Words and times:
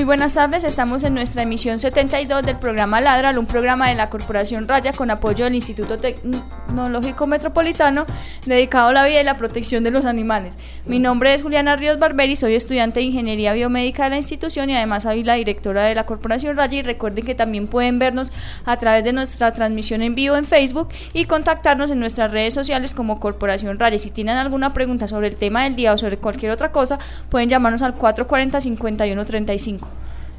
Muy 0.00 0.06
buenas 0.06 0.32
tardes, 0.32 0.64
estamos 0.64 1.02
en 1.02 1.12
nuestra 1.12 1.42
emisión 1.42 1.78
72 1.78 2.42
del 2.42 2.56
programa 2.56 3.02
Ladral, 3.02 3.36
un 3.36 3.44
programa 3.44 3.90
de 3.90 3.94
la 3.94 4.08
Corporación 4.08 4.66
Raya 4.66 4.94
con 4.94 5.10
apoyo 5.10 5.44
del 5.44 5.54
Instituto 5.54 5.98
Tecnológico 5.98 7.26
Metropolitano 7.26 8.06
dedicado 8.46 8.88
a 8.88 8.92
la 8.94 9.04
vida 9.04 9.20
y 9.20 9.24
la 9.24 9.34
protección 9.34 9.84
de 9.84 9.90
los 9.90 10.06
animales. 10.06 10.56
Mi 10.86 10.98
nombre 10.98 11.34
es 11.34 11.42
Juliana 11.42 11.76
Ríos 11.76 11.98
Barberi, 11.98 12.36
soy 12.36 12.54
estudiante 12.54 13.00
de 13.00 13.06
Ingeniería 13.06 13.52
Biomédica 13.52 14.04
de 14.04 14.10
la 14.10 14.16
institución 14.16 14.70
y 14.70 14.76
además 14.76 15.02
soy 15.02 15.22
la 15.22 15.34
directora 15.34 15.84
de 15.84 15.94
la 15.94 16.06
Corporación 16.06 16.56
Raya 16.56 16.78
y 16.78 16.82
recuerden 16.82 17.26
que 17.26 17.34
también 17.34 17.66
pueden 17.66 17.98
vernos 17.98 18.32
a 18.64 18.78
través 18.78 19.04
de 19.04 19.12
nuestra 19.12 19.52
transmisión 19.52 20.00
en 20.00 20.14
vivo 20.14 20.36
en 20.36 20.46
Facebook 20.46 20.88
y 21.12 21.26
contactarnos 21.26 21.90
en 21.90 22.00
nuestras 22.00 22.32
redes 22.32 22.54
sociales 22.54 22.94
como 22.94 23.20
Corporación 23.20 23.78
Raya. 23.78 23.98
Si 23.98 24.10
tienen 24.10 24.38
alguna 24.38 24.72
pregunta 24.72 25.06
sobre 25.06 25.28
el 25.28 25.36
tema 25.36 25.64
del 25.64 25.76
día 25.76 25.92
o 25.92 25.98
sobre 25.98 26.16
cualquier 26.16 26.50
otra 26.50 26.72
cosa, 26.72 26.98
pueden 27.28 27.50
llamarnos 27.50 27.82
al 27.82 27.94
440 27.94 28.62
5135. 28.62 29.86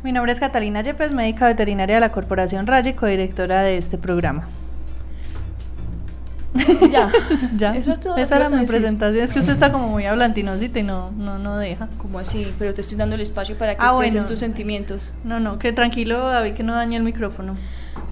Mi 0.03 0.11
nombre 0.11 0.33
es 0.33 0.39
Catalina 0.39 0.81
Yepes, 0.81 1.11
médica 1.11 1.45
veterinaria 1.45 1.95
de 1.95 2.01
la 2.01 2.11
Corporación 2.11 2.66
Raya 2.66 2.89
y 2.89 2.94
codirectora 2.94 3.61
de 3.61 3.77
este 3.77 3.99
programa. 3.99 4.47
Ya, 6.91 7.09
ya. 7.57 7.75
Eso 7.75 7.94
es 7.94 7.99
todo 7.99 8.17
Esa 8.17 8.35
era 8.35 8.49
mi 8.49 8.57
decir. 8.57 8.69
presentación. 8.69 9.23
Es 9.23 9.33
que 9.33 9.39
usted 9.39 9.53
está 9.53 9.71
como 9.71 9.88
muy 9.88 10.05
hablantinosita 10.05 10.80
y 10.80 10.83
no, 10.83 11.11
no, 11.11 11.39
no 11.39 11.57
deja. 11.57 11.88
¿Cómo 11.97 12.19
así? 12.19 12.52
Pero 12.59 12.73
te 12.73 12.81
estoy 12.81 12.97
dando 12.97 13.16
el 13.16 13.21
espacio 13.21 13.57
para 13.57 13.75
que 13.75 13.81
Ah, 13.81 13.88
expreses 13.91 14.13
bueno. 14.16 14.27
tus 14.30 14.39
sentimientos. 14.39 15.02
No, 15.23 15.39
no, 15.39 15.57
que 15.59 15.72
tranquilo, 15.72 16.19
David, 16.19 16.53
que 16.53 16.63
no 16.63 16.73
dañe 16.75 16.97
el 16.97 17.03
micrófono. 17.03 17.55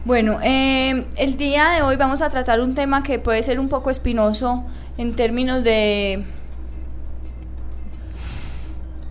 Bueno, 0.06 0.40
eh, 0.42 1.06
el 1.17 1.36
día 1.36 1.70
de 1.72 1.82
hoy 1.82 1.98
vamos 1.98 2.22
a 2.22 2.30
tratar 2.30 2.62
un 2.62 2.73
tema 2.76 3.04
que 3.04 3.20
puede 3.20 3.44
ser 3.44 3.60
un 3.60 3.67
poco 3.67 3.90
espinoso 3.90 4.64
en 4.98 5.16
términos 5.16 5.64
de... 5.64 6.23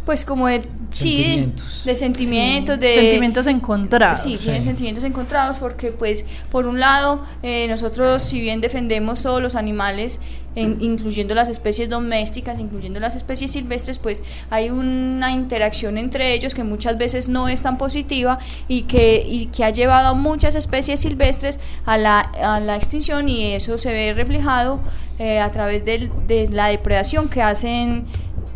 Pues 0.08 0.24
como 0.24 0.46
de... 0.46 0.62
Sí, 0.90 1.52
de 1.84 1.94
sentimientos, 1.94 2.80
de... 2.80 2.94
Sentimientos 2.94 3.46
encontrados. 3.46 4.22
Sí, 4.22 4.38
tienen 4.38 4.62
Sí. 4.62 4.68
sentimientos 4.68 5.04
encontrados 5.04 5.58
porque, 5.58 5.92
pues, 5.92 6.24
por 6.50 6.64
un 6.64 6.80
lado, 6.80 7.22
eh, 7.42 7.66
nosotros, 7.68 8.22
si 8.22 8.40
bien 8.40 8.62
defendemos 8.62 9.20
todos 9.20 9.42
los 9.42 9.54
animales, 9.54 10.18
en- 10.54 10.78
incluyendo 10.80 11.34
las 11.34 11.50
especies 11.50 11.90
domésticas, 11.90 12.58
incluyendo 12.58 13.00
las 13.00 13.16
especies 13.16 13.50
silvestres, 13.52 13.98
pues 13.98 14.22
hay 14.48 14.70
una 14.70 15.30
interacción 15.30 15.98
entre 15.98 16.32
ellos 16.32 16.54
que 16.54 16.64
muchas 16.64 16.96
veces 16.96 17.28
no 17.28 17.46
es 17.50 17.62
tan 17.62 17.76
positiva 17.76 18.38
y 18.66 18.84
que, 18.84 19.22
y 19.28 19.48
que 19.48 19.64
ha 19.64 19.70
llevado 19.70 20.08
a 20.08 20.14
muchas 20.14 20.54
especies 20.54 21.00
silvestres 21.00 21.60
a 21.84 21.98
la, 21.98 22.20
a 22.20 22.60
la 22.60 22.76
extinción 22.76 23.28
y 23.28 23.52
eso 23.52 23.76
se 23.76 23.92
ve 23.92 24.14
reflejado 24.14 24.80
eh, 25.18 25.38
a 25.38 25.50
través 25.50 25.84
del- 25.84 26.10
de 26.26 26.48
la 26.50 26.68
depredación 26.68 27.28
que 27.28 27.42
hacen 27.42 28.06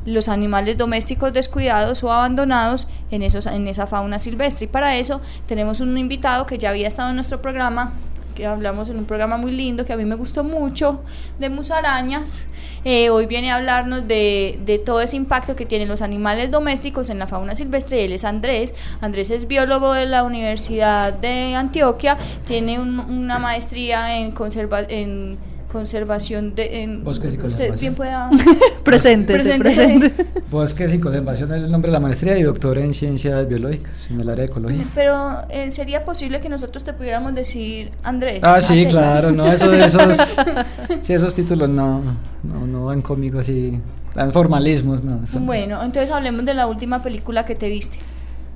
los 0.05 0.29
animales 0.29 0.77
domésticos 0.79 1.33
descuidados 1.33 2.03
o 2.03 2.13
abandonados 2.13 2.89
en, 3.11 3.23
esos, 3.23 3.47
en 3.47 3.69
esa 3.69 3.87
fauna 3.87 4.19
silvestre. 4.19 4.65
Y 4.65 4.69
para 4.69 4.97
eso 4.97 5.21
tenemos 5.47 5.81
un 5.81 5.97
invitado 5.97 6.47
que 6.47 6.59
ya 6.59 6.71
había 6.71 6.89
estado 6.89 7.11
en 7.11 7.17
nuestro 7.17 7.41
programa, 7.41 7.93
que 8.35 8.47
hablamos 8.47 8.89
en 8.89 8.97
un 8.97 9.05
programa 9.05 9.37
muy 9.37 9.53
lindo 9.53 9.85
que 9.85 9.93
a 9.93 9.97
mí 9.97 10.05
me 10.07 10.15
gustó 10.15 10.43
mucho, 10.43 11.03
de 11.39 11.51
musarañas. 11.51 12.47
Eh, 12.85 13.11
hoy 13.11 13.27
viene 13.27 13.53
a 13.53 13.57
hablarnos 13.57 14.09
de, 14.09 14.59
de 14.65 14.79
todo 14.79 15.03
ese 15.03 15.17
impacto 15.17 15.55
que 15.55 15.67
tienen 15.67 15.87
los 15.87 16.03
animales 16.03 16.51
domésticos 16.51 17.11
en 17.11 17.19
la 17.19 17.27
fauna 17.29 17.55
silvestre. 17.55 18.05
Él 18.05 18.13
es 18.13 18.25
Andrés. 18.25 18.75
Andrés 19.01 19.31
es 19.31 19.47
biólogo 19.47 19.93
de 19.93 20.07
la 20.07 20.25
Universidad 20.25 21.13
de 21.13 21.55
Antioquia, 21.55 22.17
tiene 22.45 22.81
un- 22.81 22.99
una 23.01 23.39
maestría 23.39 24.17
en, 24.17 24.33
conserva 24.33 24.81
en 24.81 25.39
conservación 25.73 26.55
de... 26.55 26.83
En, 26.83 27.03
Bosques 27.03 27.35
y 27.35 27.37
Usted 27.37 27.41
conservación. 27.41 27.81
bien 27.81 27.95
pueda... 27.95 28.31
Presente, 28.85 29.33
Presente. 29.33 30.13
Bosques 30.51 30.93
y 30.93 31.01
conservación 31.01 31.53
es 31.55 31.65
el 31.65 31.71
nombre 31.71 31.91
de 31.91 31.95
la 31.95 32.01
maestría 32.01 32.39
y 32.39 32.43
doctor 32.43 32.77
en 32.79 32.93
ciencias 32.93 33.49
biológicas 33.49 34.11
en 34.11 34.21
el 34.21 34.29
área 34.29 34.45
de 34.45 34.51
ecología. 34.51 34.85
Pero 34.95 35.39
eh, 35.49 35.71
sería 35.71 36.05
posible 36.05 36.41
que 36.41 36.51
nosotros 36.51 36.85
te 36.85 36.93
pudiéramos 36.93 37.35
decir 37.35 37.91
Andrés. 38.03 38.41
Ah, 38.43 38.61
sí, 38.61 38.87
claro, 38.87 39.33
no, 39.33 39.51
eso, 39.51 39.73
esos, 39.73 40.19
sí, 41.01 41.15
esos 41.15 41.35
títulos 41.35 41.71
no, 41.71 42.03
no, 42.43 42.67
no 42.67 42.85
van 42.85 43.01
conmigo 43.01 43.41
así, 43.41 43.81
dan 44.15 44.31
formalismos, 44.31 45.03
no. 45.03 45.21
Bueno, 45.41 45.83
entonces 45.83 46.11
hablemos 46.11 46.45
de 46.45 46.53
la 46.53 46.67
última 46.67 47.03
película 47.03 47.47
que 47.47 47.55
te 47.55 47.71
viste. 47.71 47.97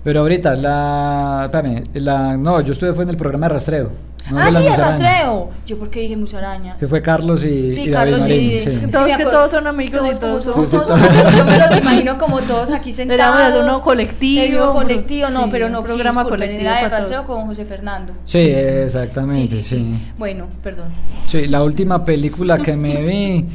Pero 0.05 0.21
ahorita, 0.21 0.55
la, 0.55 1.43
espérame, 1.47 1.83
la, 1.95 2.37
no, 2.37 2.61
yo 2.61 2.75
estuve 2.75 2.93
fue 2.93 3.05
en 3.05 3.11
el 3.11 3.17
programa 3.17 3.49
de 3.49 3.55
rastreo. 3.55 3.91
No 4.31 4.39
ah, 4.41 4.51
sí, 4.51 4.67
el 4.67 4.77
rastreo. 4.77 5.51
Yo 5.67 5.79
porque 5.79 6.01
dije 6.01 6.17
musaraña. 6.17 6.77
Que 6.77 6.87
fue 6.87 7.03
Carlos 7.03 7.45
y, 7.45 7.71
Sí, 7.73 7.83
y 7.83 7.91
David 7.91 7.93
Carlos 8.13 8.27
y- 8.29 8.31
Marín, 8.31 8.81
sí. 8.83 8.87
Todos 8.91 9.17
que 9.17 9.25
todos 9.25 9.51
son 9.51 9.67
amigos 9.67 9.95
y 10.07 10.19
Todos, 10.19 10.45
todos 10.45 10.45
como 10.47 10.67
son- 10.69 10.71
somos 10.87 10.89
todos 10.89 11.01
amigos, 11.03 11.35
yo 11.37 11.45
me 11.45 11.59
los 11.59 11.77
imagino 11.77 12.19
como 12.19 12.41
todos 12.41 12.73
aquí 12.73 12.93
sentados. 12.93 13.37
Hacer 13.41 13.63
uno 13.63 13.81
colectivo. 13.83 14.73
Colectivo, 14.73 15.29
no, 15.31 15.45
Sí, 15.45 15.49
pero 15.51 15.69
no, 15.69 15.83
programa 15.85 16.23
sí, 16.25 16.29
colectivo 16.29 16.61
era 16.71 16.83
de 16.83 16.89
rastreo 16.89 17.23
todos. 17.25 17.37
con 17.39 17.47
José 17.47 17.65
Fernando. 17.65 18.13
Sí, 18.25 18.39
exactamente, 18.39 19.63
sí. 19.63 19.99
Bueno, 20.19 20.47
perdón. 20.63 20.89
Sí, 21.29 21.47
la 21.49 21.63
última 21.63 22.05
película 22.05 22.59
que 22.59 22.77
me 22.77 23.03
vi, 23.03 23.47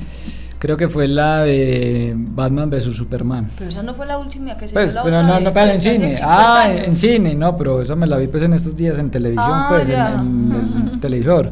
creo 0.62 0.78
que 0.78 0.88
fue 0.88 1.08
la 1.08 1.40
de 1.40 2.14
Batman 2.16 2.70
vs 2.70 2.84
Superman. 2.96 3.50
Pero 3.58 3.70
esa 3.72 3.82
no 3.82 3.96
fue 3.96 4.06
la 4.06 4.20
última 4.20 4.56
que 4.56 4.68
se 4.68 4.74
Pues, 4.76 4.92
dio 4.92 5.00
la 5.00 5.04
pero 5.04 5.24
no, 5.24 5.40
no, 5.40 5.52
pero 5.52 5.72
en 5.72 5.82
cine. 5.82 6.16
50 6.18 6.24
Ah, 6.24 6.72
en, 6.72 6.96
cine, 6.96 7.34
no, 7.34 7.58
pero 7.58 7.82
eso 7.82 7.96
me 7.96 8.06
la 8.06 8.18
vi 8.18 8.28
pues 8.28 8.44
en 8.44 8.54
estos 8.54 8.76
días 8.78 9.00
en 9.00 9.10
televisión, 9.10 9.48
Ah, 9.52 9.66
pues, 9.70 9.90
en- 9.90 9.96
ya. 9.96 10.14
en, 10.20 10.90
el 10.94 11.00
televisor. 11.02 11.52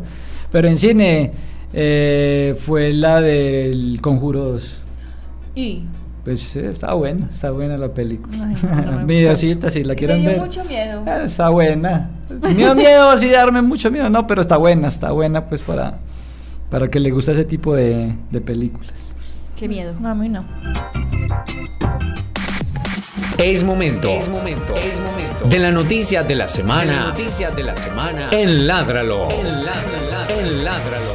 Pero 0.52 0.68
en 0.68 0.78
cine 0.78 1.32
eh, 1.74 2.56
fue 2.64 2.94
la 2.94 3.20
del 3.20 3.98
Conjuro 4.00 4.44
2. 4.54 4.82
Y 5.56 5.84
Pues 6.24 6.42
sí, 6.42 6.60
está 6.60 6.94
buena, 6.94 7.28
está 7.32 7.50
buena 7.50 7.78
la 7.80 7.90
película. 7.90 8.38
No, 8.92 9.06
Videocita, 9.08 9.70
si 9.72 9.84
la 9.84 9.96
quieren 9.96 10.24
ver. 10.24 10.40
mucho 10.40 10.64
miedo. 10.66 11.02
Ah, 11.08 11.24
Está 11.24 11.50
buena. 11.50 12.12
Me 12.42 12.54
dio 12.54 12.76
miedo 12.76 13.10
así 13.10 13.28
darme 13.30 13.64
mucho 13.64 13.90
miedo, 13.90 14.08
no, 14.10 14.28
pero 14.28 14.42
está 14.42 14.58
buena, 14.58 14.88
está 14.90 15.12
buena 15.12 15.48
pues 15.48 15.64
para, 15.64 15.98
para 16.70 16.88
que 16.88 17.00
le 17.00 17.12
guste 17.12 17.32
ese 17.32 17.46
tipo 17.46 17.76
de, 17.76 18.16
de 18.30 18.42
películas. 18.42 18.94
Qué 19.56 19.68
miedo. 19.68 19.96
No, 20.00 20.10
a 20.10 20.16
mí 20.16 20.30
no. 20.30 20.46
Es 23.38 23.64
momento. 23.64 24.10
Es 24.10 24.28
momento. 24.28 24.76
Es 24.76 25.02
momento. 25.02 25.46
De 25.46 25.60
la 25.60 25.72
noticia 25.72 26.24
de 26.24 26.36
la 26.36 26.48
semana. 26.48 27.14
de 27.14 27.64
la 27.64 27.76
semana. 27.76 28.26
En 28.32 28.68
Ládralo. 28.68 29.30
En 29.32 29.66
Ládralo. 29.66 30.30
En 30.30 30.64
Ládralo. 30.64 31.14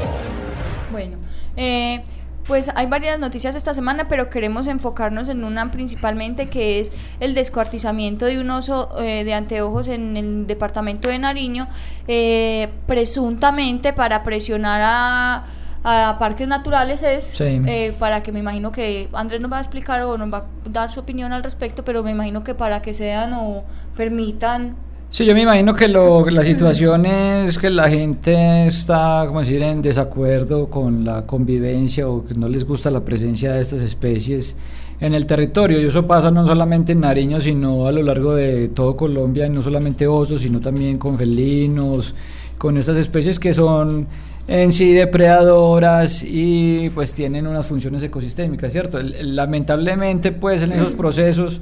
Bueno, 0.90 1.16
eh, 1.56 2.02
pues 2.46 2.70
hay 2.74 2.86
varias 2.86 3.18
noticias 3.18 3.56
esta 3.56 3.72
semana, 3.74 4.06
pero 4.08 4.28
queremos 4.30 4.66
enfocarnos 4.66 5.28
en 5.28 5.44
una 5.44 5.70
principalmente 5.70 6.48
que 6.48 6.80
es 6.80 6.92
el 7.20 7.34
descuartizamiento 7.34 8.26
de 8.26 8.40
un 8.40 8.50
oso 8.50 8.90
eh, 9.02 9.24
de 9.24 9.34
anteojos 9.34 9.88
en 9.88 10.16
el 10.16 10.46
departamento 10.46 11.08
de 11.08 11.18
Nariño, 11.18 11.68
eh, 12.06 12.68
presuntamente 12.86 13.92
para 13.92 14.22
presionar 14.22 14.80
a, 14.84 15.44
a 15.84 16.18
parques 16.18 16.48
naturales 16.48 17.02
es, 17.02 17.24
Sí. 17.26 17.60
eh, 17.66 17.94
para 17.98 18.22
que 18.22 18.32
me 18.32 18.40
imagino 18.40 18.72
que 18.72 19.08
Andrés 19.12 19.40
nos 19.40 19.50
va 19.52 19.58
a 19.58 19.60
explicar 19.60 20.02
o 20.02 20.16
nos 20.18 20.32
va 20.32 20.38
a 20.38 20.44
dar 20.70 20.90
su 20.90 21.00
opinión 21.00 21.32
al 21.32 21.42
respecto, 21.42 21.84
pero 21.84 22.02
me 22.02 22.10
imagino 22.10 22.44
que 22.44 22.54
para 22.54 22.82
que 22.82 22.92
sean 22.94 23.32
o 23.34 23.64
permitan 23.96 24.76
Sí, 25.14 25.24
yo 25.24 25.32
me 25.32 25.42
imagino 25.42 25.76
que 25.76 25.86
lo, 25.86 26.28
la 26.28 26.42
situación 26.42 27.06
es 27.06 27.56
que 27.56 27.70
la 27.70 27.88
gente 27.88 28.66
está, 28.66 29.22
como 29.28 29.38
decir, 29.38 29.62
en 29.62 29.80
desacuerdo 29.80 30.68
con 30.68 31.04
la 31.04 31.24
convivencia 31.24 32.08
o 32.08 32.26
que 32.26 32.34
no 32.34 32.48
les 32.48 32.64
gusta 32.64 32.90
la 32.90 33.04
presencia 33.04 33.52
de 33.52 33.62
estas 33.62 33.80
especies 33.80 34.56
en 34.98 35.14
el 35.14 35.24
territorio. 35.26 35.80
Y 35.80 35.84
eso 35.84 36.04
pasa 36.04 36.32
no 36.32 36.44
solamente 36.44 36.90
en 36.90 37.00
Nariño, 37.02 37.40
sino 37.40 37.86
a 37.86 37.92
lo 37.92 38.02
largo 38.02 38.34
de 38.34 38.70
todo 38.70 38.96
Colombia, 38.96 39.48
no 39.48 39.62
solamente 39.62 40.08
osos, 40.08 40.42
sino 40.42 40.58
también 40.58 40.98
con 40.98 41.16
felinos, 41.16 42.12
con 42.58 42.76
estas 42.76 42.96
especies 42.96 43.38
que 43.38 43.54
son 43.54 44.08
en 44.48 44.72
sí 44.72 44.94
depredadoras 44.94 46.24
y 46.24 46.90
pues 46.92 47.14
tienen 47.14 47.46
unas 47.46 47.64
funciones 47.64 48.02
ecosistémicas, 48.02 48.72
¿cierto? 48.72 48.98
Lamentablemente, 49.00 50.32
pues 50.32 50.64
en 50.64 50.72
esos 50.72 50.90
procesos 50.90 51.60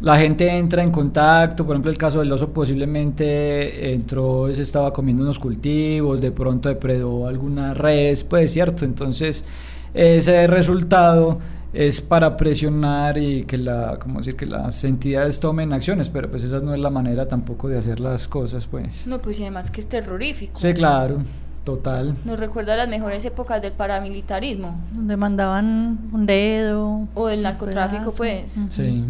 la 0.00 0.16
gente 0.16 0.48
entra 0.56 0.82
en 0.82 0.90
contacto, 0.90 1.66
por 1.66 1.74
ejemplo 1.74 1.90
el 1.90 1.98
caso 1.98 2.20
del 2.20 2.30
oso 2.30 2.52
posiblemente 2.52 3.94
entró, 3.94 4.52
se 4.54 4.62
estaba 4.62 4.92
comiendo 4.92 5.24
unos 5.24 5.38
cultivos, 5.38 6.20
de 6.20 6.30
pronto 6.30 6.68
depredó 6.68 7.26
alguna 7.26 7.74
res, 7.74 8.22
pues 8.22 8.52
cierto, 8.52 8.84
entonces 8.84 9.44
ese 9.94 10.46
resultado 10.46 11.38
es 11.72 12.00
para 12.00 12.36
presionar 12.36 13.18
y 13.18 13.42
que 13.42 13.58
la 13.58 13.98
como 13.98 14.20
decir 14.20 14.36
que 14.36 14.46
las 14.46 14.84
entidades 14.84 15.38
tomen 15.38 15.72
acciones 15.72 16.08
pero 16.08 16.30
pues 16.30 16.42
esa 16.42 16.60
no 16.60 16.72
es 16.72 16.80
la 16.80 16.88
manera 16.88 17.28
tampoco 17.28 17.68
de 17.68 17.78
hacer 17.78 18.00
las 18.00 18.28
cosas 18.28 18.66
pues. 18.66 19.06
No 19.06 19.20
pues 19.20 19.38
y 19.40 19.42
además 19.42 19.70
que 19.70 19.80
es 19.80 19.88
terrorífico. 19.88 20.58
Sí 20.60 20.72
claro 20.74 21.22
total. 21.64 22.16
Nos 22.24 22.40
recuerda 22.40 22.76
las 22.76 22.88
mejores 22.88 23.22
épocas 23.26 23.60
del 23.60 23.72
paramilitarismo. 23.72 24.80
Donde 24.90 25.18
mandaban 25.18 25.98
un 26.14 26.24
dedo 26.24 27.06
o 27.12 27.26
del 27.26 27.42
narcotráfico 27.42 28.10
pues. 28.16 28.58
Sí 28.70 29.04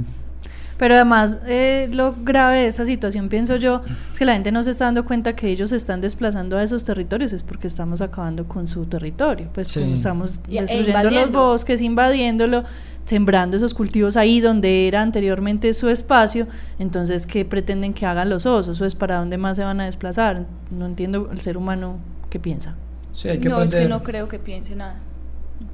pero 0.78 0.94
además, 0.94 1.38
eh, 1.46 1.88
lo 1.92 2.14
grave 2.22 2.58
de 2.58 2.66
esta 2.68 2.84
situación, 2.84 3.28
pienso 3.28 3.56
yo, 3.56 3.82
es 4.10 4.18
que 4.18 4.24
la 4.24 4.34
gente 4.34 4.52
no 4.52 4.62
se 4.62 4.70
está 4.70 4.84
dando 4.84 5.04
cuenta 5.04 5.34
que 5.34 5.48
ellos 5.48 5.70
se 5.70 5.76
están 5.76 6.00
desplazando 6.00 6.56
a 6.56 6.62
esos 6.62 6.84
territorios, 6.84 7.32
es 7.32 7.42
porque 7.42 7.66
estamos 7.66 8.00
acabando 8.00 8.46
con 8.46 8.66
su 8.68 8.86
territorio, 8.86 9.50
pues 9.52 9.76
estamos 9.76 10.40
e 10.48 10.60
destruyendo 10.60 11.10
los 11.10 11.32
bosques, 11.32 11.82
invadiéndolo, 11.82 12.64
sembrando 13.04 13.56
esos 13.56 13.74
cultivos 13.74 14.16
ahí 14.16 14.40
donde 14.40 14.86
era 14.86 15.02
anteriormente 15.02 15.74
su 15.74 15.88
espacio, 15.88 16.46
entonces, 16.78 17.26
¿qué 17.26 17.44
pretenden 17.44 17.92
que 17.92 18.06
hagan 18.06 18.30
los 18.30 18.46
osos? 18.46 18.80
¿O 18.80 18.84
es 18.84 18.94
para 18.94 19.18
dónde 19.18 19.36
más 19.36 19.56
se 19.56 19.64
van 19.64 19.80
a 19.80 19.86
desplazar? 19.86 20.46
No 20.70 20.86
entiendo 20.86 21.28
el 21.32 21.40
ser 21.40 21.56
humano 21.56 21.98
qué 22.30 22.38
piensa. 22.38 22.76
Sí, 23.12 23.28
hay 23.28 23.38
que 23.40 23.48
no, 23.48 23.60
es 23.60 23.70
que 23.70 23.88
no 23.88 24.04
creo 24.04 24.28
que 24.28 24.38
piense 24.38 24.76
nada. 24.76 25.00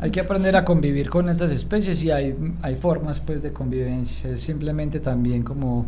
Hay 0.05 0.11
que 0.11 0.21
aprender 0.21 0.55
a 0.55 0.67
convivir 0.67 1.09
con 1.09 1.31
estas 1.31 1.51
especies 1.51 2.05
y 2.05 2.11
hay, 2.11 2.37
hay 2.61 2.77
formas 2.77 3.21
pues 3.21 3.43
de 3.43 3.55
convivencia. 3.55 4.29
Es 4.29 4.43
simplemente 4.43 5.01
también 5.01 5.43
como, 5.43 5.87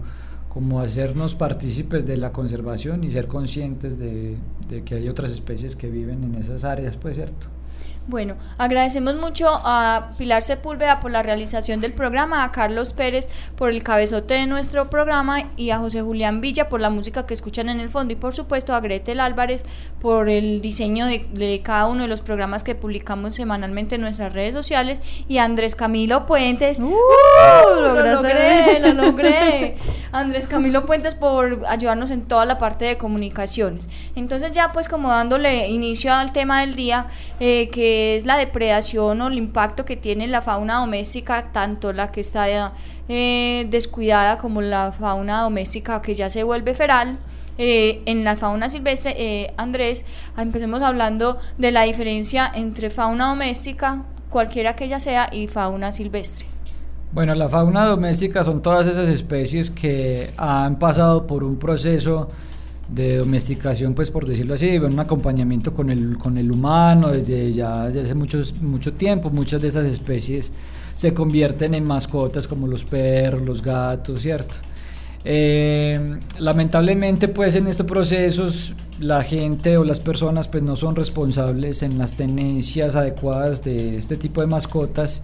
como 0.48 0.80
hacernos 0.80 1.34
partícipes 1.34 2.06
de 2.06 2.16
la 2.16 2.32
conservación 2.32 3.04
y 3.04 3.10
ser 3.10 3.28
conscientes 3.28 3.98
de, 3.98 4.38
de 4.70 4.82
que 4.84 4.94
hay 4.94 5.10
otras 5.10 5.32
especies 5.32 5.76
que 5.76 5.90
viven 5.90 6.24
en 6.24 6.34
esas 6.36 6.64
áreas, 6.64 6.96
pues 6.96 7.16
cierto. 7.16 7.48
Bueno, 8.08 8.37
agradecemos 8.56 9.17
mucho 9.17 9.49
a 9.49 10.11
Pilar 10.17 10.44
Sepúlveda 10.44 11.00
por 11.00 11.11
la 11.11 11.25
realización 11.25 11.81
del 11.81 11.93
programa, 11.93 12.44
a 12.44 12.53
Carlos 12.53 12.93
Pérez 12.93 13.29
por 13.56 13.69
el 13.70 13.82
cabezote 13.82 14.35
de 14.35 14.47
nuestro 14.47 14.88
programa 14.88 15.50
y 15.56 15.70
a 15.70 15.79
José 15.79 16.03
Julián 16.03 16.41
Villa 16.41 16.69
por 16.69 16.81
la 16.81 16.88
música 16.88 17.26
que 17.26 17.35
escuchan 17.35 17.69
en 17.69 17.81
el 17.81 17.88
fondo 17.88 18.12
y 18.12 18.17
por 18.17 18.32
supuesto 18.32 18.76
a 18.76 18.81
Gretel 18.81 19.19
Álvarez 19.19 19.64
por 20.00 20.29
el 20.29 20.61
diseño 20.61 21.06
de, 21.06 21.61
cada 21.64 21.88
uno 21.88 22.03
de 22.03 22.08
los 22.08 22.20
programas 22.20 22.62
que 22.62 22.76
publicamos 22.76 23.35
semanalmente 23.35 23.97
en 23.97 24.03
nuestras 24.03 24.32
redes 24.32 24.55
sociales 24.55 25.03
y 25.26 25.38
a 25.38 25.44
Andrés 25.44 25.75
Camilo 25.75 26.26
Puentes. 26.26 26.79
¡Uh! 26.79 26.94
lo 27.81 28.05
logré, 28.05 28.79
lo 28.79 28.93
logré. 29.03 29.79
Andrés 30.12 30.47
Camilo 30.47 30.87
Puentes 30.87 31.17
por 31.17 31.64
ayudarnos 31.67 32.12
en 32.12 32.23
toda 32.23 32.44
la 32.44 32.56
parte 32.56 32.85
de 32.85 32.99
comunicaciones. 32.99 33.88
Entonces 34.14 34.53
ya 34.53 34.73
pues 34.73 34.87
como 34.87 35.08
dándole 35.08 35.69
inicio 35.69 36.14
al 36.14 36.32
tema 36.32 36.61
del 36.61 36.76
día, 36.76 37.06
eh, 37.41 37.69
que 37.70 37.95
es 38.16 38.26
la 38.26 38.37
depredación 38.37 39.20
o 39.20 39.28
el 39.28 39.38
impacto 39.38 39.84
que 39.84 39.96
tiene 39.96 40.26
la 40.26 40.43
fauna 40.43 40.81
doméstica, 40.81 41.50
tanto 41.52 41.93
la 41.93 42.10
que 42.10 42.20
está 42.20 42.72
eh, 43.08 43.66
descuidada 43.70 44.38
como 44.38 44.62
la 44.62 44.93
fauna 44.93 45.43
doméstica 45.43 46.02
que 46.02 46.14
ya 46.14 46.31
se 46.31 46.43
vuelve 46.43 46.75
feral. 46.75 47.19
Eh, 47.58 48.02
en 48.04 48.22
la 48.25 48.37
fauna 48.37 48.69
silvestre, 48.69 49.14
eh, 49.16 49.54
Andrés, 49.56 50.04
empecemos 50.37 50.82
hablando 50.82 51.38
de 51.56 51.70
la 51.70 51.84
diferencia 51.84 52.52
entre 52.54 52.90
fauna 52.90 53.31
doméstica, 53.31 54.02
cualquiera 54.28 54.76
que 54.76 54.84
ella 54.84 55.00
sea, 55.00 55.28
y 55.32 55.46
fauna 55.46 55.93
silvestre. 55.93 56.46
Bueno, 57.12 57.34
la 57.34 57.48
fauna 57.48 57.87
doméstica 57.87 58.44
son 58.44 58.60
todas 58.60 58.87
esas 58.87 59.08
especies 59.08 59.70
que 59.70 60.31
han 60.37 60.78
pasado 60.78 61.26
por 61.26 61.44
un 61.44 61.58
proceso 61.58 62.28
de 62.88 63.16
domesticación, 63.16 63.94
pues 63.94 64.10
por 64.10 64.26
decirlo 64.26 64.54
así, 64.54 64.78
un 64.78 64.98
acompañamiento 64.98 65.74
con 65.74 65.90
el, 65.90 66.16
con 66.18 66.38
el 66.38 66.50
humano 66.50 67.08
desde 67.08 67.52
ya 67.52 67.86
desde 67.86 68.02
hace 68.02 68.14
muchos, 68.14 68.54
mucho 68.60 68.92
tiempo. 68.92 69.30
Muchas 69.30 69.60
de 69.62 69.68
estas 69.68 69.86
especies 69.86 70.52
se 70.94 71.12
convierten 71.12 71.74
en 71.74 71.84
mascotas 71.84 72.46
como 72.46 72.66
los 72.66 72.84
perros, 72.84 73.42
los 73.42 73.62
gatos, 73.62 74.22
¿cierto? 74.22 74.56
Eh, 75.24 76.20
lamentablemente, 76.38 77.26
pues 77.26 77.56
en 77.56 77.66
estos 77.66 77.86
procesos 77.86 78.74
la 79.00 79.22
gente 79.24 79.76
o 79.76 79.84
las 79.84 80.00
personas 80.00 80.48
pues 80.48 80.62
no 80.62 80.76
son 80.76 80.96
responsables 80.96 81.82
en 81.82 81.98
las 81.98 82.14
tenencias 82.14 82.96
adecuadas 82.96 83.62
de 83.62 83.96
este 83.96 84.16
tipo 84.16 84.40
de 84.40 84.46
mascotas 84.46 85.22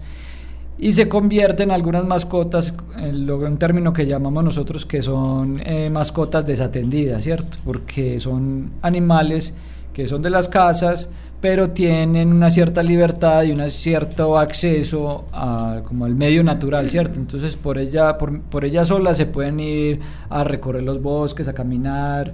y 0.77 0.91
se 0.93 1.07
convierten 1.07 1.71
algunas 1.71 2.05
mascotas 2.05 2.73
en 2.97 3.29
un 3.29 3.57
término 3.57 3.93
que 3.93 4.05
llamamos 4.05 4.43
nosotros 4.43 4.85
que 4.85 5.01
son 5.01 5.61
eh, 5.65 5.89
mascotas 5.89 6.45
desatendidas, 6.45 7.23
¿cierto? 7.23 7.57
Porque 7.63 8.19
son 8.19 8.71
animales 8.81 9.53
que 9.93 10.07
son 10.07 10.21
de 10.23 10.31
las 10.31 10.49
casas, 10.49 11.09
pero 11.39 11.69
tienen 11.69 12.31
una 12.31 12.49
cierta 12.49 12.81
libertad 12.81 13.43
y 13.43 13.51
un 13.51 13.69
cierto 13.69 14.37
acceso 14.37 15.25
a, 15.31 15.81
como 15.85 16.05
al 16.05 16.15
medio 16.15 16.43
natural, 16.43 16.89
¿cierto? 16.89 17.19
Entonces 17.19 17.55
por 17.55 17.77
ella, 17.77 18.17
por, 18.17 18.41
por 18.41 18.65
ella 18.65 18.83
sola 18.85 19.13
se 19.13 19.27
pueden 19.27 19.59
ir 19.59 19.99
a 20.29 20.43
recorrer 20.43 20.83
los 20.83 21.01
bosques, 21.01 21.47
a 21.47 21.53
caminar, 21.53 22.33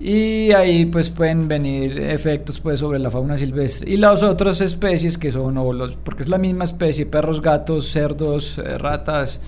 y 0.00 0.52
ahí 0.52 0.86
pues 0.86 1.10
pueden 1.10 1.48
venir 1.48 1.98
efectos 1.98 2.60
pues 2.60 2.80
sobre 2.80 2.98
la 2.98 3.10
fauna 3.10 3.36
silvestre. 3.36 3.90
Y 3.90 3.96
las 3.96 4.22
otras 4.22 4.60
especies 4.60 5.18
que 5.18 5.32
son 5.32 5.54
los 5.76 5.96
porque 5.96 6.22
es 6.22 6.28
la 6.28 6.38
misma 6.38 6.64
especie 6.64 7.06
perros 7.06 7.42
gatos 7.42 7.90
cerdos 7.90 8.58
eh, 8.58 8.78
ratas 8.78 9.40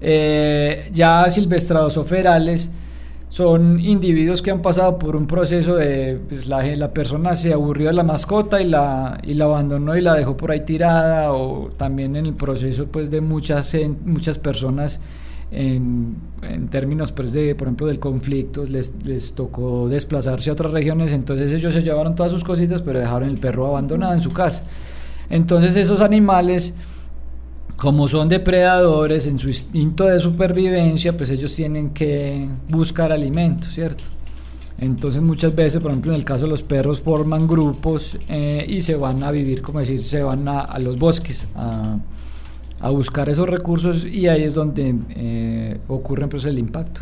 eh, 0.00 0.88
ya 0.92 1.28
silvestrados 1.28 1.96
o 1.96 2.04
ferales 2.04 2.70
son 3.28 3.80
individuos 3.80 4.42
que 4.42 4.52
han 4.52 4.62
pasado 4.62 4.96
por 4.96 5.16
un 5.16 5.26
proceso 5.26 5.74
de 5.74 6.20
pues, 6.28 6.46
la, 6.46 6.64
la 6.76 6.92
persona 6.92 7.34
se 7.34 7.52
aburrió 7.52 7.88
de 7.88 7.94
la 7.94 8.04
mascota 8.04 8.62
y 8.62 8.68
la, 8.68 9.18
y 9.24 9.34
la 9.34 9.46
abandonó 9.46 9.96
y 9.96 10.02
la 10.02 10.14
dejó 10.14 10.36
por 10.36 10.52
ahí 10.52 10.60
tirada 10.60 11.32
o 11.32 11.70
también 11.76 12.14
en 12.14 12.26
el 12.26 12.34
proceso 12.34 12.86
pues 12.86 13.10
de 13.10 13.20
muchas 13.20 13.74
muchas 14.04 14.38
personas 14.38 15.00
en, 15.54 16.16
en, 16.42 16.68
términos, 16.68 17.12
pues, 17.12 17.32
de, 17.32 17.54
por 17.54 17.68
ejemplo, 17.68 17.86
del 17.86 17.98
conflicto, 17.98 18.64
les, 18.64 18.92
les, 19.04 19.32
tocó 19.34 19.88
desplazarse 19.88 20.50
a 20.50 20.52
otras 20.52 20.72
regiones, 20.72 21.12
entonces 21.12 21.52
ellos 21.52 21.72
se 21.72 21.82
llevaron 21.82 22.14
todas 22.14 22.32
sus 22.32 22.42
cositas, 22.42 22.82
pero 22.82 22.98
dejaron 22.98 23.28
el 23.28 23.38
perro 23.38 23.66
abandonado 23.66 24.14
en 24.14 24.20
su 24.20 24.32
casa. 24.32 24.64
Entonces 25.30 25.76
esos 25.76 26.00
animales, 26.00 26.74
como 27.76 28.08
son 28.08 28.28
depredadores, 28.28 29.26
en 29.26 29.38
su 29.38 29.48
instinto 29.48 30.04
de 30.04 30.18
supervivencia, 30.20 31.16
pues 31.16 31.30
ellos 31.30 31.54
tienen 31.54 31.90
que 31.90 32.48
buscar 32.68 33.12
alimento, 33.12 33.68
¿cierto? 33.68 34.04
Entonces 34.78 35.22
muchas 35.22 35.54
veces, 35.54 35.80
por 35.80 35.92
ejemplo, 35.92 36.12
en 36.12 36.18
el 36.18 36.24
caso 36.24 36.44
de 36.44 36.50
los 36.50 36.62
perros, 36.62 37.00
forman 37.00 37.46
grupos 37.46 38.18
eh, 38.28 38.66
y 38.68 38.82
se 38.82 38.96
van 38.96 39.22
a 39.22 39.30
vivir, 39.30 39.62
como 39.62 39.78
decir, 39.78 40.02
se 40.02 40.22
van 40.22 40.48
a, 40.48 40.60
a 40.60 40.78
los 40.80 40.98
bosques, 40.98 41.46
a 41.54 41.96
a 42.84 42.90
buscar 42.90 43.30
esos 43.30 43.48
recursos 43.48 44.04
y 44.04 44.28
ahí 44.28 44.42
es 44.42 44.52
donde 44.52 44.94
eh, 45.16 45.78
ocurre 45.88 46.28
pues, 46.28 46.44
el 46.44 46.58
impacto. 46.58 47.00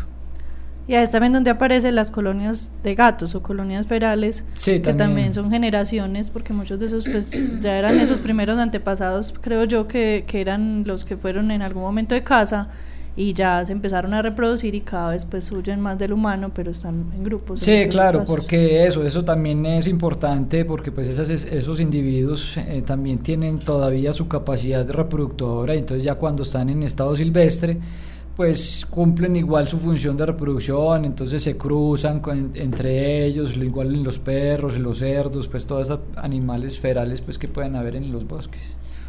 Y 0.87 0.95
ahí 0.95 1.03
es 1.03 1.11
también 1.11 1.33
donde 1.33 1.49
aparecen 1.49 1.93
las 1.95 2.09
colonias 2.09 2.71
de 2.83 2.95
gatos 2.95 3.35
o 3.35 3.43
colonias 3.43 3.85
ferales, 3.85 4.45
que 4.63 4.79
también. 4.79 5.33
son 5.33 5.51
generaciones, 5.51 6.29
porque 6.29 6.53
muchos 6.53 6.79
de 6.79 6.85
esos 6.85 7.03
pues 7.03 7.31
ya 7.59 7.77
eran 7.77 7.99
esos 7.99 8.21
primeros 8.21 8.59
antepasados, 8.59 9.33
creo 9.41 9.65
yo, 9.65 9.89
que, 9.89 10.23
que 10.25 10.39
eran 10.39 10.85
los 10.85 11.03
que 11.03 11.17
fueron 11.17 11.51
en 11.51 11.61
algún 11.61 11.83
momento 11.83 12.15
de 12.15 12.23
casa 12.23 12.69
y 13.15 13.33
ya 13.33 13.63
se 13.63 13.71
empezaron 13.71 14.13
a 14.13 14.21
reproducir 14.21 14.73
y 14.73 14.81
cada 14.81 15.11
vez 15.11 15.25
pues 15.25 15.51
huyen 15.51 15.79
más 15.79 15.99
del 15.99 16.13
humano, 16.13 16.51
pero 16.53 16.71
están 16.71 17.11
en 17.15 17.23
grupos. 17.23 17.59
Sí, 17.59 17.85
claro, 17.87 18.23
porque 18.25 18.85
eso, 18.85 19.05
eso 19.05 19.23
también 19.23 19.65
es 19.65 19.87
importante 19.87 20.65
porque 20.65 20.91
pues 20.91 21.07
esas, 21.09 21.29
esos 21.29 21.79
individuos 21.79 22.57
eh, 22.57 22.81
también 22.85 23.19
tienen 23.19 23.59
todavía 23.59 24.13
su 24.13 24.27
capacidad 24.27 24.89
reproductora, 24.89 25.75
y 25.75 25.79
entonces 25.79 26.03
ya 26.03 26.15
cuando 26.15 26.43
están 26.43 26.69
en 26.69 26.81
estado 26.83 27.15
silvestre, 27.15 27.77
pues 28.35 28.87
cumplen 28.89 29.35
igual 29.35 29.67
su 29.67 29.77
función 29.77 30.17
de 30.17 30.25
reproducción, 30.25 31.05
entonces 31.05 31.43
se 31.43 31.55
cruzan 31.55 32.19
entre 32.55 33.25
ellos, 33.25 33.55
igual 33.55 33.93
en 33.93 34.03
los 34.03 34.17
perros, 34.17 34.79
los 34.79 34.97
cerdos, 34.97 35.47
pues 35.47 35.67
todos 35.67 35.83
esos 35.83 35.99
animales 36.15 36.79
ferales 36.79 37.21
pues 37.21 37.37
que 37.37 37.47
pueden 37.47 37.75
haber 37.75 37.95
en 37.95 38.11
los 38.11 38.27
bosques. 38.27 38.61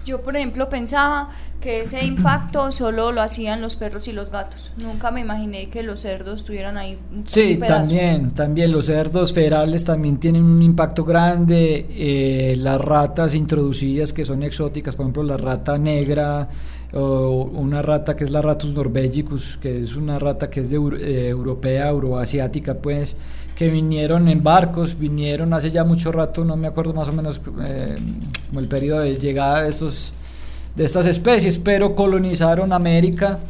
Yo, 0.05 0.21
por 0.21 0.37
ejemplo, 0.37 0.69
pensaba 0.69 1.31
que 1.61 1.81
ese 1.81 2.05
impacto 2.05 2.71
solo 2.73 3.11
lo 3.11 3.23
hacían 3.23 3.63
los 3.63 3.75
perros 3.75 4.07
y 4.07 4.13
los 4.13 4.31
gatos. 4.31 4.71
Nunca 4.77 5.11
me 5.11 5.23
imaginé 5.23 5.71
que 5.71 5.83
los 5.83 6.01
cerdos 6.01 6.41
estuvieran 6.41 6.77
ahí. 6.77 6.99
sí, 7.25 7.57
también, 7.57 8.33
también 8.33 8.71
los 8.71 8.85
cerdos 8.85 9.33
ferales 9.33 9.83
también 9.83 10.19
tienen 10.19 10.45
un 10.45 10.61
impacto 10.63 11.05
grande. 11.05 11.87
Eh, 11.89 12.55
las 12.59 12.79
ratas 12.81 13.35
introducidas 13.35 14.13
que 14.13 14.27
son 14.27 14.43
exóticas, 14.43 14.95
por 14.95 15.05
ejemplo, 15.05 15.23
la 15.23 15.39
rata 15.39 15.79
negra 15.79 16.49
o 16.95 17.51
una 17.53 17.83
rata 17.83 18.15
que 18.15 18.25
es 18.25 18.31
la 18.31 18.41
Ratus 18.41 18.73
norvegicus, 18.73 19.59
que 19.61 19.83
es 19.83 19.97
una 19.97 20.19
rata 20.19 20.49
que 20.49 20.61
es 20.61 20.71
de 20.71 20.77
eh, 20.77 21.29
europea, 21.29 21.89
euroasiática, 21.89 22.75
pues 22.75 23.17
que 23.57 23.69
vinieron 23.69 24.29
en 24.29 24.43
barcos, 24.43 24.99
vinieron 24.99 25.53
hace 25.53 25.71
ya 25.71 25.85
mucho 25.85 26.13
rato, 26.13 26.45
no 26.45 26.57
me 26.57 26.67
acuerdo 26.67 26.93
más 26.93 27.09
o 27.09 27.13
menos 27.13 27.41
eh, 27.65 27.97
como 28.49 28.61
el 28.61 28.69
periodo 28.69 29.01
de 29.01 29.17
llegada 29.17 29.63
de, 29.63 29.71
estos, 29.71 30.13
de 30.75 30.85
estas 30.85 31.07
especies, 31.07 31.59
pero 31.59 31.95
colonizaron 31.95 32.73
América 32.73 33.41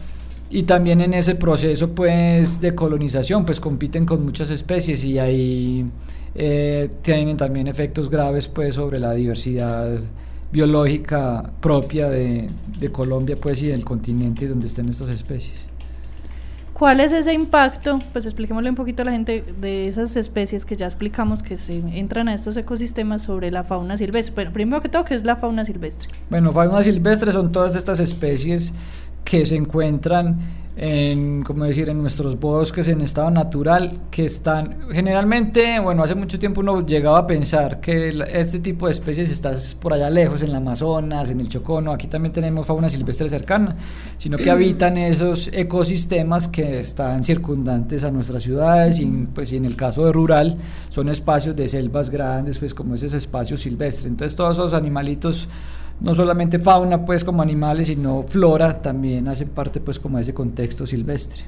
y 0.51 0.63
también 0.65 1.01
en 1.01 1.15
ese 1.15 1.35
proceso 1.35 1.91
pues 1.91 2.61
de 2.61 2.75
colonización 2.75 3.45
pues 3.45 3.61
compiten 3.61 4.07
con 4.07 4.25
muchas 4.25 4.51
especies 4.51 5.05
y 5.05 5.19
ahí 5.19 5.87
eh, 6.35 6.91
tienen 7.03 7.37
también 7.37 7.67
efectos 7.67 8.09
graves 8.09 8.49
pues 8.49 8.75
sobre 8.75 8.99
la 8.99 9.13
diversidad 9.13 9.99
biológica 10.55 11.51
propia 11.61 12.09
de, 12.09 12.49
de 12.79 12.93
Colombia 12.93 13.37
pues 13.41 13.61
y 13.61 13.67
del 13.67 13.85
continente 13.85 14.47
donde 14.47 14.69
estén 14.69 14.89
estas 14.89 15.09
especies. 15.09 15.67
¿Cuál 16.73 17.01
es 17.01 17.11
ese 17.11 17.33
impacto? 17.33 17.99
Pues 18.13 18.25
expliquémosle 18.25 18.71
un 18.71 18.77
poquito 18.77 19.03
a 19.03 19.05
la 19.05 19.13
gente 19.13 19.45
de 19.61 19.89
esas 19.89 20.17
especies 20.17 20.65
que 20.65 20.77
ya 20.77 20.87
explicamos 20.87 21.43
que 21.43 21.57
se 21.57 21.77
entran 21.77 22.29
a 22.29 22.35
estos 22.35 22.57
ecosistemas 22.57 23.23
sobre 23.23 23.51
la 23.51 23.65
fauna 23.65 23.99
silvestre. 23.99 24.33
Pero 24.35 24.53
primero 24.53 24.81
que 24.81 24.89
todo, 24.89 25.05
¿qué 25.05 25.17
es 25.17 25.25
la 25.25 25.35
fauna 25.35 25.65
silvestre? 25.65 26.11
Bueno, 26.31 26.53
fauna 26.53 26.85
silvestre 26.85 27.33
son 27.33 27.51
todas 27.51 27.75
estas 27.75 27.99
especies 27.99 28.73
que 29.25 29.47
se 29.47 29.57
encuentran 29.57 30.39
en, 30.77 31.43
como 31.45 31.65
decir, 31.65 31.89
en 31.89 32.01
nuestros 32.01 32.39
bosques 32.39 32.89
en 32.89 33.01
estado 33.01 33.31
natural, 33.31 34.01
que 34.11 34.25
están 34.25 34.89
generalmente, 34.91 35.79
bueno, 35.79 36.03
hace 36.03 36.15
mucho 36.15 36.39
tiempo 36.39 36.61
uno 36.61 36.85
llegaba 36.85 37.19
a 37.19 37.27
pensar 37.27 37.81
que 37.81 38.25
este 38.33 38.59
tipo 38.59 38.87
de 38.87 38.93
especies 38.93 39.31
está 39.31 39.55
por 39.81 39.93
allá 39.93 40.11
lejos, 40.11 40.43
en 40.43 40.51
el 40.51 40.57
Amazonas, 40.57 41.31
en 41.31 41.41
el 41.41 41.49
Chocono, 41.49 41.93
aquí 41.93 42.09
también 42.09 42.33
tenemos 42.33 42.67
fauna 42.67 42.91
silvestre 42.91 43.29
cercana, 43.29 43.77
sino 44.19 44.37
que 44.37 44.51
habitan 44.51 44.99
esos 44.99 45.49
ecosistemas 45.53 46.49
que 46.49 46.81
están 46.81 47.23
circundantes 47.23 48.03
a 48.03 48.11
nuestras 48.11 48.43
ciudades 48.43 48.99
y, 48.99 49.07
pues, 49.07 49.53
y 49.53 49.57
en 49.57 49.65
el 49.65 49.77
caso 49.77 50.07
de 50.07 50.13
rural 50.13 50.57
son 50.89 51.09
espacios 51.09 51.55
de 51.55 51.69
selvas 51.69 52.11
grandes, 52.11 52.59
pues 52.59 52.75
como 52.75 52.97
ese 52.97 53.17
espacio 53.17 53.57
silvestre. 53.57 54.09
Entonces 54.09 54.35
todos 54.35 54.59
esos 54.59 54.73
animalitos 54.73 55.49
no 56.01 56.15
solamente 56.15 56.59
fauna 56.59 57.05
pues 57.05 57.25
como 57.25 57.43
animales, 57.43 57.87
sino 57.89 58.25
flora 58.25 58.75
también 58.75 59.29
hacen 59.29 59.49
parte 59.49 59.81
pues 59.81 59.99
como 59.99 60.19
de 60.19 60.23
ese 60.23 60.35
contexto 60.35 60.87
silvestre. 60.87 61.45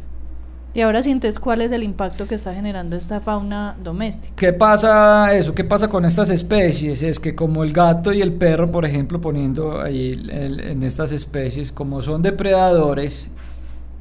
Y 0.77 0.83
ahora 0.83 1.03
sí, 1.03 1.11
entonces, 1.11 1.39
¿cuál 1.39 1.63
es 1.63 1.73
el 1.73 1.83
impacto 1.83 2.29
que 2.29 2.35
está 2.35 2.53
generando 2.55 2.97
esta 2.97 3.19
fauna 3.21 3.75
doméstica? 3.83 4.35
¿Qué 4.37 4.53
pasa 4.53 5.35
eso? 5.35 5.55
¿Qué 5.55 5.65
pasa 5.65 5.89
con 5.89 6.05
estas 6.05 6.29
especies? 6.29 7.03
Es 7.03 7.19
que 7.19 7.35
como 7.35 7.65
el 7.65 7.73
gato 7.73 8.13
y 8.13 8.21
el 8.21 8.35
perro, 8.35 8.71
por 8.71 8.85
ejemplo, 8.85 9.19
poniendo 9.19 9.81
ahí 9.81 10.23
en 10.31 10.83
estas 10.83 11.13
especies, 11.13 11.73
como 11.73 12.03
son 12.03 12.21
depredadores, 12.21 13.31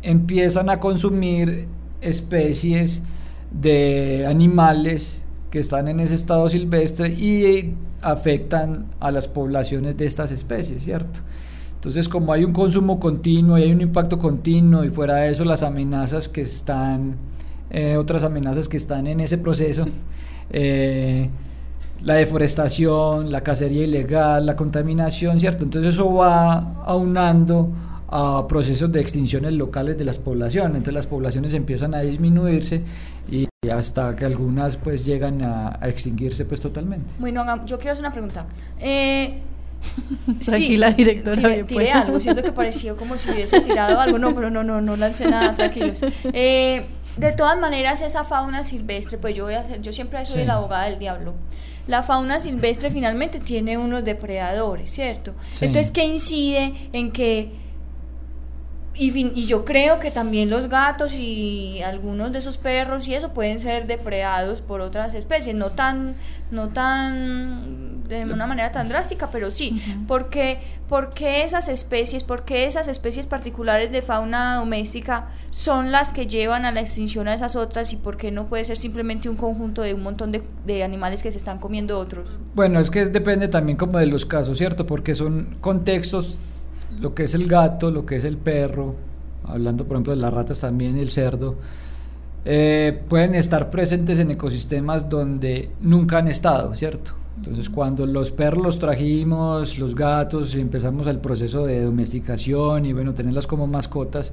empiezan 0.02 0.70
a 0.70 0.82
consumir 0.82 1.70
especies 2.02 3.02
de 3.52 4.25
animales 4.28 5.22
que 5.55 5.62
están 5.62 5.88
en 5.88 6.01
ese 6.01 6.15
estado 6.15 6.50
silvestre 6.50 7.07
y 7.13 7.75
afectan 8.01 8.88
a 9.00 9.09
las 9.09 9.29
poblaciones 9.29 9.95
de 9.95 10.05
estas 10.05 10.33
especies, 10.33 10.83
¿cierto? 10.83 11.21
Entonces, 11.75 12.09
como 12.09 12.33
hay 12.33 12.43
un 12.43 12.51
consumo 12.51 13.00
continuo 13.00 13.57
y 13.57 13.63
hay 13.63 13.71
un 13.71 13.79
impacto 13.79 14.19
continuo 14.19 14.83
y 14.83 14.89
fuera 14.89 15.15
de 15.15 15.31
eso 15.31 15.45
las 15.45 15.63
amenazas 15.63 16.27
que 16.27 16.41
están, 16.41 17.15
eh, 17.69 17.95
otras 17.95 18.25
amenazas 18.25 18.67
que 18.67 18.75
están 18.75 19.07
en 19.07 19.21
ese 19.21 19.38
proceso, 19.38 19.85
eh, 20.50 21.29
la 22.01 22.15
deforestación, 22.15 23.31
la 23.31 23.39
cacería 23.39 23.85
ilegal, 23.85 24.45
la 24.45 24.57
contaminación, 24.57 25.39
¿cierto? 25.39 25.63
Entonces 25.63 25.93
eso 25.93 26.13
va 26.15 26.83
aunando 26.83 27.71
a 28.09 28.45
procesos 28.50 28.91
de 28.91 29.00
extinciones 29.00 29.53
locales 29.53 29.97
de 29.97 30.03
las 30.03 30.19
poblaciones, 30.19 30.71
entonces 30.71 30.95
las 30.95 31.07
poblaciones 31.07 31.53
empiezan 31.53 31.95
a 31.95 32.01
disminuirse 32.01 32.81
y 33.31 33.45
hasta 33.69 34.15
que 34.15 34.25
algunas 34.25 34.77
pues 34.77 35.05
llegan 35.05 35.41
a, 35.41 35.79
extinguirse 35.84 36.45
pues 36.45 36.62
totalmente. 36.62 37.05
Bueno, 37.19 37.43
yo 37.65 37.77
quiero 37.77 37.93
hacer 37.93 38.03
una 38.03 38.12
pregunta. 38.12 38.45
Eh, 38.79 39.41
Tranquila, 40.45 40.91
directora. 40.91 41.41
Tiré, 41.41 41.63
tiré 41.63 41.91
algo, 41.91 42.19
siento 42.19 42.43
que 42.43 42.51
pareció 42.51 42.98
como 42.98 43.17
si 43.17 43.29
hubiese 43.29 43.62
tirado 43.62 44.00
algo, 44.00 44.17
no, 44.17 44.34
pero 44.34 44.50
no, 44.50 44.63
no, 44.63 44.81
no 44.81 44.95
lancé 44.95 45.29
nada, 45.29 45.53
tranquilos. 45.53 46.01
Eh, 46.34 46.86
de 47.17 47.31
todas 47.31 47.57
maneras, 47.57 48.01
esa 48.01 48.24
fauna 48.24 48.63
silvestre, 48.63 49.17
pues 49.17 49.36
yo 49.36 49.45
voy 49.45 49.53
a 49.53 49.62
hacer, 49.62 49.81
yo 49.81 49.93
siempre 49.93 50.25
soy 50.25 50.45
la 50.45 50.55
abogada 50.55 50.86
del 50.86 51.00
diablo. 51.00 51.34
La 51.88 52.03
fauna 52.03 52.39
silvestre 52.39 52.89
finalmente 52.89 53.39
tiene 53.39 53.77
unos 53.77 54.03
depredadores, 54.03 54.91
¿cierto? 54.91 55.34
Entonces, 55.62 55.91
¿qué 55.91 56.05
incide 56.05 56.74
en 56.93 57.12
que 57.12 57.51
y, 58.98 59.40
y, 59.40 59.46
yo 59.46 59.66
creo 59.66 60.00
que 60.00 60.12
también 60.12 60.50
los 60.50 60.70
gatos 60.70 61.14
y 61.14 61.82
algunos 61.84 62.32
de 62.32 62.40
esos 62.40 62.58
perros 62.58 63.08
y 63.08 63.16
eso 63.16 63.34
pueden 63.34 63.60
ser 63.60 63.88
depredados 63.88 64.62
por 64.62 64.82
otras 64.82 65.14
especies, 65.14 65.56
no 65.56 65.72
tan, 65.72 66.16
no 66.52 66.70
tan 66.70 67.96
de 68.08 68.24
una 68.25 68.48
manera 68.48 68.72
tan 68.72 68.88
drástica, 68.88 69.30
pero 69.32 69.52
sí. 69.52 69.82
porque, 70.08 70.60
porque 70.88 71.44
esas 71.44 71.68
especies, 71.70 72.24
porque 72.24 72.66
esas 72.66 72.88
especies 72.88 73.28
particulares 73.28 73.92
de 73.92 74.02
fauna 74.02 74.56
doméstica 74.56 75.30
son 75.50 75.92
las 75.92 76.14
que 76.14 76.28
llevan 76.28 76.66
a 76.66 76.72
la 76.72 76.82
extinción 76.82 77.28
a 77.28 77.34
esas 77.34 77.56
otras 77.56 77.92
y 77.94 77.98
por 77.98 78.18
qué 78.18 78.32
no 78.32 78.46
puede 78.46 78.64
ser 78.66 78.78
simplemente 78.78 79.30
un 79.30 79.36
conjunto 79.36 79.82
de 79.82 79.94
un 79.94 80.04
montón 80.04 80.32
de, 80.32 80.44
de 80.66 80.84
animales 80.84 81.24
que 81.24 81.32
se 81.32 81.38
están 81.38 81.60
comiendo 81.60 82.00
otros? 82.00 82.38
Bueno, 82.54 82.80
es 82.80 82.90
que 82.90 83.06
depende 83.06 83.48
también 83.48 83.78
como 83.78 83.98
de 83.98 84.06
los 84.06 84.25
casos, 84.25 84.58
¿cierto? 84.58 84.86
Porque 84.86 85.16
son 85.16 85.58
contextos 85.62 86.38
lo 87.00 87.14
que 87.14 87.24
es 87.24 87.34
el 87.34 87.48
gato, 87.48 87.92
lo 87.92 88.06
que 88.06 88.18
es 88.18 88.24
el 88.24 88.38
perro, 88.38 88.96
hablando 89.44 89.86
por 89.86 89.96
ejemplo 89.96 90.14
de 90.16 90.22
las 90.22 90.34
ratas 90.34 90.62
también, 90.62 90.98
el 90.98 91.10
cerdo, 91.10 91.56
eh, 92.46 93.02
pueden 93.10 93.36
estar 93.36 93.72
presentes 93.72 94.20
en 94.20 94.32
ecosistemas 94.32 95.10
donde 95.10 95.72
nunca 95.82 96.20
han 96.20 96.28
estado, 96.28 96.74
¿cierto? 96.75 97.12
Entonces 97.38 97.70
cuando 97.70 98.06
los 98.06 98.32
perros 98.32 98.64
los 98.64 98.80
trajimos, 98.80 99.78
los 99.78 99.96
gatos, 99.96 100.56
y 100.56 100.62
empezamos 100.62 101.08
el 101.08 101.20
proceso 101.20 101.66
de 101.66 101.82
domesticación 101.82 102.86
y 102.86 102.94
bueno, 102.94 103.14
tenerlas 103.14 103.48
como 103.48 103.68
mascotas, 103.68 104.32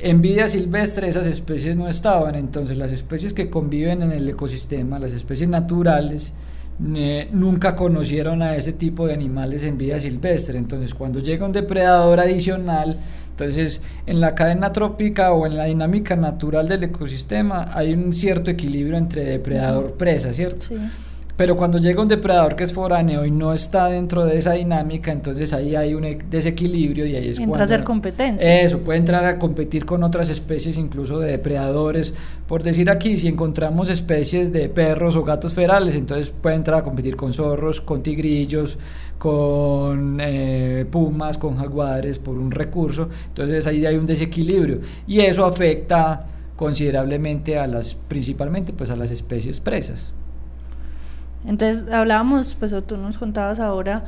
en 0.00 0.22
vida 0.22 0.46
silvestre 0.46 1.08
esas 1.08 1.26
especies 1.26 1.76
no 1.76 1.88
estaban, 1.88 2.36
entonces 2.36 2.76
las 2.76 2.92
especies 2.92 3.34
que 3.34 3.50
conviven 3.50 4.02
en 4.02 4.12
el 4.12 4.28
ecosistema, 4.28 4.98
las 4.98 5.12
especies 5.12 5.48
naturales, 5.48 6.32
nunca 6.78 7.74
conocieron 7.74 8.42
a 8.42 8.54
ese 8.54 8.72
tipo 8.72 9.06
de 9.06 9.14
animales 9.14 9.64
en 9.64 9.78
vida 9.78 9.98
silvestre. 9.98 10.58
Entonces, 10.58 10.94
cuando 10.94 11.18
llega 11.20 11.46
un 11.46 11.52
depredador 11.52 12.20
adicional, 12.20 12.98
entonces 13.30 13.82
en 14.06 14.20
la 14.20 14.34
cadena 14.34 14.72
trópica 14.72 15.32
o 15.32 15.46
en 15.46 15.56
la 15.56 15.64
dinámica 15.64 16.16
natural 16.16 16.68
del 16.68 16.84
ecosistema 16.84 17.66
hay 17.72 17.92
un 17.92 18.12
cierto 18.12 18.50
equilibrio 18.50 18.96
entre 18.96 19.24
depredador-presa, 19.24 20.32
¿cierto? 20.32 20.66
Sí. 20.66 20.76
Pero 21.38 21.56
cuando 21.56 21.78
llega 21.78 22.02
un 22.02 22.08
depredador 22.08 22.56
que 22.56 22.64
es 22.64 22.72
foráneo 22.72 23.24
y 23.24 23.30
no 23.30 23.52
está 23.52 23.86
dentro 23.86 24.24
de 24.24 24.36
esa 24.36 24.54
dinámica, 24.54 25.12
entonces 25.12 25.52
ahí 25.52 25.76
hay 25.76 25.94
un 25.94 26.04
e, 26.04 26.18
desequilibrio 26.28 27.06
y 27.06 27.14
ahí 27.14 27.28
es 27.28 27.38
Entra 27.38 27.60
a 27.60 27.64
hacer 27.64 27.84
competencia. 27.84 28.60
Eso, 28.60 28.80
puede 28.80 28.98
entrar 28.98 29.24
a 29.24 29.38
competir 29.38 29.86
con 29.86 30.02
otras 30.02 30.30
especies, 30.30 30.76
incluso 30.76 31.20
de 31.20 31.30
depredadores. 31.30 32.12
Por 32.48 32.64
decir 32.64 32.90
aquí, 32.90 33.18
si 33.18 33.28
encontramos 33.28 33.88
especies 33.88 34.52
de 34.52 34.68
perros 34.68 35.14
o 35.14 35.22
gatos 35.22 35.54
ferales, 35.54 35.94
entonces 35.94 36.28
puede 36.30 36.56
entrar 36.56 36.80
a 36.80 36.82
competir 36.82 37.14
con 37.14 37.32
zorros, 37.32 37.80
con 37.80 38.02
tigrillos, 38.02 38.76
con 39.16 40.16
eh, 40.20 40.86
pumas, 40.90 41.38
con 41.38 41.56
jaguares, 41.56 42.18
por 42.18 42.36
un 42.36 42.50
recurso. 42.50 43.10
Entonces 43.28 43.64
ahí 43.68 43.86
hay 43.86 43.94
un 43.94 44.06
desequilibrio 44.06 44.80
y 45.06 45.20
eso 45.20 45.44
afecta 45.44 46.26
considerablemente 46.56 47.60
a 47.60 47.68
las, 47.68 47.94
principalmente 47.94 48.72
pues 48.72 48.90
a 48.90 48.96
las 48.96 49.12
especies 49.12 49.60
presas. 49.60 50.12
Entonces 51.48 51.90
hablábamos, 51.90 52.54
pues 52.54 52.74
tú 52.86 52.98
nos 52.98 53.18
contabas 53.18 53.58
ahora, 53.58 54.04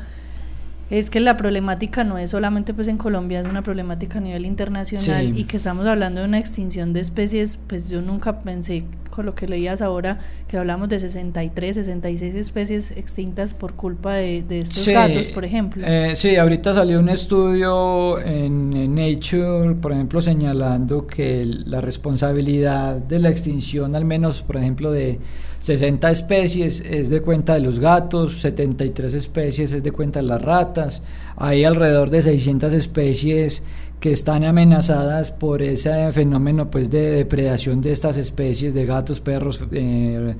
es 0.91 1.09
que 1.09 1.21
la 1.21 1.37
problemática 1.37 2.05
no 2.05 2.19
es 2.19 2.31
solamente 2.31 2.75
pues 2.75 2.87
en 2.89 2.99
Colombia, 2.99 3.41
es 3.41 3.47
una 3.47 3.63
problemática 3.63 4.19
a 4.19 4.21
nivel 4.21 4.45
internacional 4.45 5.39
y 5.39 5.45
que 5.45 5.57
estamos 5.57 5.87
hablando 5.87 6.21
de 6.21 6.27
una 6.27 6.39
extinción 6.39 6.93
de 6.93 7.01
especies, 7.01 7.59
pues 7.67 7.89
yo 7.89 8.03
nunca 8.03 8.41
pensé 8.41 8.85
con 9.11 9.25
lo 9.25 9.35
que 9.35 9.49
leías 9.49 9.83
ahora, 9.83 10.19
que 10.49 10.59
hablamos 10.59 10.89
de 10.89 11.01
63, 11.01 11.77
66 11.77 12.35
especies 12.35 12.91
extintas 12.91 13.55
por 13.55 13.75
culpa 13.75 14.15
de, 14.15 14.45
estos 14.51 14.87
gatos, 14.87 15.29
por 15.29 15.45
ejemplo. 15.45 15.83
Eh, 15.87 16.13
sí, 16.17 16.37
ahorita 16.37 16.75
salió 16.75 17.01
un 17.01 17.09
estudio 17.09 18.21
en, 18.21 18.95
Nature, 18.95 19.77
por 19.81 19.93
ejemplo, 19.93 20.21
señalando 20.21 21.07
que 21.07 21.45
la 21.45 21.81
responsabilidad 21.81 22.97
de 22.97 23.19
la 23.19 23.31
extinción, 23.31 23.95
al 23.95 24.05
menos, 24.05 24.43
por 24.43 24.57
ejemplo, 24.57 24.91
de 24.91 25.19
60 25.61 26.11
especies 26.11 26.81
es 26.81 27.11
de 27.11 27.21
cuenta 27.21 27.55
de 27.55 27.61
los 27.61 27.81
gatos, 27.81 28.40
73 28.40 29.12
especies 29.12 29.73
es 29.73 29.83
de 29.83 29.93
cuenta 29.93 30.21
de 30.21 30.26
las 30.26 30.40
ratas, 30.40 31.02
hay 31.37 31.64
alrededor 31.64 32.09
de 32.09 32.23
600 32.23 32.73
especies 32.73 33.62
que 34.00 34.11
están 34.12 34.45
amenazadas 34.45 35.31
por 35.31 35.61
ese 35.61 36.11
fenómeno 36.12 36.71
pues 36.71 36.90
de 36.90 37.11
depredación 37.11 37.83
de 37.83 37.93
estas 37.93 38.17
especies 38.17 38.73
de 38.73 38.87
gatos, 38.87 39.21
perros, 39.21 39.61
eh, 39.73 40.35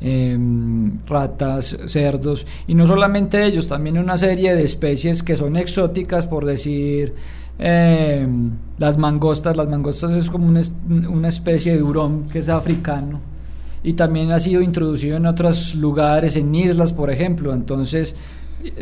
em, 0.00 1.04
ratas, 1.04 1.76
cerdos. 1.86 2.46
Y 2.68 2.76
no 2.76 2.86
solamente 2.86 3.44
ellos, 3.44 3.66
también 3.66 3.98
una 3.98 4.16
serie 4.16 4.54
de 4.54 4.62
especies 4.62 5.24
que 5.24 5.34
son 5.34 5.56
exóticas 5.56 6.28
por 6.28 6.46
decir 6.46 7.14
em, 7.58 8.52
las 8.78 8.96
mangostas, 8.96 9.56
las 9.56 9.68
mangostas 9.68 10.12
es 10.12 10.30
como 10.30 10.46
una, 10.46 10.60
una 11.08 11.28
especie 11.28 11.74
de 11.74 11.82
hurón 11.82 12.28
que 12.28 12.38
es 12.38 12.48
africano 12.48 13.29
y 13.82 13.94
también 13.94 14.32
ha 14.32 14.38
sido 14.38 14.60
introducido 14.60 15.16
en 15.16 15.26
otros 15.26 15.74
lugares, 15.74 16.36
en 16.36 16.54
islas 16.54 16.92
por 16.92 17.10
ejemplo, 17.10 17.52
entonces 17.54 18.14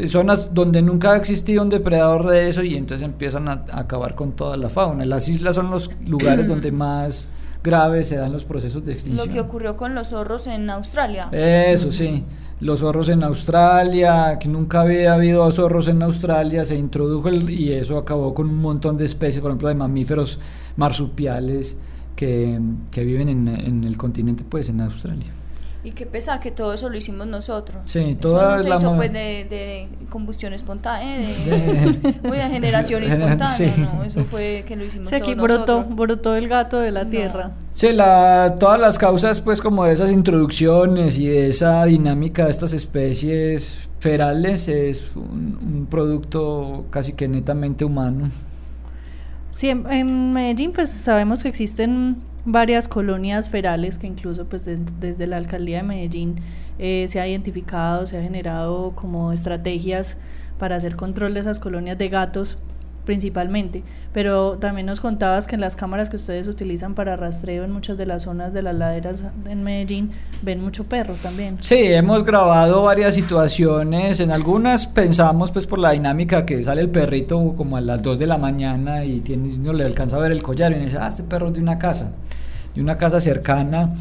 zonas 0.06 0.52
donde 0.52 0.82
nunca 0.82 1.12
ha 1.12 1.16
existido 1.16 1.62
un 1.62 1.68
depredador 1.68 2.28
de 2.28 2.48
eso 2.48 2.62
y 2.62 2.74
entonces 2.74 3.04
empiezan 3.04 3.48
a, 3.48 3.64
acabar 3.72 4.14
con 4.14 4.32
toda 4.32 4.56
la 4.56 4.68
fauna. 4.68 5.04
Las 5.04 5.28
islas 5.28 5.54
son 5.54 5.70
los 5.70 5.90
lugares 6.06 6.46
donde 6.48 6.72
más 6.72 7.28
graves 7.62 8.08
se 8.08 8.16
dan 8.16 8.32
los 8.32 8.44
procesos 8.44 8.84
de 8.84 8.92
extinción. 8.92 9.26
Lo 9.26 9.32
que 9.32 9.40
ocurrió 9.40 9.76
con 9.76 9.94
los 9.94 10.08
zorros 10.08 10.46
en 10.46 10.68
Australia. 10.70 11.28
Eso 11.32 11.92
sí. 11.92 12.24
los 12.60 12.80
zorros 12.80 13.08
en 13.08 13.22
Australia, 13.22 14.38
que 14.38 14.48
nunca 14.48 14.80
había 14.80 15.14
habido 15.14 15.50
zorros 15.52 15.88
en 15.88 16.02
Australia, 16.02 16.64
se 16.64 16.76
introdujo 16.76 17.30
y 17.30 17.72
eso 17.72 17.98
acabó 17.98 18.34
con 18.34 18.48
un 18.48 18.60
montón 18.60 18.96
de 18.96 19.06
especies, 19.06 19.40
por 19.40 19.50
ejemplo, 19.50 19.68
de 19.68 19.74
mamíferos 19.74 20.38
marsupiales 20.76 21.76
que, 22.18 22.58
que 22.90 23.04
viven 23.04 23.28
en, 23.28 23.46
en 23.46 23.84
el 23.84 23.96
continente, 23.96 24.42
pues 24.42 24.68
en 24.68 24.80
Australia. 24.80 25.28
Y 25.84 25.92
qué 25.92 26.04
pesar 26.04 26.40
que 26.40 26.50
todo 26.50 26.74
eso 26.74 26.88
lo 26.88 26.96
hicimos 26.96 27.28
nosotros. 27.28 27.80
Sí, 27.86 28.16
toda 28.20 28.56
eso 28.56 28.68
no 28.68 28.76
se 28.76 28.84
hizo 28.84 28.96
pues 28.96 29.12
de, 29.12 29.46
de, 29.48 29.88
combustión 30.08 30.52
espontánea, 30.52 31.16
de, 31.16 32.20
de, 32.30 32.40
generación 32.50 33.02
espontánea, 33.04 33.76
no, 33.76 34.02
eso 34.02 34.24
fue 34.24 34.64
que 34.66 34.74
lo 34.74 34.84
hicimos 34.84 35.08
sí, 35.08 35.14
aquí 35.14 35.36
brotó, 35.36 35.84
brotó 35.84 36.34
el 36.34 36.48
gato 36.48 36.80
de 36.80 36.90
la 36.90 37.08
tierra. 37.08 37.52
Sí, 37.72 37.92
la, 37.92 38.56
todas 38.58 38.80
las 38.80 38.98
causas 38.98 39.40
pues 39.40 39.60
como 39.60 39.84
de 39.84 39.92
esas 39.92 40.10
introducciones 40.10 41.20
y 41.20 41.28
de 41.28 41.50
esa 41.50 41.84
dinámica 41.84 42.46
de 42.46 42.50
estas 42.50 42.72
especies 42.72 43.88
ferales 44.00 44.66
es 44.66 45.14
un, 45.14 45.56
un 45.62 45.86
producto 45.88 46.86
casi 46.90 47.12
que 47.12 47.28
netamente 47.28 47.84
humano. 47.84 48.28
Sí, 49.58 49.70
en, 49.70 50.32
Medellín 50.32 50.70
pues 50.72 50.88
sabemos 50.88 51.42
que 51.42 51.48
existen 51.48 52.18
varias 52.44 52.86
colonias 52.86 53.50
ferales 53.50 53.98
que 53.98 54.06
incluso 54.06 54.44
pues 54.44 54.62
desde 54.64 55.26
la 55.26 55.36
alcaldía 55.36 55.78
de 55.78 55.82
Medellín 55.82 56.36
eh, 56.78 57.06
se 57.08 57.18
ha 57.18 57.26
identificado, 57.26 58.06
se 58.06 58.16
ha 58.16 58.22
generado 58.22 58.92
como 58.94 59.32
estrategias 59.32 60.16
para 60.60 60.76
hacer 60.76 60.94
control 60.94 61.34
de 61.34 61.40
esas 61.40 61.58
colonias 61.58 61.98
de 61.98 62.08
gatos 62.08 62.56
principalmente, 63.08 63.84
pero 64.12 64.58
también 64.58 64.84
nos 64.84 65.00
contabas 65.00 65.46
que 65.46 65.54
en 65.54 65.62
las 65.62 65.76
cámaras 65.76 66.10
que 66.10 66.16
ustedes 66.16 66.46
utilizan 66.46 66.94
para 66.94 67.16
rastreo 67.16 67.64
en 67.64 67.72
muchas 67.72 67.96
de 67.96 68.04
las 68.04 68.24
zonas 68.24 68.52
de 68.52 68.60
las 68.60 68.74
laderas 68.74 69.24
en 69.48 69.62
Medellín 69.62 70.10
ven 70.42 70.60
mucho 70.60 70.84
perro 70.84 71.14
también. 71.14 71.56
Sí, 71.60 71.78
hemos 71.78 72.22
grabado 72.22 72.82
varias 72.82 73.14
situaciones, 73.14 74.20
en 74.20 74.30
algunas 74.30 74.86
pensamos 74.86 75.50
pues 75.50 75.66
por 75.66 75.78
la 75.78 75.92
dinámica 75.92 76.44
que 76.44 76.62
sale 76.62 76.82
el 76.82 76.90
perrito 76.90 77.54
como 77.56 77.78
a 77.78 77.80
las 77.80 78.02
2 78.02 78.18
de 78.18 78.26
la 78.26 78.36
mañana 78.36 79.06
y 79.06 79.20
tiene, 79.20 79.56
no 79.56 79.72
le 79.72 79.84
alcanza 79.84 80.16
a 80.16 80.18
ver 80.18 80.32
el 80.32 80.42
collar 80.42 80.72
y 80.72 80.74
dice, 80.74 80.98
ah, 81.00 81.08
este 81.08 81.22
perro 81.22 81.46
es 81.46 81.54
de 81.54 81.60
una 81.60 81.78
casa, 81.78 82.12
de 82.74 82.82
una 82.82 82.98
casa 82.98 83.20
cercana. 83.20 83.94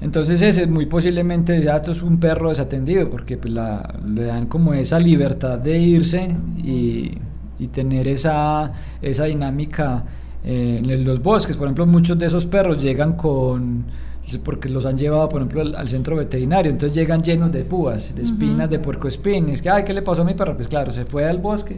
Entonces 0.00 0.40
ese 0.40 0.66
muy 0.66 0.86
posiblemente 0.86 1.62
ya 1.62 1.76
esto 1.76 1.90
es 1.90 2.00
un 2.00 2.18
perro 2.18 2.48
desatendido 2.48 3.10
porque 3.10 3.36
pues 3.36 3.52
la, 3.52 3.96
le 4.06 4.24
dan 4.24 4.46
como 4.46 4.72
esa 4.72 4.98
libertad 4.98 5.58
de 5.58 5.78
irse 5.78 6.34
y 6.56 7.18
y 7.58 7.68
tener 7.68 8.08
esa, 8.08 8.72
esa 9.02 9.24
dinámica 9.24 10.04
eh, 10.44 10.80
en 10.82 11.04
los 11.04 11.22
bosques. 11.22 11.56
Por 11.56 11.66
ejemplo, 11.66 11.86
muchos 11.86 12.18
de 12.18 12.26
esos 12.26 12.46
perros 12.46 12.82
llegan 12.82 13.14
con 13.14 13.84
porque 14.42 14.68
los 14.68 14.84
han 14.86 14.98
llevado, 14.98 15.28
por 15.28 15.40
ejemplo, 15.40 15.62
al, 15.62 15.88
centro 15.88 16.16
veterinario, 16.16 16.72
entonces 16.72 16.96
llegan 16.96 17.22
llenos 17.22 17.52
de 17.52 17.62
púas, 17.64 18.12
de 18.14 18.22
espinas, 18.22 18.68
de 18.68 18.80
puercoespín. 18.80 19.50
Es 19.50 19.62
que, 19.62 19.70
ay, 19.70 19.84
¿qué 19.84 19.94
le 19.94 20.02
pasó 20.02 20.22
a 20.22 20.24
mi 20.24 20.34
perro? 20.34 20.56
Pues 20.56 20.66
claro, 20.66 20.90
se 20.90 21.04
fue 21.04 21.24
al 21.24 21.38
bosque 21.38 21.76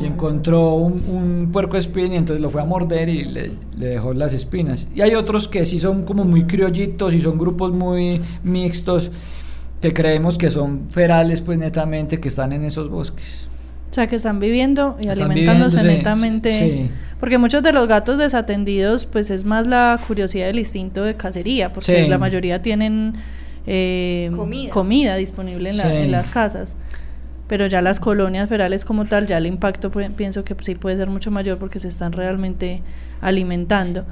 y 0.00 0.06
encontró 0.06 0.74
un, 0.74 1.02
un 1.08 1.50
puercoespín 1.52 2.12
y 2.12 2.16
entonces 2.16 2.40
lo 2.40 2.48
fue 2.48 2.62
a 2.62 2.64
morder 2.64 3.08
y 3.08 3.24
le, 3.24 3.52
le, 3.76 3.86
dejó 3.86 4.14
las 4.14 4.32
espinas. 4.34 4.86
Y 4.94 5.00
hay 5.00 5.16
otros 5.16 5.48
que 5.48 5.64
sí 5.64 5.80
son 5.80 6.04
como 6.04 6.24
muy 6.24 6.44
criollitos 6.44 7.12
y 7.12 7.20
son 7.20 7.36
grupos 7.36 7.72
muy 7.72 8.20
mixtos 8.44 9.10
que 9.80 9.92
creemos 9.92 10.38
que 10.38 10.50
son 10.50 10.88
ferales, 10.90 11.40
pues 11.40 11.58
netamente, 11.58 12.20
que 12.20 12.28
están 12.28 12.52
en 12.52 12.64
esos 12.64 12.88
bosques. 12.88 13.49
O 13.90 13.94
sea, 13.94 14.08
que 14.08 14.16
están 14.16 14.38
viviendo 14.38 14.96
y 15.00 15.08
alimentándose 15.08 15.82
netamente. 15.82 16.90
Porque 17.18 17.38
muchos 17.38 17.62
de 17.62 17.72
los 17.72 17.86
gatos 17.86 18.18
desatendidos, 18.18 19.04
pues 19.04 19.30
es 19.30 19.44
más 19.44 19.66
la 19.66 20.00
curiosidad 20.06 20.46
del 20.46 20.60
instinto 20.60 21.04
de 21.04 21.16
cacería, 21.16 21.72
porque 21.72 22.08
la 22.08 22.16
mayoría 22.16 22.62
tienen 22.62 23.14
eh, 23.66 24.30
comida. 24.70 25.16
disponible 25.16 25.70
en, 25.70 26.10
las 26.12 26.30
casas. 26.30 26.76
Pero 27.46 27.66
ya 27.66 27.82
las 27.82 27.98
colonias 27.98 28.48
ferales 28.48 28.84
como 28.84 29.06
tal, 29.06 29.26
ya 29.26 29.38
el 29.38 29.46
impacto 29.46 29.90
pienso 29.90 30.44
que 30.44 30.54
sí 30.62 30.76
puede 30.76 30.96
ser 30.96 31.10
mucho 31.10 31.32
mayor 31.32 31.58
porque 31.58 31.80
se 31.80 31.88
están 31.88 32.12
realmente 32.12 32.82
alimentando. 33.20 34.06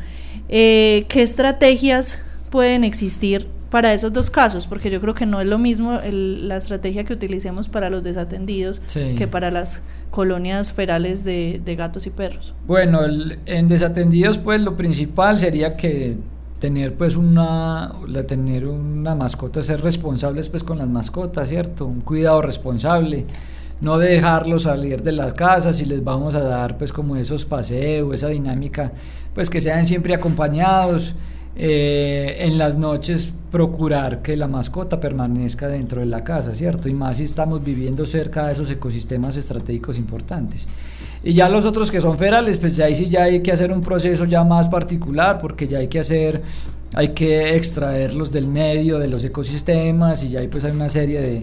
Eh, 0.49 1.07
¿Qué 1.09 1.23
estrategias 1.23 2.21
pueden 2.51 2.83
existir 2.83 3.47
para 3.71 3.93
esos 3.93 4.13
dos 4.13 4.31
casos, 4.31 4.67
porque 4.67 4.91
yo 4.91 5.01
creo 5.01 5.15
que 5.15 5.27
no 5.27 5.41
es 5.41 5.47
lo 5.47 5.59
mismo 5.59 5.99
la 6.11 6.57
estrategia 6.57 7.05
que 7.05 7.13
utilicemos 7.13 7.69
para 7.69 7.91
los 7.91 8.03
desatendidos 8.03 8.81
que 8.81 9.29
para 9.29 9.51
las 9.51 9.83
colonias 10.11 10.73
ferales 10.73 11.25
de, 11.25 11.61
gatos 11.77 12.07
y 12.07 12.11
perros. 12.11 12.55
Bueno, 12.67 13.01
en 13.47 13.69
desatendidos 13.69 14.39
pues 14.39 14.61
lo 14.61 14.77
principal 14.77 15.39
sería 15.39 15.77
que 15.77 16.17
tener 16.59 16.95
pues 16.95 17.15
una 17.15 17.93
tener 18.27 18.67
una 18.67 19.15
mascota 19.15 19.63
ser 19.63 19.81
responsables 19.81 20.49
pues 20.49 20.65
con 20.65 20.79
las 20.79 20.89
mascotas 20.89 21.51
cierto 21.51 21.87
un 21.87 22.01
cuidado 22.01 22.43
responsable 22.43 23.27
no 23.81 23.97
dejarlos 23.97 24.65
salir 24.65 25.05
de 25.05 25.13
las 25.13 25.35
casas 25.35 25.81
y 25.81 25.85
les 25.85 26.03
vamos 26.03 26.35
a 26.35 26.41
dar 26.41 26.77
pues 26.77 26.93
como 26.93 27.15
esos 27.15 27.45
paseos 27.45 28.13
esa 28.13 28.27
dinámica 28.27 28.91
pues 29.35 29.51
que 29.51 29.61
sean 29.61 29.87
siempre 29.87 30.15
acompañados 30.15 31.15
eh, 31.61 32.37
en 32.39 32.57
las 32.57 32.77
noches 32.77 33.29
procurar 33.51 34.23
que 34.23 34.37
la 34.37 34.47
mascota 34.47 35.01
permanezca 35.01 35.67
dentro 35.67 36.01
de 36.01 36.07
la 36.07 36.23
casa, 36.23 36.55
¿cierto? 36.55 36.89
Y 36.89 36.95
más 36.95 37.17
si 37.17 37.25
estamos 37.25 37.65
viviendo 37.65 38.07
cerca 38.07 38.47
de 38.47 38.53
esos 38.53 38.71
ecosistemas 38.71 39.37
estratégicos 39.37 39.99
importantes. 39.99 40.67
Y 41.25 41.35
ya 41.35 41.49
los 41.49 41.65
otros 41.65 41.91
que 41.91 42.01
son 42.01 42.17
ferales, 42.17 42.59
pues 42.59 42.79
ahí 42.79 42.95
sí 42.95 43.07
ya 43.07 43.25
hay 43.25 43.41
que 43.41 43.51
hacer 43.51 43.73
un 43.73 43.81
proceso 43.81 44.25
ya 44.25 44.45
más 44.45 44.69
particular, 44.69 45.41
porque 45.41 45.67
ya 45.67 45.79
hay 45.79 45.89
que 45.89 45.99
hacer, 45.99 46.43
hay 46.95 47.09
que 47.09 47.57
extraerlos 47.57 48.31
del 48.31 48.47
medio, 48.47 49.01
de 49.01 49.09
los 49.09 49.25
ecosistemas, 49.25 50.23
y 50.23 50.29
ya 50.29 50.41
hay 50.41 50.49
pues 50.49 50.65
hay 50.65 50.71
una 50.71 50.89
serie 50.89 51.21
de, 51.21 51.43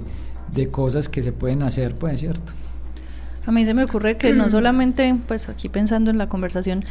de 0.54 0.70
cosas 0.70 1.10
que 1.10 1.24
se 1.24 1.34
pueden 1.34 1.62
hacer, 1.62 1.96
pues, 1.96 2.22
¿cierto? 2.22 2.54
A 3.46 3.52
mí 3.52 3.66
se 3.66 3.74
me 3.74 3.84
ocurre 3.84 4.16
que 4.16 4.32
no 4.32 4.50
solamente, 4.50 5.14
pues 5.28 5.50
aquí 5.50 5.68
pensando 5.68 6.10
en 6.10 6.18
la 6.18 6.30
conversación, 6.30 6.86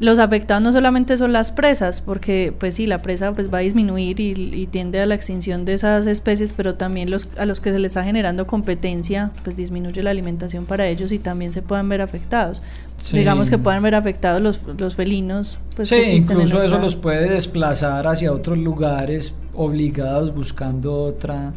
los 0.00 0.18
afectados 0.18 0.62
no 0.62 0.72
solamente 0.72 1.16
son 1.16 1.32
las 1.32 1.52
presas, 1.52 2.00
porque 2.00 2.52
pues 2.58 2.74
sí, 2.74 2.86
la 2.86 3.00
presa 3.00 3.32
pues 3.32 3.52
va 3.52 3.58
a 3.58 3.60
disminuir 3.60 4.18
y, 4.18 4.66
tiende 4.66 5.00
a 5.00 5.06
la 5.06 5.14
extinción 5.14 5.64
de 5.64 5.74
esas 5.74 6.06
especies, 6.06 6.52
pero 6.52 6.74
también 6.74 7.10
los, 7.10 7.28
a 7.36 7.46
los 7.46 7.60
que 7.60 7.70
se 7.70 7.78
les 7.78 7.92
está 7.92 8.02
generando 8.02 8.46
competencia, 8.46 9.30
pues 9.44 9.56
disminuye 9.56 10.02
la 10.02 10.10
alimentación 10.10 10.64
para 10.64 10.88
ellos 10.88 11.12
y 11.12 11.18
también 11.18 11.52
se 11.52 11.62
puedan 11.62 11.88
ver 11.88 12.00
afectados. 12.00 12.62
Digamos 13.12 13.50
que 13.50 13.58
puedan 13.58 13.82
ver 13.82 13.94
afectados 13.94 14.40
los, 14.40 14.60
los 14.78 14.96
felinos. 14.96 15.58
Pues, 15.76 15.88
sí, 15.88 15.96
incluso 15.96 16.62
eso 16.62 16.78
los 16.78 16.96
puede 16.96 17.28
desplazar 17.28 18.06
hacia 18.06 18.32
otros 18.32 18.58
lugares 18.58 19.34
obligados 19.54 20.34
buscando 20.34 20.94
otra 20.94 21.52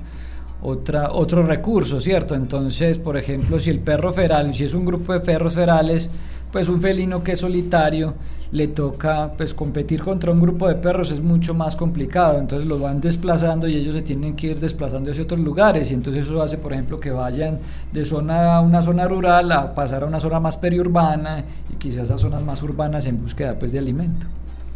otra, 0.61 1.11
otro 1.11 1.43
recurso, 1.43 2.01
¿cierto? 2.01 2.35
Entonces, 2.35 2.97
por 2.97 3.17
ejemplo, 3.17 3.59
si 3.59 3.69
el 3.69 3.79
perro 3.79 4.13
feral, 4.13 4.53
si 4.55 4.65
es 4.65 4.73
un 4.73 4.85
grupo 4.85 5.13
de 5.13 5.19
perros 5.19 5.55
ferales, 5.55 6.09
pues 6.51 6.69
un 6.69 6.79
felino 6.79 7.23
que 7.23 7.33
es 7.33 7.39
solitario 7.39 8.15
le 8.51 8.67
toca 8.67 9.31
pues 9.35 9.53
competir 9.53 10.01
contra 10.01 10.31
un 10.31 10.39
grupo 10.39 10.67
de 10.67 10.75
perros 10.75 11.11
es 11.11 11.19
mucho 11.19 11.53
más 11.53 11.75
complicado, 11.75 12.39
entonces 12.39 12.67
lo 12.67 12.79
van 12.79 13.01
desplazando 13.01 13.67
y 13.67 13.75
ellos 13.75 13.93
se 13.93 14.01
tienen 14.01 14.35
que 14.35 14.47
ir 14.47 14.59
desplazando 14.59 15.11
hacia 15.11 15.23
otros 15.23 15.39
lugares 15.39 15.91
y 15.91 15.93
entonces 15.93 16.25
eso 16.25 16.41
hace 16.41 16.57
por 16.57 16.73
ejemplo 16.73 16.99
que 16.99 17.11
vayan 17.11 17.59
de 17.91 18.05
zona 18.05 18.55
a 18.55 18.61
una 18.61 18.81
zona 18.81 19.07
rural 19.07 19.51
a 19.51 19.73
pasar 19.73 20.03
a 20.03 20.05
una 20.05 20.19
zona 20.19 20.39
más 20.39 20.55
periurbana 20.57 21.43
y 21.71 21.75
quizás 21.75 22.09
a 22.09 22.17
zonas 22.17 22.43
más 22.43 22.61
urbanas 22.63 23.05
en 23.05 23.21
búsqueda 23.21 23.57
pues 23.59 23.71
de 23.71 23.79
alimento. 23.79 24.25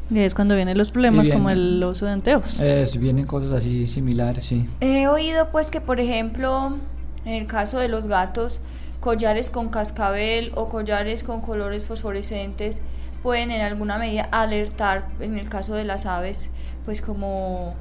Y 0.09 0.19
es 0.19 0.35
cuando 0.35 0.57
vienen 0.57 0.77
los 0.77 0.91
problemas 0.91 1.29
como 1.29 1.49
el 1.49 1.81
oso 1.81 2.05
de 2.05 2.11
anteojos. 2.11 2.59
vienen 2.99 3.25
cosas 3.25 3.53
así 3.53 3.87
similares, 3.87 4.45
sí. 4.45 4.67
He 4.81 5.07
oído 5.07 5.47
pues 5.53 5.71
que 5.71 5.79
por 5.79 6.01
ejemplo 6.01 6.75
en 7.23 7.33
el 7.33 7.47
caso 7.47 7.79
de 7.79 7.87
los 7.87 8.07
gatos 8.07 8.59
collares 9.01 9.49
con 9.49 9.69
cascabel 9.69 10.53
o 10.55 10.67
collares 10.67 11.23
con 11.23 11.41
colores 11.41 11.85
fosforescentes 11.85 12.81
pueden 13.23 13.51
en 13.51 13.61
alguna 13.61 13.97
medida 13.97 14.29
alertar, 14.31 15.09
en 15.19 15.37
el 15.37 15.49
caso 15.49 15.75
de 15.75 15.83
las 15.83 16.05
aves, 16.05 16.49
pues 16.85 17.01
como 17.01 17.73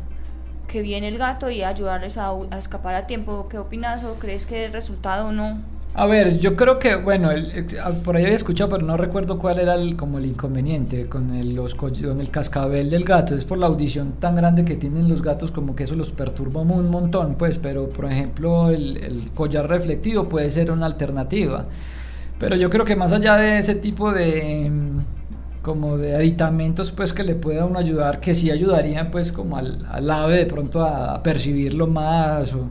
que 0.66 0.82
viene 0.82 1.08
el 1.08 1.18
gato 1.18 1.50
y 1.50 1.62
ayudarles 1.62 2.16
a, 2.16 2.32
escapar 2.58 2.94
a 2.94 3.06
tiempo. 3.06 3.46
¿Qué 3.48 3.58
opinas 3.58 4.02
o 4.04 4.14
crees 4.14 4.46
que 4.46 4.64
el 4.64 4.72
resultado 4.72 5.30
no? 5.30 5.58
A 5.92 6.06
ver, 6.06 6.38
yo 6.38 6.54
creo 6.54 6.78
que, 6.78 6.94
bueno, 6.94 7.30
por 8.04 8.14
ahí 8.16 8.22
había 8.22 8.36
escuchado, 8.36 8.70
pero 8.70 8.86
no 8.86 8.96
recuerdo 8.96 9.38
cuál 9.40 9.58
era 9.58 9.74
el, 9.74 9.96
como 9.96 10.18
el 10.18 10.26
inconveniente 10.26 11.06
con 11.08 11.34
el, 11.34 11.54
los, 11.54 11.74
con 11.74 11.92
el 12.20 12.30
cascabel 12.30 12.90
del 12.90 13.04
gato. 13.04 13.34
Es 13.34 13.44
por 13.44 13.58
la 13.58 13.66
audición 13.66 14.12
tan 14.20 14.36
grande 14.36 14.64
que 14.64 14.76
tienen 14.76 15.08
los 15.08 15.20
gatos, 15.20 15.50
como 15.50 15.74
que 15.74 15.84
eso 15.84 15.96
los 15.96 16.12
perturba 16.12 16.60
un 16.60 16.90
montón, 16.90 17.34
pues. 17.34 17.58
Pero, 17.58 17.88
por 17.88 18.04
ejemplo, 18.10 18.70
el, 18.70 18.98
el 18.98 19.30
collar 19.34 19.68
reflectivo 19.68 20.28
puede 20.28 20.48
ser 20.50 20.70
una 20.70 20.86
alternativa. 20.86 21.64
Pero 22.38 22.56
yo 22.56 22.70
creo 22.70 22.84
que 22.84 22.96
más 22.96 23.12
allá 23.12 23.36
de 23.36 23.58
ese 23.58 23.74
tipo 23.74 24.12
de 24.12 24.70
como 25.62 25.98
de 25.98 26.16
aditamentos 26.16 26.90
pues 26.90 27.12
que 27.12 27.22
le 27.22 27.34
pueda 27.34 27.66
uno 27.66 27.78
ayudar 27.78 28.20
que 28.20 28.34
sí 28.34 28.50
ayudarían 28.50 29.10
pues 29.10 29.30
como 29.30 29.58
al, 29.58 29.86
al 29.90 30.10
ave 30.10 30.38
de 30.38 30.46
pronto 30.46 30.82
a, 30.82 31.14
a 31.14 31.22
percibirlo 31.22 31.86
más 31.86 32.54
o, 32.54 32.70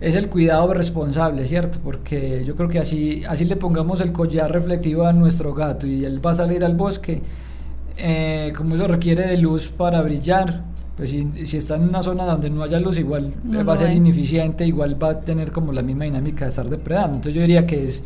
es 0.00 0.14
el 0.16 0.28
cuidado 0.28 0.72
responsable, 0.74 1.46
¿cierto? 1.46 1.78
Porque 1.82 2.42
yo 2.44 2.56
creo 2.56 2.68
que 2.68 2.78
así, 2.78 3.22
así 3.28 3.44
le 3.44 3.56
pongamos 3.56 4.00
el 4.00 4.12
collar 4.12 4.52
reflectivo 4.52 5.06
a 5.06 5.12
nuestro 5.12 5.54
gato 5.54 5.86
y 5.86 6.04
él 6.04 6.24
va 6.24 6.32
a 6.32 6.34
salir 6.34 6.64
al 6.64 6.74
bosque, 6.74 7.22
eh, 7.96 8.52
como 8.56 8.74
eso 8.74 8.86
requiere 8.88 9.26
de 9.26 9.38
luz 9.38 9.68
para 9.68 10.02
brillar, 10.02 10.64
pues 10.96 11.10
si, 11.10 11.46
si, 11.46 11.56
está 11.56 11.76
en 11.76 11.88
una 11.88 12.02
zona 12.02 12.24
donde 12.24 12.50
no 12.50 12.62
haya 12.62 12.78
luz, 12.78 12.98
igual 12.98 13.32
va 13.68 13.74
a 13.74 13.76
ser 13.76 13.92
ineficiente, 13.92 14.66
igual 14.66 15.02
va 15.02 15.10
a 15.10 15.18
tener 15.18 15.50
como 15.52 15.72
la 15.72 15.82
misma 15.82 16.04
dinámica 16.04 16.44
de 16.44 16.50
estar 16.50 16.68
depredando. 16.68 17.16
Entonces 17.16 17.34
yo 17.34 17.40
diría 17.40 17.66
que 17.66 17.84
es 17.84 18.02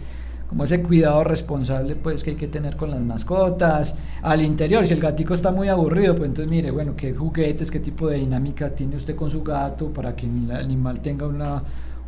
como 0.48 0.64
ese 0.64 0.82
cuidado 0.82 1.22
responsable 1.24 1.94
pues 1.96 2.24
que 2.24 2.30
hay 2.30 2.36
que 2.36 2.48
tener 2.48 2.76
con 2.76 2.90
las 2.90 3.00
mascotas, 3.00 3.94
al 4.22 4.42
interior, 4.42 4.86
si 4.86 4.94
el 4.94 5.00
gatico 5.00 5.34
está 5.34 5.50
muy 5.50 5.68
aburrido, 5.68 6.16
pues 6.16 6.28
entonces 6.30 6.50
mire, 6.50 6.70
bueno, 6.70 6.94
qué 6.96 7.14
juguetes, 7.14 7.70
qué 7.70 7.80
tipo 7.80 8.08
de 8.08 8.16
dinámica 8.16 8.70
tiene 8.70 8.96
usted 8.96 9.14
con 9.14 9.30
su 9.30 9.42
gato 9.42 9.92
para 9.92 10.16
que 10.16 10.26
el 10.26 10.50
animal 10.50 11.00
tenga 11.00 11.26
una, 11.26 11.62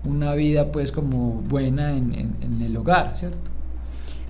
una 0.04 0.34
vida 0.34 0.72
pues 0.72 0.90
como 0.90 1.42
buena 1.42 1.92
en, 1.92 2.36
en 2.40 2.62
el 2.62 2.76
hogar, 2.76 3.14
¿cierto? 3.16 3.59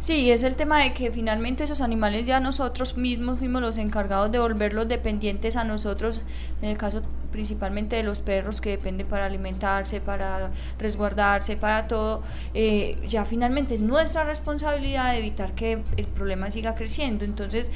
Sí, 0.01 0.31
es 0.31 0.45
el 0.45 0.57
tema 0.57 0.79
de 0.79 0.95
que 0.95 1.13
finalmente 1.13 1.65
esos 1.65 1.83
animales 1.83 2.25
ya 2.25 2.41
nosotros 2.41 2.97
mismos 2.97 3.39
fuimos 3.39 3.61
los 3.61 3.77
encargados 3.77 4.33
de 4.33 4.39
volverlos 4.39 4.89
dependientes 4.89 5.57
a 5.57 5.65
nosotros, 5.65 6.23
en 6.63 6.71
el 6.71 6.79
caso 6.79 7.03
principalmente 7.31 7.97
de 7.97 8.03
los 8.03 8.23
perros 8.23 8.63
que 8.63 8.71
dependen 8.71 9.07
para 9.07 9.27
alimentarse, 9.27 10.01
para 10.01 10.51
resguardarse, 10.79 11.59
para 11.59 11.87
todo, 11.87 12.23
eh, 12.55 12.97
ya 13.07 13.27
finalmente 13.27 13.75
es 13.75 13.83
nuestra 13.83 14.25
responsabilidad 14.25 15.19
evitar 15.19 15.53
que 15.53 15.83
el 15.99 16.07
problema 16.07 16.51
siga 16.51 16.75
creciendo. 16.75 17.27
Entonces, 17.27 17.71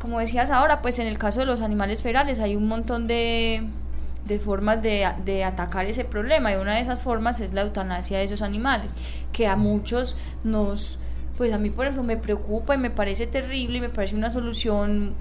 como 0.00 0.18
decías 0.18 0.50
ahora, 0.50 0.80
pues 0.80 0.98
en 0.98 1.06
el 1.06 1.18
caso 1.18 1.40
de 1.40 1.46
los 1.46 1.60
animales 1.60 2.00
ferales 2.00 2.40
hay 2.40 2.56
un 2.56 2.68
montón 2.68 3.06
de 3.06 3.68
de 4.26 4.38
formas 4.38 4.82
de, 4.82 5.06
de, 5.24 5.44
atacar 5.44 5.86
ese 5.86 6.04
problema 6.04 6.52
y 6.52 6.56
una 6.56 6.74
de 6.74 6.80
esas 6.80 7.02
formas 7.02 7.40
es 7.40 7.52
la 7.52 7.62
eutanasia 7.62 8.18
de 8.18 8.24
esos 8.24 8.42
animales, 8.42 8.94
que 9.32 9.46
a 9.46 9.56
muchos 9.56 10.16
nos, 10.44 10.98
pues 11.36 11.52
a 11.52 11.58
mí 11.58 11.70
por 11.70 11.86
ejemplo 11.86 12.04
me 12.04 12.16
preocupa 12.16 12.74
y 12.74 12.78
me 12.78 12.90
parece 12.90 13.26
terrible 13.26 13.78
y 13.78 13.80
me 13.80 13.90
parece 13.90 14.14
una 14.16 14.30
solución, 14.30 15.14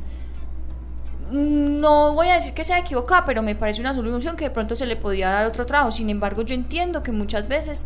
no 1.32 2.14
voy 2.14 2.28
a 2.28 2.36
decir 2.36 2.54
que 2.54 2.64
sea 2.64 2.80
equivocada, 2.80 3.26
pero 3.26 3.42
me 3.42 3.56
parece 3.56 3.82
una 3.82 3.94
solución 3.94 4.36
que 4.36 4.46
de 4.46 4.52
pronto 4.52 4.76
se 4.76 4.86
le 4.86 4.96
podía 4.96 5.30
dar 5.30 5.46
otro 5.46 5.66
trabajo, 5.66 5.92
sin 5.92 6.10
embargo 6.10 6.44
yo 6.44 6.56
entiendo 6.56 7.04
que 7.04 7.12
muchas 7.12 7.48
veces 7.48 7.86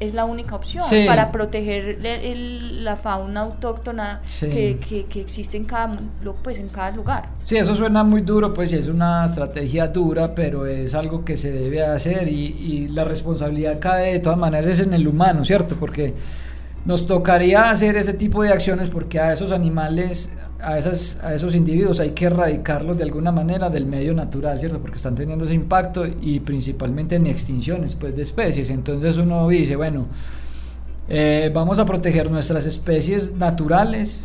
es 0.00 0.14
la 0.14 0.24
única 0.24 0.56
opción 0.56 0.84
para 1.06 1.30
proteger 1.30 1.98
la 2.00 2.96
fauna 2.96 3.40
autóctona 3.40 4.20
que, 4.40 5.06
que, 5.08 5.20
existe 5.20 5.56
en 5.56 5.64
cada, 5.64 5.98
pues, 6.42 6.58
en 6.58 6.68
cada 6.68 6.90
lugar. 6.90 7.30
Sí, 7.44 7.56
eso 7.56 7.74
suena 7.74 8.04
muy 8.04 8.22
duro, 8.22 8.52
pues 8.52 8.72
es 8.72 8.88
una 8.88 9.24
estrategia 9.24 9.88
dura, 9.88 10.34
pero 10.34 10.66
es 10.66 10.94
algo 10.94 11.24
que 11.24 11.36
se 11.36 11.50
debe 11.50 11.84
hacer 11.84 12.28
y, 12.28 12.46
y 12.46 12.88
la 12.88 13.04
responsabilidad 13.04 13.78
cae 13.78 14.14
de 14.14 14.20
todas 14.20 14.38
maneras 14.38 14.66
es 14.66 14.80
en 14.80 14.94
el 14.94 15.06
humano, 15.06 15.44
¿cierto? 15.44 15.76
Porque 15.76 16.14
nos 16.84 17.06
tocaría 17.06 17.70
hacer 17.70 17.96
ese 17.96 18.12
tipo 18.12 18.42
de 18.42 18.50
acciones 18.50 18.90
porque 18.90 19.18
a 19.18 19.32
esos 19.32 19.52
animales 19.52 20.30
a, 20.64 20.78
esas, 20.78 21.18
a 21.22 21.34
esos 21.34 21.54
individuos 21.54 22.00
hay 22.00 22.10
que 22.10 22.26
erradicarlos 22.26 22.96
de 22.96 23.04
alguna 23.04 23.32
manera 23.32 23.68
del 23.70 23.86
medio 23.86 24.14
natural, 24.14 24.58
¿cierto? 24.58 24.80
Porque 24.80 24.96
están 24.96 25.14
teniendo 25.14 25.44
ese 25.44 25.54
impacto 25.54 26.04
y 26.06 26.40
principalmente 26.40 27.16
en 27.16 27.26
extinciones 27.26 27.94
pues, 27.94 28.16
de 28.16 28.22
especies. 28.22 28.70
Entonces 28.70 29.16
uno 29.16 29.48
dice, 29.48 29.76
bueno, 29.76 30.06
eh, 31.08 31.50
vamos 31.52 31.78
a 31.78 31.84
proteger 31.84 32.30
nuestras 32.30 32.66
especies 32.66 33.34
naturales 33.36 34.20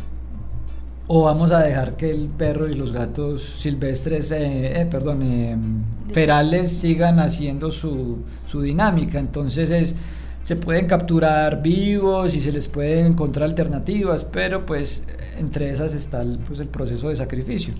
o 1.06 1.24
vamos 1.24 1.50
a 1.50 1.60
dejar 1.60 1.96
que 1.96 2.10
el 2.10 2.28
perro 2.28 2.68
y 2.68 2.74
los 2.74 2.92
gatos 2.92 3.42
silvestres, 3.58 4.30
eh, 4.30 4.80
eh, 4.80 4.86
perdón, 4.88 5.84
ferales 6.12 6.70
sigan 6.70 7.18
haciendo 7.18 7.70
su, 7.70 8.18
su 8.46 8.62
dinámica. 8.62 9.18
Entonces 9.18 9.70
es 9.70 9.94
se 10.50 10.56
pueden 10.56 10.86
capturar 10.86 11.62
vivos 11.62 12.34
y 12.34 12.40
se 12.40 12.50
les 12.50 12.66
pueden 12.66 13.06
encontrar 13.06 13.48
alternativas, 13.48 14.24
pero 14.24 14.66
pues 14.66 15.04
entre 15.38 15.70
esas 15.70 15.94
está 15.94 16.22
el, 16.22 16.40
pues, 16.40 16.58
el 16.58 16.66
proceso 16.66 17.08
de 17.08 17.14
sacrificio. 17.14 17.72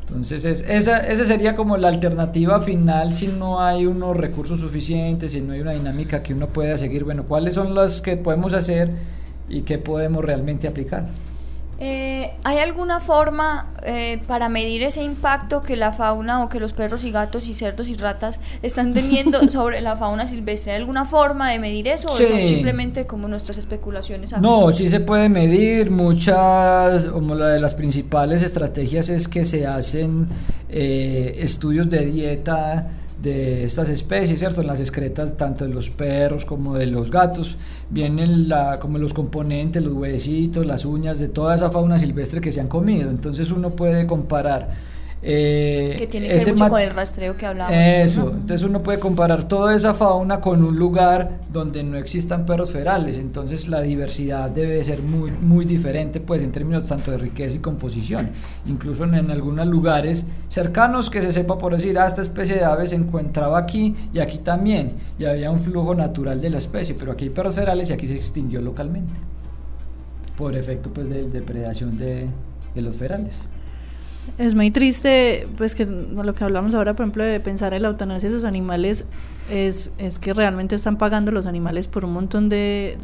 Entonces 0.00 0.44
es, 0.44 0.68
esa, 0.68 0.98
esa 0.98 1.24
sería 1.24 1.54
como 1.54 1.76
la 1.76 1.86
alternativa 1.86 2.60
final 2.60 3.12
si 3.12 3.28
no 3.28 3.60
hay 3.60 3.86
unos 3.86 4.16
recursos 4.16 4.58
suficientes, 4.58 5.30
si 5.30 5.40
no 5.40 5.52
hay 5.52 5.60
una 5.60 5.70
dinámica 5.70 6.20
que 6.24 6.34
uno 6.34 6.48
pueda 6.48 6.76
seguir. 6.76 7.04
Bueno, 7.04 7.26
¿cuáles 7.28 7.54
son 7.54 7.76
las 7.76 8.00
que 8.00 8.16
podemos 8.16 8.54
hacer 8.54 8.90
y 9.48 9.62
qué 9.62 9.78
podemos 9.78 10.24
realmente 10.24 10.66
aplicar? 10.66 11.04
Eh, 11.78 12.30
¿Hay 12.44 12.58
alguna 12.58 13.00
forma 13.00 13.68
eh, 13.84 14.22
para 14.26 14.48
medir 14.48 14.82
ese 14.82 15.02
impacto 15.02 15.62
que 15.62 15.76
la 15.76 15.92
fauna 15.92 16.42
o 16.42 16.48
que 16.48 16.58
los 16.58 16.72
perros 16.72 17.04
y 17.04 17.10
gatos 17.10 17.46
y 17.46 17.52
cerdos 17.54 17.88
y 17.88 17.94
ratas 17.94 18.40
están 18.62 18.94
teniendo 18.94 19.40
sobre 19.50 19.82
la 19.82 19.94
fauna 19.94 20.26
silvestre? 20.26 20.72
¿Hay 20.72 20.78
alguna 20.78 21.04
forma 21.04 21.50
de 21.50 21.58
medir 21.58 21.88
eso 21.88 22.08
o 22.08 22.16
son 22.16 22.40
simplemente 22.40 23.04
como 23.04 23.28
nuestras 23.28 23.58
especulaciones? 23.58 24.32
No, 24.40 24.72
sí 24.72 24.88
se 24.88 25.00
puede 25.00 25.28
medir. 25.28 25.90
Muchas, 25.90 27.08
como 27.08 27.34
la 27.34 27.48
de 27.48 27.60
las 27.60 27.74
principales 27.74 28.42
estrategias 28.42 29.10
es 29.10 29.28
que 29.28 29.44
se 29.44 29.66
hacen 29.66 30.28
eh, 30.70 31.36
estudios 31.40 31.90
de 31.90 32.06
dieta 32.06 32.88
de 33.22 33.64
estas 33.64 33.88
especies, 33.88 34.38
¿cierto? 34.38 34.60
En 34.60 34.66
las 34.66 34.80
excretas 34.80 35.36
tanto 35.36 35.66
de 35.66 35.72
los 35.72 35.90
perros 35.90 36.44
como 36.44 36.76
de 36.76 36.86
los 36.86 37.10
gatos, 37.10 37.56
vienen 37.90 38.48
la, 38.48 38.78
como 38.78 38.98
los 38.98 39.14
componentes, 39.14 39.82
los 39.82 39.94
huesitos, 39.94 40.66
las 40.66 40.84
uñas 40.84 41.18
de 41.18 41.28
toda 41.28 41.54
esa 41.54 41.70
fauna 41.70 41.98
silvestre 41.98 42.40
que 42.40 42.52
se 42.52 42.60
han 42.60 42.68
comido. 42.68 43.10
Entonces 43.10 43.50
uno 43.50 43.70
puede 43.70 44.06
comparar 44.06 44.95
eh, 45.22 45.96
que 45.98 46.06
tiene 46.06 46.28
que 46.28 46.34
ver 46.34 46.52
mucho 46.52 46.68
con 46.68 46.80
el 46.80 46.94
rastreo 46.94 47.36
que 47.36 47.46
hablábamos. 47.46 47.78
Eso, 47.78 48.30
entonces 48.30 48.62
uno 48.62 48.80
puede 48.80 48.98
comparar 48.98 49.48
toda 49.48 49.74
esa 49.74 49.94
fauna 49.94 50.40
con 50.40 50.62
un 50.62 50.78
lugar 50.78 51.40
donde 51.50 51.82
no 51.82 51.96
existan 51.96 52.44
perros 52.44 52.70
ferales, 52.70 53.18
entonces 53.18 53.66
la 53.66 53.80
diversidad 53.80 54.50
debe 54.50 54.84
ser 54.84 55.02
muy, 55.02 55.30
muy 55.30 55.64
diferente 55.64 56.20
pues 56.20 56.42
en 56.42 56.52
términos 56.52 56.84
tanto 56.84 57.10
de 57.10 57.16
riqueza 57.16 57.56
y 57.56 57.60
composición, 57.60 58.30
incluso 58.66 59.04
en, 59.04 59.30
algunos 59.30 59.66
lugares 59.66 60.24
cercanos 60.48 61.08
que 61.08 61.22
se 61.22 61.32
sepa 61.32 61.56
por 61.56 61.74
decir, 61.74 61.98
ah, 61.98 62.06
esta 62.06 62.20
especie 62.20 62.56
de 62.56 62.64
ave 62.64 62.86
se 62.86 62.96
encontraba 62.96 63.58
aquí 63.58 63.94
y 64.12 64.18
aquí 64.18 64.38
también, 64.38 64.92
y 65.18 65.24
había 65.24 65.50
un 65.50 65.60
flujo 65.60 65.94
natural 65.94 66.40
de 66.40 66.50
la 66.50 66.58
especie, 66.58 66.94
pero 66.96 67.12
aquí 67.12 67.24
hay 67.24 67.30
perros 67.30 67.54
ferales 67.54 67.88
y 67.88 67.94
aquí 67.94 68.06
se 68.06 68.16
extinguió 68.16 68.60
localmente, 68.60 69.14
por 70.36 70.54
efecto 70.54 70.92
pues 70.92 71.08
de 71.08 71.24
depredación 71.30 71.96
de, 71.96 72.26
de 72.74 72.82
los 72.82 72.98
ferales. 72.98 73.48
Es 74.38 74.54
muy 74.54 74.70
triste, 74.70 75.46
pues 75.56 75.74
que 75.74 75.86
lo 75.86 76.34
que 76.34 76.44
hablamos 76.44 76.74
ahora, 76.74 76.94
por 76.94 77.04
ejemplo, 77.04 77.24
de 77.24 77.40
pensar 77.40 77.74
en 77.74 77.82
la 77.82 77.88
eutanasia 77.88 78.28
de 78.28 78.36
esos 78.36 78.46
animales, 78.46 79.04
es, 79.50 79.92
es 79.98 80.18
que 80.18 80.34
realmente 80.34 80.74
están 80.74 80.98
pagando 80.98 81.32
los 81.32 81.46
animales 81.46 81.88
por 81.88 82.04
un 82.04 82.12
montón 82.12 82.48
de, 82.48 82.98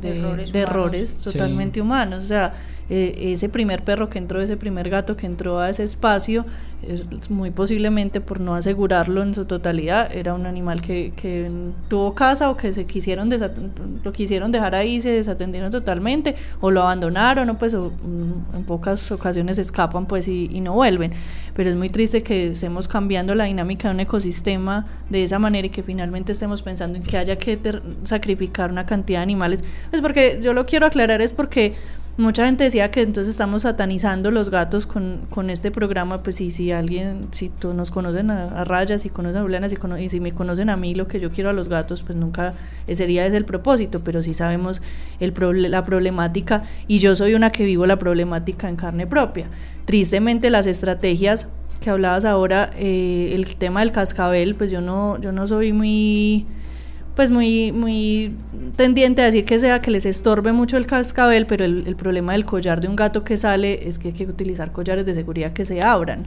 errores, 0.52 1.16
totalmente 1.16 1.80
humanos. 1.80 2.24
O 2.24 2.26
sea, 2.26 2.54
eh, 2.90 3.32
ese 3.32 3.48
primer 3.48 3.84
perro 3.84 4.08
que 4.08 4.18
entró, 4.18 4.40
ese 4.40 4.56
primer 4.56 4.90
gato 4.90 5.16
que 5.16 5.26
entró 5.26 5.60
a 5.60 5.70
ese 5.70 5.84
espacio, 5.84 6.44
es, 6.82 7.30
muy 7.30 7.50
posiblemente 7.50 8.20
por 8.20 8.40
no 8.40 8.54
asegurarlo 8.54 9.22
en 9.22 9.34
su 9.34 9.44
totalidad, 9.44 10.14
era 10.14 10.34
un 10.34 10.46
animal 10.46 10.80
que, 10.80 11.12
que 11.14 11.50
tuvo 11.88 12.14
casa 12.14 12.50
o 12.50 12.56
que 12.56 12.72
se 12.72 12.84
quisieron 12.84 13.30
lo 14.02 14.12
quisieron 14.12 14.52
dejar 14.52 14.74
ahí, 14.74 15.00
se 15.00 15.10
desatendieron 15.10 15.70
totalmente, 15.70 16.34
o 16.60 16.70
lo 16.70 16.82
abandonaron, 16.82 17.48
o 17.50 17.58
pues 17.58 17.74
mm, 17.74 18.56
en 18.56 18.64
pocas 18.64 19.12
ocasiones 19.12 19.58
escapan 19.58 20.06
pues 20.06 20.28
y, 20.28 20.48
y 20.52 20.60
no 20.60 20.74
vuelven. 20.74 21.12
Pero 21.54 21.70
es 21.70 21.76
muy 21.76 21.90
triste 21.90 22.22
que 22.22 22.48
estemos 22.48 22.88
cambiando 22.88 23.34
la 23.34 23.44
dinámica 23.44 23.88
de 23.88 23.94
un 23.94 24.00
ecosistema 24.00 24.84
de 25.10 25.24
esa 25.24 25.38
manera 25.38 25.66
y 25.66 25.70
que 25.70 25.82
finalmente 25.82 26.32
estemos 26.32 26.62
pensando 26.62 26.96
en 26.96 27.04
que 27.04 27.18
haya 27.18 27.36
que 27.36 27.58
sacrificar 28.04 28.70
una 28.70 28.86
cantidad 28.86 29.20
de 29.20 29.24
animales. 29.24 29.62
Pues 29.90 30.00
porque 30.02 30.40
yo 30.42 30.54
lo 30.54 30.66
quiero 30.66 30.86
aclarar 30.86 31.20
es 31.20 31.32
porque 31.32 31.74
Mucha 32.18 32.44
gente 32.44 32.64
decía 32.64 32.90
que 32.90 33.00
entonces 33.00 33.30
estamos 33.30 33.62
satanizando 33.62 34.30
los 34.30 34.50
gatos 34.50 34.86
con, 34.86 35.22
con 35.30 35.48
este 35.48 35.70
programa, 35.70 36.22
pues 36.22 36.36
sí, 36.36 36.50
si 36.50 36.70
alguien, 36.70 37.28
si 37.30 37.48
tú 37.48 37.72
nos 37.72 37.90
conocen 37.90 38.30
a, 38.30 38.64
Rayas, 38.64 39.00
si 39.00 39.08
conocen 39.08 39.40
a 39.40 39.42
Juliana, 39.42 39.68
si, 39.70 39.78
y 39.98 40.08
si 40.10 40.20
me 40.20 40.32
conocen 40.32 40.68
a 40.68 40.76
mí 40.76 40.94
lo 40.94 41.08
que 41.08 41.20
yo 41.20 41.30
quiero 41.30 41.48
a 41.48 41.54
los 41.54 41.70
gatos, 41.70 42.02
pues 42.02 42.18
nunca 42.18 42.52
ese 42.86 43.04
el 43.26 43.44
propósito, 43.46 44.04
pero 44.04 44.22
sí 44.22 44.34
sabemos 44.34 44.82
el 45.20 45.32
la 45.70 45.84
problemática 45.84 46.64
y 46.86 46.98
yo 46.98 47.16
soy 47.16 47.32
una 47.34 47.50
que 47.50 47.64
vivo 47.64 47.86
la 47.86 47.98
problemática 47.98 48.68
en 48.68 48.76
carne 48.76 49.06
propia. 49.06 49.48
Tristemente 49.86 50.50
las 50.50 50.66
estrategias 50.66 51.48
que 51.80 51.88
hablabas 51.88 52.26
ahora, 52.26 52.72
eh, 52.76 53.32
el 53.34 53.56
tema 53.56 53.80
del 53.80 53.90
cascabel, 53.90 54.54
pues 54.54 54.70
yo 54.70 54.82
no, 54.82 55.18
yo 55.18 55.32
no 55.32 55.46
soy 55.46 55.72
muy 55.72 56.46
pues 57.14 57.30
muy, 57.30 57.72
muy 57.72 58.34
tendiente 58.76 59.20
a 59.22 59.26
decir 59.26 59.44
que 59.44 59.58
sea 59.58 59.82
que 59.82 59.90
les 59.90 60.06
estorbe 60.06 60.52
mucho 60.52 60.78
el 60.78 60.86
cascabel, 60.86 61.46
pero 61.46 61.64
el, 61.64 61.94
problema 61.96 62.32
del 62.32 62.46
collar 62.46 62.80
de 62.80 62.88
un 62.88 62.96
gato 62.96 63.22
que 63.22 63.36
sale 63.36 63.86
es 63.86 63.98
que 63.98 64.08
hay 64.08 64.14
que 64.14 64.24
utilizar 64.24 64.72
collares 64.72 65.04
de 65.04 65.12
seguridad 65.14 65.52
que 65.52 65.64
se 65.64 65.82
abran, 65.82 66.26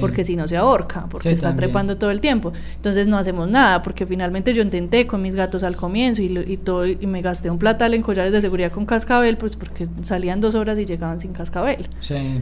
porque 0.00 0.24
si 0.24 0.34
no 0.34 0.48
se 0.48 0.56
ahorca, 0.56 1.06
porque 1.08 1.30
está 1.30 1.54
trepando 1.54 1.96
todo 1.98 2.10
el 2.10 2.20
tiempo. 2.20 2.52
Entonces 2.74 3.06
no 3.06 3.16
hacemos 3.16 3.48
nada, 3.48 3.82
porque 3.82 4.06
finalmente 4.06 4.52
yo 4.54 4.62
intenté 4.62 5.06
con 5.06 5.22
mis 5.22 5.36
gatos 5.36 5.62
al 5.62 5.76
comienzo 5.76 6.20
y, 6.20 6.26
y, 6.46 6.56
todo, 6.56 6.86
y 6.86 7.06
me 7.06 7.22
gasté 7.22 7.48
un 7.50 7.58
platal 7.58 7.94
en 7.94 8.02
collares 8.02 8.32
de 8.32 8.40
seguridad 8.40 8.72
con 8.72 8.86
cascabel, 8.86 9.36
pues 9.36 9.54
porque 9.54 9.86
salían 10.02 10.40
dos 10.40 10.56
horas 10.56 10.78
y 10.80 10.84
llegaban 10.84 11.20
sin 11.20 11.32
cascabel. 11.32 11.88
Sí, 12.00 12.40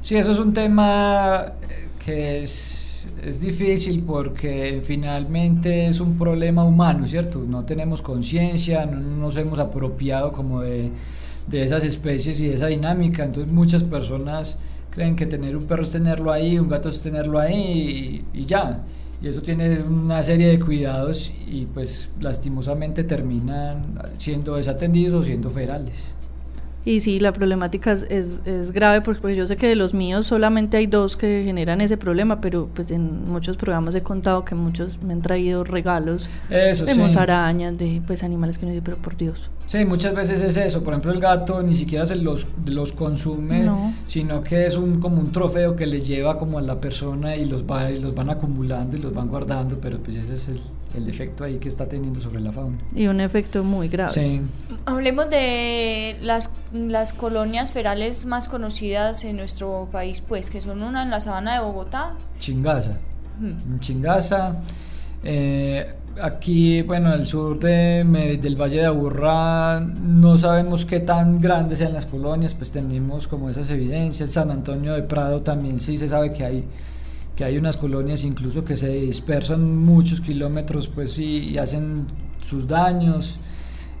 sí 0.00 0.16
eso 0.16 0.32
es 0.32 0.38
un 0.38 0.54
tema 0.54 1.52
que 2.04 2.42
es 2.42 2.83
es 3.26 3.40
difícil 3.40 4.02
porque 4.02 4.80
finalmente 4.84 5.86
es 5.86 6.00
un 6.00 6.18
problema 6.18 6.64
humano, 6.64 7.08
¿cierto? 7.08 7.42
No 7.46 7.64
tenemos 7.64 8.02
conciencia, 8.02 8.86
no 8.86 9.00
nos 9.00 9.36
hemos 9.36 9.58
apropiado 9.58 10.32
como 10.32 10.60
de, 10.60 10.90
de, 11.46 11.64
esas 11.64 11.84
especies 11.84 12.40
y 12.40 12.48
de 12.48 12.54
esa 12.54 12.66
dinámica, 12.66 13.24
entonces 13.24 13.52
muchas 13.52 13.82
personas 13.82 14.58
creen 14.90 15.16
que 15.16 15.26
tener 15.26 15.56
un 15.56 15.64
perro 15.64 15.84
es 15.84 15.90
tenerlo 15.90 16.32
ahí, 16.32 16.58
un 16.58 16.68
gato 16.68 16.88
es 16.88 17.00
tenerlo 17.00 17.38
ahí 17.38 18.24
y, 18.32 18.44
ya. 18.44 18.80
Y 19.22 19.28
eso 19.28 19.40
tiene 19.40 19.80
una 19.80 20.22
serie 20.22 20.48
de 20.48 20.60
cuidados 20.60 21.32
y 21.46 21.66
pues 21.66 22.10
lastimosamente 22.20 23.04
terminan 23.04 23.98
siendo 24.18 24.56
desatendidos 24.56 25.20
o 25.20 25.24
siendo 25.24 25.48
ferales. 25.50 26.13
Y 26.86 27.00
sí, 27.00 27.18
la 27.18 27.32
problemática 27.32 27.92
es, 27.92 28.06
es, 28.44 28.72
grave 28.72 29.00
porque 29.00 29.34
yo 29.34 29.46
sé 29.46 29.56
que 29.56 29.66
de 29.68 29.74
los 29.74 29.94
míos 29.94 30.26
solamente 30.26 30.76
hay 30.76 30.86
dos 30.86 31.16
que 31.16 31.42
generan 31.44 31.80
ese 31.80 31.96
problema, 31.96 32.42
pero 32.42 32.68
pues 32.74 32.90
en 32.90 33.30
muchos 33.30 33.56
programas 33.56 33.94
he 33.94 34.02
contado 34.02 34.44
que 34.44 34.54
muchos 34.54 35.02
me 35.02 35.14
han 35.14 35.22
traído 35.22 35.64
regalos 35.64 36.28
eso, 36.50 36.84
de 36.84 36.94
sí. 36.94 37.18
arañas, 37.18 37.78
de 37.78 38.02
pues 38.06 38.22
animales 38.22 38.58
que 38.58 38.66
no 38.66 38.72
sé, 38.72 38.82
pero 38.82 38.98
por 38.98 39.16
Dios. 39.16 39.50
Sí, 39.66 39.84
muchas 39.86 40.14
veces 40.14 40.42
es 40.42 40.56
eso. 40.58 40.84
Por 40.84 40.92
ejemplo, 40.92 41.12
el 41.12 41.20
gato 41.20 41.62
ni 41.62 41.74
siquiera 41.74 42.06
se 42.06 42.16
los, 42.16 42.46
los 42.66 42.92
consume, 42.92 43.66
sino 44.06 44.42
que 44.42 44.66
es 44.66 44.76
un 44.76 45.00
como 45.00 45.20
un 45.20 45.32
trofeo 45.32 45.74
que 45.76 45.86
le 45.86 46.02
lleva 46.02 46.38
como 46.38 46.58
a 46.58 46.62
la 46.62 46.80
persona 46.80 47.34
y 47.34 47.46
los, 47.46 47.62
va, 47.62 47.90
y 47.90 47.98
los 47.98 48.14
van 48.14 48.28
acumulando 48.28 48.96
y 48.96 48.98
los 48.98 49.14
van 49.14 49.28
guardando, 49.28 49.78
pero 49.80 49.98
pues 49.98 50.16
ese 50.16 50.34
es 50.34 50.48
el, 50.48 50.60
el 50.96 51.08
efecto 51.08 51.44
ahí 51.44 51.58
que 51.58 51.68
está 51.68 51.86
teniendo 51.86 52.20
sobre 52.20 52.40
la 52.40 52.52
fauna. 52.52 52.78
Y 52.94 53.06
un 53.06 53.20
efecto 53.20 53.64
muy 53.64 53.88
grave. 53.88 54.12
Sí. 54.12 54.40
Hablemos 54.86 55.28
de 55.30 56.16
las, 56.22 56.50
las 56.72 57.12
colonias 57.12 57.72
ferales 57.72 58.26
más 58.26 58.48
conocidas 58.48 59.24
en 59.24 59.36
nuestro 59.36 59.88
país, 59.90 60.20
pues, 60.20 60.50
que 60.50 60.60
son 60.60 60.82
una 60.82 61.02
en 61.02 61.10
la 61.10 61.20
sabana 61.20 61.54
de 61.54 61.64
Bogotá. 61.64 62.14
Chingaza. 62.38 62.98
Chingaza. 63.80 64.56
Eh, 65.22 65.86
aquí, 66.20 66.82
bueno, 66.82 67.12
en 67.12 67.20
el 67.20 67.26
sur 67.26 67.58
de, 67.58 68.38
del 68.40 68.56
Valle 68.56 68.80
de 68.80 68.86
Aburrá, 68.86 69.80
no 69.80 70.38
sabemos 70.38 70.84
qué 70.86 71.00
tan 71.00 71.40
grandes 71.40 71.78
sean 71.78 71.92
las 71.92 72.06
colonias, 72.06 72.54
pues 72.54 72.70
tenemos 72.70 73.26
como 73.26 73.50
esas 73.50 73.70
evidencias. 73.70 74.32
San 74.32 74.50
Antonio 74.50 74.94
de 74.94 75.02
Prado 75.02 75.40
también 75.40 75.80
sí 75.80 75.96
se 75.96 76.08
sabe 76.08 76.30
que 76.30 76.44
hay 76.44 76.64
que 77.36 77.44
hay 77.44 77.58
unas 77.58 77.76
colonias 77.76 78.24
incluso 78.24 78.64
que 78.64 78.76
se 78.76 78.88
dispersan 78.88 79.76
muchos 79.76 80.20
kilómetros 80.20 80.86
pues 80.88 81.18
y, 81.18 81.58
hacen 81.58 82.06
sus 82.40 82.68
daños. 82.68 83.38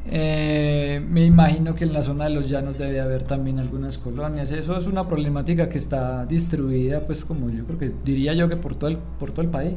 Eh, 0.06 1.02
me 1.08 1.24
imagino 1.24 1.74
que 1.74 1.84
en 1.84 1.94
la 1.94 2.02
zona 2.02 2.24
de 2.24 2.30
los 2.30 2.48
llanos 2.48 2.76
debe 2.76 3.00
haber 3.00 3.22
también 3.22 3.58
algunas 3.58 3.98
colonias. 3.98 4.52
Eso 4.52 4.76
es 4.76 4.86
una 4.86 5.04
problemática 5.08 5.68
que 5.68 5.78
está 5.78 6.26
distribuida, 6.26 7.06
pues 7.06 7.24
como 7.24 7.50
yo 7.50 7.64
creo 7.64 7.78
que 7.78 7.92
diría 8.04 8.34
yo 8.34 8.48
que 8.48 8.56
por 8.56 8.76
todo 8.76 8.90
el, 8.90 8.98
por 8.98 9.30
todo 9.30 9.42
el 9.42 9.50
país. 9.50 9.76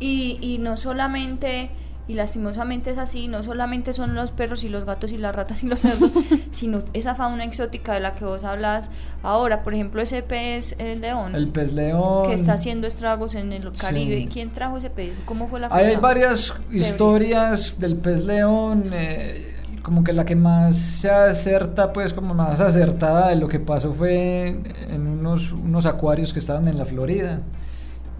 Y, 0.00 0.38
y 0.42 0.58
no 0.58 0.76
solamente 0.76 1.70
y 2.06 2.14
lastimosamente 2.14 2.90
es 2.90 2.98
así, 2.98 3.28
no 3.28 3.42
solamente 3.42 3.92
son 3.92 4.14
los 4.14 4.30
perros 4.30 4.64
y 4.64 4.68
los 4.68 4.84
gatos 4.84 5.12
y 5.12 5.16
las 5.16 5.34
ratas 5.34 5.62
y 5.62 5.66
los 5.68 5.80
cerdos, 5.80 6.10
sino 6.50 6.80
esa 6.92 7.14
fauna 7.14 7.44
exótica 7.44 7.94
de 7.94 8.00
la 8.00 8.12
que 8.12 8.24
vos 8.24 8.44
hablas 8.44 8.90
ahora, 9.22 9.62
por 9.62 9.74
ejemplo 9.74 10.02
ese 10.02 10.22
pez 10.22 10.76
el 10.78 11.00
león. 11.00 11.34
El 11.34 11.48
pez 11.48 11.72
león. 11.72 12.28
Que 12.28 12.34
está 12.34 12.54
haciendo 12.54 12.86
estragos 12.86 13.34
en 13.34 13.52
el 13.52 13.72
Caribe. 13.72 14.28
¿Quién 14.30 14.50
trajo 14.50 14.76
ese 14.76 14.90
pez? 14.90 15.14
¿Cómo 15.24 15.48
fue 15.48 15.60
la 15.60 15.68
cosa? 15.68 15.80
Hay 15.80 15.96
varias 15.96 16.52
historias 16.70 17.78
del 17.78 17.96
pez 17.96 18.24
león. 18.24 18.84
Eh, 18.92 19.50
como 19.82 20.02
que 20.02 20.14
la 20.14 20.24
que 20.24 20.34
más 20.34 20.76
se 20.76 21.10
acerta, 21.10 21.92
pues 21.92 22.14
como 22.14 22.32
más 22.32 22.60
acertada 22.60 23.28
de 23.28 23.36
lo 23.36 23.48
que 23.48 23.60
pasó 23.60 23.92
fue 23.92 24.58
en 24.88 25.06
unos, 25.06 25.52
unos 25.52 25.84
acuarios 25.84 26.32
que 26.32 26.38
estaban 26.38 26.68
en 26.68 26.78
la 26.78 26.86
Florida 26.86 27.42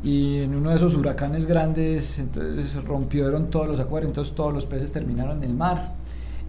y 0.04 0.42
en 0.42 0.54
uno 0.54 0.68
de 0.68 0.76
esos 0.76 0.94
huracanes 0.94 1.46
grandes, 1.46 2.18
entonces 2.18 2.74
rompieron 2.84 3.48
todos 3.48 3.66
los 3.66 3.80
acuarios, 3.80 4.10
entonces 4.10 4.34
todos 4.34 4.52
los 4.52 4.66
peces 4.66 4.92
terminaron 4.92 5.42
en 5.42 5.50
el 5.50 5.56
mar. 5.56 5.94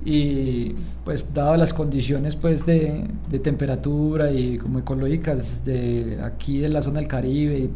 Y 0.04 0.76
pues 1.06 1.24
dadas 1.34 1.58
las 1.58 1.74
condiciones 1.74 2.36
pues 2.36 2.66
de, 2.66 3.06
de, 3.30 3.40
temperatura 3.40 4.30
y 4.30 4.58
como 4.58 4.80
ecológicas 4.80 5.64
de 5.64 6.20
aquí 6.22 6.60
de 6.60 6.68
la 6.68 6.82
zona 6.82 7.00
del 7.00 7.08
Caribe, 7.08 7.58
y, 7.58 7.72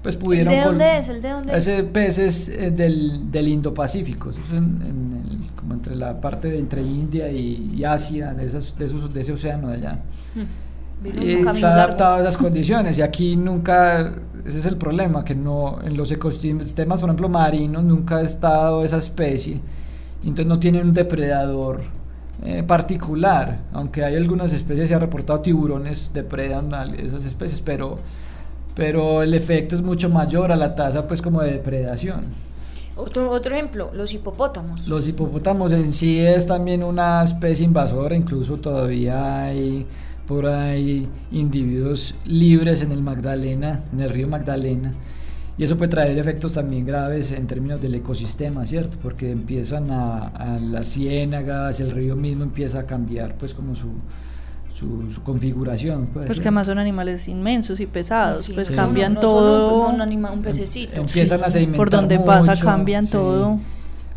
pues 0.00 0.16
pudieron... 0.16 0.54
¿De 0.54 0.60
dónde 0.60 0.98
es? 0.98 1.08
¿El 1.08 1.20
de 1.20 1.30
dónde 1.30 1.56
Ese 1.56 1.82
pez 1.82 2.18
es 2.18 2.48
eh, 2.48 2.70
del, 2.70 3.32
del 3.32 3.48
Indo-Pacífico, 3.48 4.30
eso 4.30 4.40
es 4.46 4.56
en, 4.56 4.78
como 5.56 5.74
entre 5.74 5.96
la 5.96 6.20
parte 6.20 6.48
de 6.48 6.58
entre 6.60 6.82
India 6.82 7.30
y, 7.32 7.82
Asia, 7.84 8.32
de, 8.32 8.46
esos, 8.46 8.78
de, 8.78 8.86
esos, 8.86 9.12
de 9.12 9.20
ese 9.20 9.32
océano 9.32 9.68
de 9.68 9.74
allá. 9.74 9.98
Hmm 10.36 10.63
y 11.04 11.32
está 11.46 11.74
adaptado 11.74 12.14
a 12.16 12.20
esas 12.20 12.36
condiciones 12.36 12.98
y 12.98 13.02
aquí 13.02 13.36
nunca, 13.36 14.12
ese 14.46 14.58
es 14.58 14.66
el 14.66 14.76
problema, 14.76 15.24
que 15.24 15.34
no 15.34 15.78
en 15.82 15.96
los 15.96 16.10
ecosistemas, 16.10 17.00
por 17.00 17.08
ejemplo, 17.08 17.28
marinos, 17.28 17.84
nunca 17.84 18.16
ha 18.16 18.22
estado 18.22 18.84
esa 18.84 18.96
especie, 18.96 19.60
entonces 20.20 20.46
no 20.46 20.58
tienen 20.58 20.86
un 20.86 20.92
depredador 20.92 21.82
eh, 22.42 22.62
particular, 22.62 23.60
aunque 23.72 24.04
hay 24.04 24.16
algunas 24.16 24.52
especies, 24.52 24.88
se 24.88 24.94
ha 24.94 24.98
reportado 24.98 25.40
tiburones 25.40 26.10
depredan 26.12 26.72
esas 26.98 27.24
especies, 27.24 27.60
pero, 27.60 27.96
pero 28.74 29.22
el 29.22 29.34
efecto 29.34 29.76
es 29.76 29.82
mucho 29.82 30.08
mayor 30.08 30.52
a 30.52 30.56
la 30.56 30.74
tasa 30.74 31.06
pues 31.06 31.20
como 31.20 31.42
de 31.42 31.52
depredación. 31.52 32.22
Otro, 32.96 33.30
otro 33.30 33.54
ejemplo, 33.54 33.90
los 33.92 34.14
hipopótamos. 34.14 34.86
Los 34.86 35.08
hipopótamos 35.08 35.72
en 35.72 35.92
sí 35.92 36.20
es 36.20 36.46
también 36.46 36.84
una 36.84 37.24
especie 37.24 37.64
invasora, 37.64 38.14
incluso 38.14 38.56
todavía 38.58 39.44
hay 39.44 39.84
por 40.26 40.46
ahí 40.46 41.08
individuos 41.30 42.14
libres 42.24 42.82
en 42.82 42.92
el 42.92 43.02
Magdalena, 43.02 43.84
en 43.92 44.00
el 44.00 44.10
río 44.10 44.28
Magdalena. 44.28 44.92
Y 45.56 45.64
eso 45.64 45.76
puede 45.76 45.90
traer 45.90 46.18
efectos 46.18 46.54
también 46.54 46.84
graves 46.84 47.30
en 47.30 47.46
términos 47.46 47.80
del 47.80 47.94
ecosistema, 47.94 48.66
¿cierto? 48.66 48.98
Porque 49.00 49.30
empiezan 49.30 49.90
a, 49.90 50.26
a 50.26 50.58
las 50.58 50.88
ciénagas, 50.88 51.78
el 51.78 51.92
río 51.92 52.16
mismo 52.16 52.42
empieza 52.42 52.80
a 52.80 52.86
cambiar 52.86 53.36
pues 53.36 53.54
como 53.54 53.76
su, 53.76 53.92
su, 54.74 55.22
configuración. 55.22 56.08
Pues 56.12 56.26
que 56.36 56.48
además 56.48 56.66
son 56.66 56.78
animales 56.78 57.28
inmensos 57.28 57.80
y 57.80 57.86
pesados, 57.86 58.48
pues 58.52 58.70
cambian 58.70 59.14
todo. 59.14 59.88
un, 59.88 60.00
un, 60.00 60.42
pececito. 60.42 61.00
Empiezan 61.00 61.44
a 61.44 61.50
sedimentar 61.50 61.78
Por 61.78 61.90
donde 61.90 62.18
pasa 62.18 62.56
cambian 62.56 63.06
todo. 63.06 63.60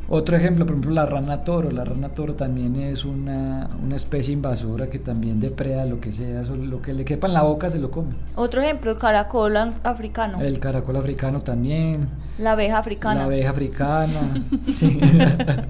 Otro 0.09 0.37
ejemplo, 0.37 0.65
por 0.65 0.75
ejemplo, 0.75 0.91
la 0.91 1.05
rana 1.05 1.41
toro. 1.41 1.69
La 1.69 1.83
rana 1.83 2.09
toro 2.09 2.33
también 2.33 2.77
es 2.77 3.03
una, 3.03 3.69
especie 3.93 4.33
invasora 4.33 4.89
que 4.89 4.99
también 4.99 5.39
depreda 5.39 5.85
lo 5.85 5.99
que 5.99 6.13
sea, 6.13 6.43
lo 6.43 6.81
que 6.81 6.93
le 6.93 7.03
quepa 7.03 7.27
en 7.27 7.33
la 7.33 7.41
boca 7.41 7.69
se 7.69 7.77
lo 7.77 7.91
come. 7.91 8.15
Otro 8.35 8.61
ejemplo, 8.61 8.91
el 8.91 8.97
caracol 8.97 9.57
africano. 9.83 10.39
El 10.39 10.59
caracol 10.59 10.95
africano 10.95 11.41
también. 11.41 12.07
La 12.37 12.53
abeja 12.53 12.77
africana. 12.77 13.21
La 13.21 13.25
abeja 13.25 13.49
africana. 13.49 14.33
sí. 14.73 14.97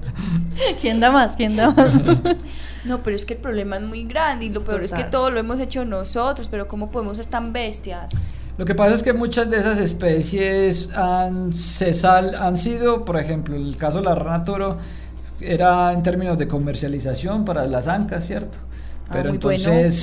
¿Quién 0.80 1.00
da 1.00 1.10
más? 1.10 1.34
¿Quién 1.34 1.56
da 1.56 1.70
más? 1.70 1.90
no, 2.84 3.02
pero 3.02 3.16
es 3.16 3.24
que 3.24 3.34
el 3.34 3.40
problema 3.40 3.76
es 3.76 3.82
muy 3.82 4.04
grande 4.04 4.44
y 4.44 4.50
lo 4.50 4.62
peor 4.62 4.84
es 4.84 4.92
que 4.92 5.04
todo 5.04 5.30
lo 5.30 5.40
hemos 5.40 5.58
hecho 5.58 5.84
nosotros, 5.84 6.48
pero 6.48 6.68
¿cómo 6.68 6.90
podemos 6.90 7.16
ser 7.16 7.26
tan 7.26 7.52
bestias? 7.52 8.12
Lo 8.58 8.64
que 8.64 8.74
pasa 8.74 8.96
es 8.96 9.04
que 9.04 9.12
muchas 9.12 9.48
de 9.48 9.58
esas 9.58 9.78
especies 9.78 10.90
han, 10.96 11.52
han 12.40 12.56
sido, 12.56 13.04
por 13.04 13.16
ejemplo, 13.16 13.54
el 13.54 13.76
caso 13.76 13.98
de 13.98 14.04
la 14.04 14.16
rana 14.16 14.44
toro, 14.44 14.78
era 15.40 15.92
en 15.92 16.02
términos 16.02 16.36
de 16.36 16.48
comercialización 16.48 17.44
para 17.44 17.64
las 17.66 17.86
ancas, 17.86 18.26
¿cierto? 18.26 18.58
Ah, 19.08 19.12
Pero 19.12 19.30
entonces 19.30 19.96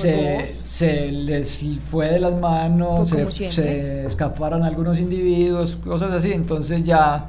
se, 0.63 1.11
les 1.11 1.61
fue 1.81 2.07
de 2.11 2.19
las 2.19 2.39
manos, 2.39 3.09
se, 3.09 3.51
se 3.51 4.05
escaparon 4.05 4.63
algunos 4.63 4.99
individuos, 4.99 5.75
cosas 5.75 6.11
así, 6.11 6.31
entonces 6.31 6.83
ya 6.85 7.27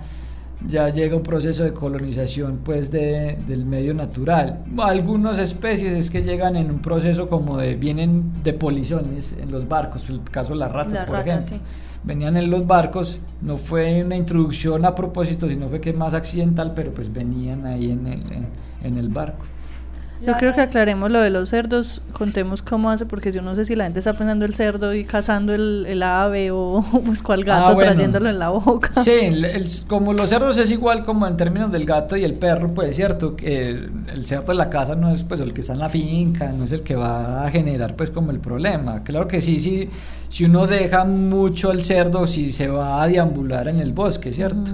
ya 0.66 0.88
llega 0.88 1.16
un 1.16 1.22
proceso 1.22 1.64
de 1.64 1.72
colonización 1.72 2.60
pues 2.64 2.90
de, 2.90 3.36
del 3.46 3.66
medio 3.66 3.92
natural. 3.94 4.64
Algunas 4.78 5.38
especies 5.38 5.92
es 5.92 6.10
que 6.10 6.22
llegan 6.22 6.56
en 6.56 6.70
un 6.70 6.80
proceso 6.80 7.28
como 7.28 7.58
de, 7.58 7.76
vienen 7.76 8.32
de 8.42 8.54
polizones 8.54 9.34
en 9.40 9.50
los 9.50 9.68
barcos, 9.68 10.08
el 10.08 10.22
caso 10.22 10.54
de 10.54 10.60
las 10.60 10.72
ratas, 10.72 11.06
por 11.06 11.18
ejemplo. 11.18 11.58
Venían 12.04 12.36
en 12.36 12.50
los 12.50 12.66
barcos, 12.66 13.18
no 13.42 13.58
fue 13.58 14.04
una 14.04 14.16
introducción 14.16 14.84
a 14.84 14.94
propósito, 14.94 15.48
sino 15.48 15.68
fue 15.68 15.80
que 15.80 15.92
más 15.92 16.14
accidental, 16.14 16.72
pero 16.74 16.94
pues 16.94 17.12
venían 17.12 17.66
ahí 17.66 17.90
en 17.90 18.06
el, 18.06 18.22
en 18.82 18.96
el 18.96 19.08
barco. 19.08 19.44
Yo 20.20 20.34
creo 20.34 20.54
que 20.54 20.62
aclaremos 20.62 21.10
lo 21.10 21.20
de 21.20 21.30
los 21.30 21.50
cerdos, 21.50 22.00
contemos 22.12 22.62
cómo 22.62 22.90
hace, 22.90 23.04
porque 23.04 23.32
yo 23.32 23.42
no 23.42 23.54
sé 23.54 23.64
si 23.64 23.76
la 23.76 23.84
gente 23.84 23.98
está 23.98 24.14
pensando 24.14 24.44
el 24.44 24.54
cerdo 24.54 24.94
y 24.94 25.04
cazando 25.04 25.54
el, 25.54 26.02
ave 26.02 26.50
o 26.52 26.84
pues 27.04 27.22
cual 27.22 27.44
gato 27.44 27.72
ah, 27.72 27.76
trayéndolo 27.76 28.28
en 28.28 28.38
la 28.38 28.50
boca. 28.50 29.02
Sí, 29.02 29.12
como 29.88 30.12
los 30.12 30.30
cerdos 30.30 30.56
es 30.56 30.70
igual 30.70 31.04
como 31.04 31.26
en 31.26 31.36
términos 31.36 31.70
del 31.70 31.84
gato 31.84 32.16
y 32.16 32.24
el 32.24 32.34
perro, 32.34 32.70
pues 32.70 32.90
es 32.90 32.96
cierto 32.96 33.36
que 33.36 33.68
el 33.68 34.26
cerdo 34.26 34.52
de 34.52 34.54
la 34.54 34.70
casa 34.70 34.94
no 34.94 35.10
es 35.10 35.22
pues 35.22 35.40
el 35.40 35.52
que 35.52 35.60
está 35.60 35.74
en 35.74 35.80
la 35.80 35.88
finca, 35.88 36.50
no 36.52 36.64
es 36.64 36.72
el 36.72 36.82
que 36.82 36.94
va 36.94 37.44
a 37.44 37.50
generar 37.50 37.94
pues 37.94 38.10
como 38.10 38.30
el 38.30 38.40
problema. 38.40 39.02
Claro 39.02 39.28
que 39.28 39.40
sí, 39.40 39.60
sí, 39.60 39.88
si 40.28 40.44
uno 40.44 40.66
deja 40.66 41.04
mucho 41.04 41.70
al 41.70 41.84
cerdo, 41.84 42.26
sí 42.26 42.52
se 42.52 42.68
va 42.68 43.02
a 43.02 43.06
deambular 43.06 43.68
en 43.68 43.80
el 43.80 43.92
bosque, 43.92 44.32
¿cierto? 44.32 44.70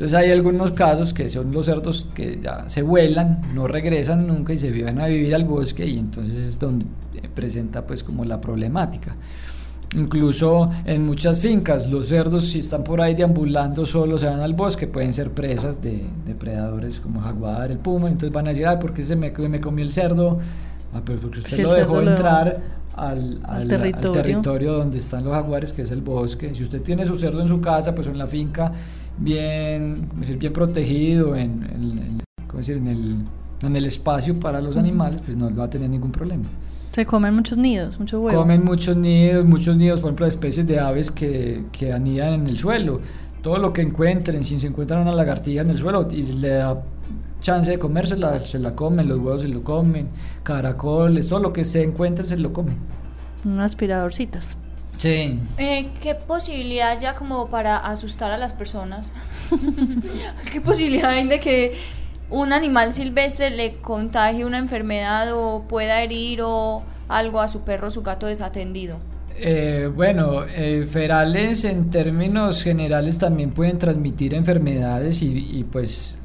Entonces 0.00 0.18
hay 0.18 0.30
algunos 0.30 0.72
casos 0.72 1.12
que 1.12 1.28
son 1.28 1.52
los 1.52 1.66
cerdos 1.66 2.06
que 2.14 2.40
ya 2.42 2.66
se 2.70 2.80
vuelan, 2.80 3.42
no 3.54 3.66
regresan 3.66 4.26
nunca 4.26 4.54
y 4.54 4.56
se 4.56 4.70
viven 4.70 4.98
a 4.98 5.06
vivir 5.06 5.34
al 5.34 5.44
bosque 5.44 5.86
y 5.86 5.98
entonces 5.98 6.36
es 6.38 6.58
donde 6.58 6.86
presenta 7.34 7.86
pues 7.86 8.02
como 8.02 8.24
la 8.24 8.40
problemática. 8.40 9.14
Incluso 9.94 10.70
en 10.86 11.04
muchas 11.04 11.42
fincas 11.42 11.90
los 11.90 12.06
cerdos 12.06 12.46
si 12.46 12.60
están 12.60 12.82
por 12.82 13.02
ahí 13.02 13.14
deambulando 13.14 13.84
solo 13.84 14.16
se 14.16 14.24
van 14.24 14.40
al 14.40 14.54
bosque 14.54 14.86
pueden 14.86 15.12
ser 15.12 15.32
presas 15.32 15.82
de 15.82 16.02
depredadores 16.24 16.98
como 16.98 17.20
jaguar, 17.20 17.70
el 17.70 17.76
puma, 17.76 18.08
entonces 18.08 18.32
van 18.32 18.46
a 18.46 18.50
decir, 18.50 18.66
ay, 18.66 18.78
¿por 18.80 18.94
qué 18.94 19.04
se 19.04 19.16
me, 19.16 19.30
me 19.30 19.60
comió 19.60 19.84
el 19.84 19.92
cerdo? 19.92 20.38
Ah, 20.94 21.02
pero 21.04 21.20
porque 21.20 21.40
usted 21.40 21.62
lo 21.62 21.74
dejó 21.74 22.00
entrar 22.00 22.56
al, 22.96 23.38
al, 23.44 23.68
territorio. 23.68 24.72
donde 24.72 24.96
están 24.96 25.24
los 25.24 25.34
jaguares, 25.34 25.74
que 25.74 25.82
es 25.82 25.90
el 25.90 26.00
bosque. 26.00 26.54
Si 26.54 26.64
usted 26.64 26.82
tiene 26.82 27.04
su 27.04 27.18
cerdo 27.18 27.40
en 27.42 27.48
su 27.48 27.60
casa, 27.60 27.94
pues 27.94 28.06
en 28.06 28.18
la 28.18 28.26
finca, 28.26 28.72
bien, 29.20 30.08
bien 30.38 30.52
protegido, 30.52 31.36
en, 31.36 31.62
en, 31.74 32.18
decir? 32.56 32.76
en, 32.78 32.88
el, 32.88 33.16
en 33.62 33.76
el 33.76 33.84
espacio 33.84 34.38
para 34.38 34.60
los 34.60 34.76
animales, 34.76 35.20
pues 35.24 35.36
no 35.36 35.54
va 35.54 35.64
a 35.64 35.70
tener 35.70 35.88
ningún 35.88 36.10
problema. 36.10 36.44
Se 36.92 37.06
comen 37.06 37.34
muchos 37.34 37.56
nidos, 37.56 38.00
muchos 38.00 38.20
huevos. 38.20 38.40
Comen 38.40 38.64
muchos 38.64 38.96
nidos, 38.96 39.46
muchos 39.46 39.76
nidos, 39.76 40.00
por 40.00 40.08
ejemplo, 40.08 40.26
de 40.26 40.30
especies 40.30 40.66
de 40.66 40.80
aves 40.80 41.10
que, 41.10 41.64
que 41.70 41.92
anidan 41.92 42.34
en 42.34 42.46
el 42.48 42.58
suelo. 42.58 42.98
Todo 43.42 43.58
lo 43.58 43.72
que 43.72 43.80
encuentren, 43.80 44.44
si 44.44 44.58
se 44.58 44.66
encuentran 44.66 45.02
una 45.02 45.14
lagartija 45.14 45.62
en 45.62 45.70
el 45.70 45.78
suelo 45.78 46.08
y 46.10 46.22
le 46.22 46.48
da 46.48 46.82
chance 47.40 47.70
de 47.70 47.78
comérsela, 47.78 48.40
se 48.40 48.58
la 48.58 48.74
comen, 48.74 49.08
los 49.08 49.18
huevos 49.18 49.42
se 49.42 49.48
lo 49.48 49.62
comen, 49.62 50.08
caracoles, 50.42 51.28
todo 51.28 51.38
lo 51.38 51.52
que 51.52 51.64
se 51.64 51.82
encuentre 51.82 52.26
se 52.26 52.36
lo 52.36 52.52
comen. 52.52 52.76
Unas 53.44 53.66
aspiradorcitas. 53.66 54.58
Sí. 55.00 55.38
Eh, 55.56 55.88
¿Qué 56.02 56.14
posibilidad 56.14 57.00
ya 57.00 57.14
como 57.14 57.48
para 57.48 57.78
asustar 57.78 58.32
a 58.32 58.36
las 58.36 58.52
personas? 58.52 59.10
¿Qué 60.52 60.60
posibilidad 60.60 61.08
hay 61.08 61.26
de 61.26 61.40
que 61.40 61.72
un 62.28 62.52
animal 62.52 62.92
silvestre 62.92 63.48
le 63.48 63.76
contagie 63.76 64.44
una 64.44 64.58
enfermedad 64.58 65.32
o 65.32 65.64
pueda 65.66 66.02
herir 66.02 66.42
o 66.42 66.84
algo 67.08 67.40
a 67.40 67.48
su 67.48 67.62
perro 67.62 67.88
o 67.88 67.90
su 67.90 68.02
gato 68.02 68.26
desatendido? 68.26 68.98
Eh, 69.36 69.90
bueno, 69.94 70.44
eh, 70.44 70.86
ferales 70.86 71.64
en 71.64 71.88
términos 71.88 72.62
generales 72.62 73.18
también 73.18 73.52
pueden 73.52 73.78
transmitir 73.78 74.34
enfermedades 74.34 75.22
y, 75.22 75.64
pues 75.72 76.18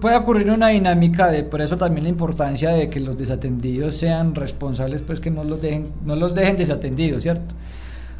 puede 0.00 0.16
ocurrir 0.16 0.50
una 0.50 0.68
dinámica 0.68 1.28
de 1.28 1.44
por 1.44 1.60
eso 1.60 1.76
también 1.76 2.04
la 2.04 2.10
importancia 2.10 2.70
de 2.70 2.90
que 2.90 3.00
los 3.00 3.16
desatendidos 3.16 3.96
sean 3.96 4.34
responsables 4.34 5.02
pues 5.02 5.20
que 5.20 5.30
no 5.30 5.44
los 5.44 5.62
dejen 5.62 5.86
no 6.04 6.16
los 6.16 6.34
dejen 6.34 6.56
desatendidos 6.56 7.22
cierto 7.22 7.54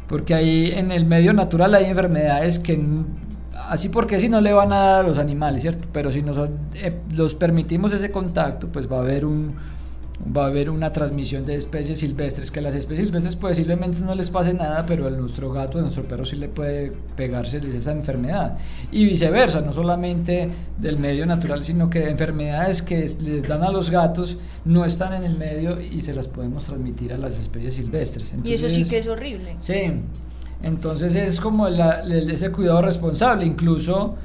porque 0.07 0.33
ahí 0.33 0.71
en 0.71 0.91
el 0.91 1.05
medio 1.05 1.33
natural 1.33 1.73
hay 1.75 1.85
enfermedades 1.85 2.59
que 2.59 2.79
así 3.69 3.89
porque 3.89 4.19
si 4.19 4.29
no 4.29 4.41
le 4.41 4.53
van 4.53 4.71
a 4.71 4.77
dar 4.77 4.99
a 5.05 5.07
los 5.07 5.17
animales, 5.17 5.61
¿cierto? 5.61 5.87
Pero 5.91 6.11
si 6.11 6.21
nos 6.21 6.37
eh, 6.37 6.99
los 7.15 7.35
permitimos 7.35 7.91
ese 7.93 8.11
contacto, 8.11 8.67
pues 8.67 8.91
va 8.91 8.97
a 8.97 8.99
haber 9.01 9.25
un 9.25 9.55
va 10.35 10.45
a 10.45 10.47
haber 10.47 10.69
una 10.69 10.91
transmisión 10.91 11.45
de 11.45 11.55
especies 11.55 11.99
silvestres, 11.99 12.51
que 12.51 12.59
a 12.59 12.61
las 12.61 12.75
especies 12.75 13.07
silvestres 13.07 13.35
posiblemente 13.35 13.99
no 13.99 14.15
les 14.15 14.29
pase 14.29 14.53
nada, 14.53 14.85
pero 14.85 15.07
a 15.07 15.09
nuestro 15.09 15.51
gato, 15.51 15.77
a 15.77 15.81
nuestro 15.81 16.03
perro 16.03 16.25
sí 16.25 16.35
le 16.35 16.47
puede 16.47 16.93
pegarse 17.15 17.57
esa 17.57 17.91
enfermedad. 17.91 18.57
Y 18.91 19.05
viceversa, 19.05 19.61
no 19.61 19.73
solamente 19.73 20.49
del 20.77 20.97
medio 20.97 21.25
natural, 21.25 21.63
sino 21.63 21.89
que 21.89 22.09
enfermedades 22.09 22.81
que 22.81 22.99
les 22.99 23.47
dan 23.47 23.63
a 23.63 23.71
los 23.71 23.89
gatos 23.89 24.37
no 24.63 24.85
están 24.85 25.13
en 25.13 25.23
el 25.23 25.37
medio 25.37 25.79
y 25.81 26.01
se 26.01 26.13
las 26.13 26.27
podemos 26.27 26.65
transmitir 26.65 27.13
a 27.13 27.17
las 27.17 27.37
especies 27.37 27.75
silvestres. 27.75 28.33
y 28.43 28.53
eso 28.53 28.69
sí 28.69 28.85
que 28.85 28.99
es 28.99 29.07
horrible. 29.07 29.57
Sí, 29.59 29.91
entonces 30.63 31.15
es 31.15 31.39
como 31.39 31.67
ese 31.67 32.51
cuidado 32.51 32.81
responsable, 32.81 33.45
incluso 33.45 34.15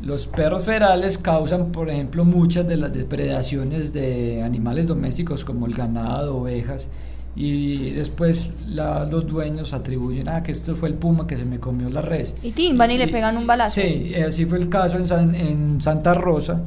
los 0.00 0.26
perros 0.26 0.64
ferales 0.64 1.18
causan, 1.18 1.72
por 1.72 1.90
ejemplo, 1.90 2.24
muchas 2.24 2.66
de 2.68 2.76
las 2.76 2.92
depredaciones 2.92 3.92
de 3.92 4.42
animales 4.42 4.86
domésticos 4.86 5.44
como 5.44 5.66
el 5.66 5.74
ganado, 5.74 6.36
ovejas, 6.36 6.88
y 7.34 7.90
después 7.90 8.54
los 8.68 9.26
dueños 9.26 9.72
atribuyen 9.72 10.28
a 10.28 10.36
ah, 10.36 10.42
que 10.42 10.52
esto 10.52 10.74
fue 10.74 10.88
el 10.88 10.96
puma 10.96 11.26
que 11.26 11.36
se 11.36 11.44
me 11.44 11.58
comió 11.58 11.88
la 11.88 12.02
res. 12.02 12.34
Y 12.42 12.50
timban 12.52 12.90
y, 12.90 12.94
y 12.94 12.98
le 12.98 13.08
pegan 13.08 13.36
un 13.36 13.46
balazo. 13.46 13.80
Sí, 13.80 14.12
así 14.14 14.44
fue 14.44 14.58
el 14.58 14.68
caso 14.68 14.98
en, 14.98 15.34
en 15.34 15.80
Santa 15.80 16.14
Rosa, 16.14 16.62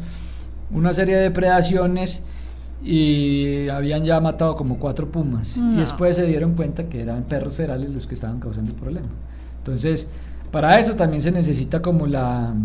una 0.71 0.93
serie 0.93 1.15
de 1.15 1.23
depredaciones 1.23 2.21
y 2.83 3.67
habían 3.69 4.03
ya 4.03 4.19
matado 4.19 4.55
como 4.55 4.79
cuatro 4.79 5.11
pumas 5.11 5.55
y 5.55 5.75
después 5.75 6.15
se 6.15 6.25
dieron 6.25 6.55
cuenta 6.55 6.85
que 6.89 7.01
eran 7.01 7.23
perros 7.23 7.55
ferales 7.55 7.91
los 7.91 8.07
que 8.07 8.15
estaban 8.15 8.39
causando 8.39 8.71
el 8.71 8.77
problema. 8.77 9.07
Entonces, 9.57 10.07
para 10.51 10.79
eso 10.79 10.95
también 10.95 11.21
se 11.21 11.31
necesita 11.31 11.81
como 11.81 12.07
la, 12.07 12.55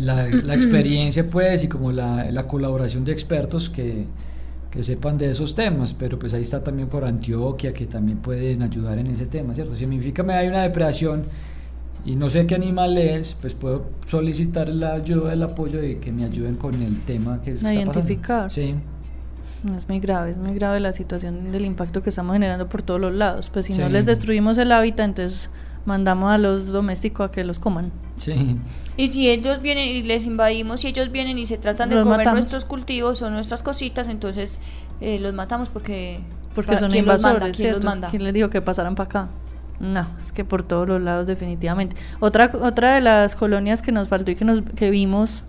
la, 0.00 0.54
experiencia 0.54 1.28
pues 1.28 1.64
y 1.64 1.68
como 1.68 1.92
la, 1.92 2.30
la 2.30 2.44
colaboración 2.44 3.04
de 3.04 3.12
expertos 3.12 3.70
que, 3.70 4.06
que, 4.70 4.82
sepan 4.82 5.18
de 5.18 5.30
esos 5.30 5.54
temas, 5.54 5.94
pero 5.94 6.18
pues 6.18 6.34
ahí 6.34 6.42
está 6.42 6.62
también 6.62 6.88
por 6.88 7.04
Antioquia 7.04 7.72
que 7.72 7.86
también 7.86 8.18
pueden 8.18 8.62
ayudar 8.62 8.98
en 8.98 9.06
ese 9.08 9.26
tema, 9.26 9.54
¿cierto? 9.54 9.72
Si 9.72 9.80
significa 9.80 10.24
que 10.24 10.32
hay 10.32 10.48
una 10.48 10.62
depredación 10.62 11.22
y 12.04 12.16
no 12.16 12.28
sé 12.28 12.46
qué 12.46 12.54
animal 12.54 12.98
es, 12.98 13.34
pues 13.40 13.54
puedo 13.54 13.86
solicitar 14.06 14.68
la 14.68 14.94
ayuda, 14.94 15.32
el 15.32 15.42
apoyo 15.42 15.80
de 15.80 15.98
que 15.98 16.12
me 16.12 16.24
ayuden 16.24 16.56
con 16.56 16.82
el 16.82 17.00
tema 17.04 17.40
que 17.40 17.52
está 17.52 17.72
identificar. 17.72 18.50
Sí. 18.50 18.74
Es 19.76 19.88
muy 19.88 19.98
grave, 19.98 20.30
es 20.30 20.36
muy 20.36 20.54
grave 20.54 20.78
la 20.80 20.92
situación 20.92 21.50
del 21.50 21.64
impacto 21.64 22.02
que 22.02 22.10
estamos 22.10 22.34
generando 22.34 22.68
por 22.68 22.82
todos 22.82 23.00
los 23.00 23.14
lados. 23.14 23.48
Pues 23.48 23.64
si 23.64 23.72
no 23.72 23.88
les 23.88 24.04
destruimos 24.04 24.58
el 24.58 24.70
hábitat, 24.72 25.06
entonces 25.06 25.50
mandamos 25.86 26.30
a 26.30 26.36
los 26.36 26.70
domésticos 26.70 27.28
a 27.28 27.30
que 27.30 27.44
los 27.44 27.58
coman. 27.58 27.90
Sí. 28.16 28.56
Y 28.96 29.08
si 29.08 29.28
ellos 29.28 29.60
vienen 29.60 29.88
y 29.88 30.02
les 30.02 30.24
invadimos, 30.24 30.80
si 30.80 30.88
ellos 30.88 31.10
vienen 31.10 31.38
y 31.38 31.46
se 31.46 31.58
tratan 31.58 31.90
de 31.90 32.02
comer 32.02 32.32
nuestros 32.32 32.64
cultivos 32.64 33.22
o 33.22 33.30
nuestras 33.30 33.62
cositas, 33.62 34.08
entonces 34.08 34.60
eh, 35.00 35.18
los 35.18 35.34
matamos 35.34 35.68
porque 35.68 36.20
porque 36.54 36.76
son 36.76 36.94
invasores, 36.94 37.56
¿quién, 37.56 37.72
los 37.72 37.84
manda? 37.84 38.10
¿Quién 38.10 38.22
les 38.22 38.32
dijo 38.32 38.50
que 38.50 38.62
pasaran 38.62 38.94
para 38.94 39.08
acá? 39.08 39.28
No, 39.80 40.06
es 40.20 40.30
que 40.30 40.44
por 40.44 40.62
todos 40.62 40.86
los 40.86 41.02
lados 41.02 41.26
definitivamente. 41.26 41.96
Otra 42.20 42.50
otra 42.62 42.94
de 42.94 43.00
las 43.00 43.34
colonias 43.34 43.82
que 43.82 43.90
nos 43.90 44.08
faltó 44.08 44.30
y 44.30 44.36
que 44.36 44.44
nos 44.44 44.62
que 44.76 44.90
vimos 44.90 45.42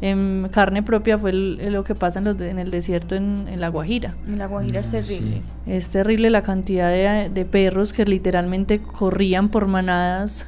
en 0.00 0.48
carne 0.52 0.82
propia 0.82 1.18
fue 1.18 1.32
lo 1.32 1.82
que 1.84 1.94
pasa 1.94 2.18
en, 2.18 2.26
los 2.26 2.40
en 2.40 2.58
el 2.58 2.70
desierto 2.70 3.14
en, 3.14 3.60
La 3.60 3.68
Guajira. 3.68 4.14
En 4.26 4.38
La 4.38 4.46
Guajira 4.46 4.80
es 4.80 4.88
ah, 4.88 4.92
terrible. 4.92 5.42
Es 5.66 5.88
terrible 5.88 6.30
la 6.30 6.42
cantidad 6.42 6.90
de, 7.28 7.44
perros 7.44 7.92
que 7.92 8.04
literalmente 8.04 8.82
corrían 8.82 9.48
por 9.48 9.66
manadas 9.66 10.46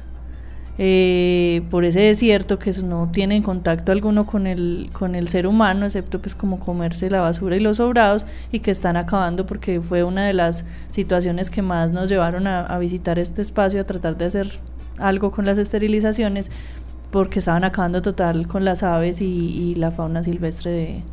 eh, 0.77 1.63
por 1.71 1.85
ese 1.85 2.01
desierto 2.01 2.59
que 2.59 2.71
no 2.83 3.09
tienen 3.11 3.41
contacto 3.41 3.91
alguno 3.91 4.25
con 4.25 4.47
el, 4.47 4.89
con 4.93 5.15
el 5.15 5.27
ser 5.27 5.47
humano, 5.47 5.85
excepto 5.85 6.21
pues 6.21 6.35
como 6.35 6.59
comerse 6.59 7.09
la 7.09 7.21
basura 7.21 7.55
y 7.55 7.59
los 7.59 7.77
sobrados 7.77 8.25
y 8.51 8.59
que 8.59 8.71
están 8.71 8.95
acabando 8.97 9.45
porque 9.45 9.81
fue 9.81 10.03
una 10.03 10.25
de 10.25 10.33
las 10.33 10.65
situaciones 10.89 11.49
que 11.49 11.61
más 11.61 11.91
nos 11.91 12.09
llevaron 12.09 12.47
a, 12.47 12.61
a 12.61 12.77
visitar 12.79 13.17
este 13.19 13.41
espacio, 13.41 13.81
a 13.81 13.85
tratar 13.85 14.17
de 14.17 14.25
hacer 14.25 14.59
algo 14.99 15.31
con 15.31 15.45
las 15.45 15.57
esterilizaciones 15.57 16.51
porque 17.11 17.39
estaban 17.39 17.63
acabando 17.63 18.01
total 18.01 18.47
con 18.47 18.65
las 18.65 18.83
aves 18.83 19.21
y, 19.21 19.75
la 19.75 19.91
fauna 19.91 20.23
silvestre 20.23 20.71
de, 20.71 21.03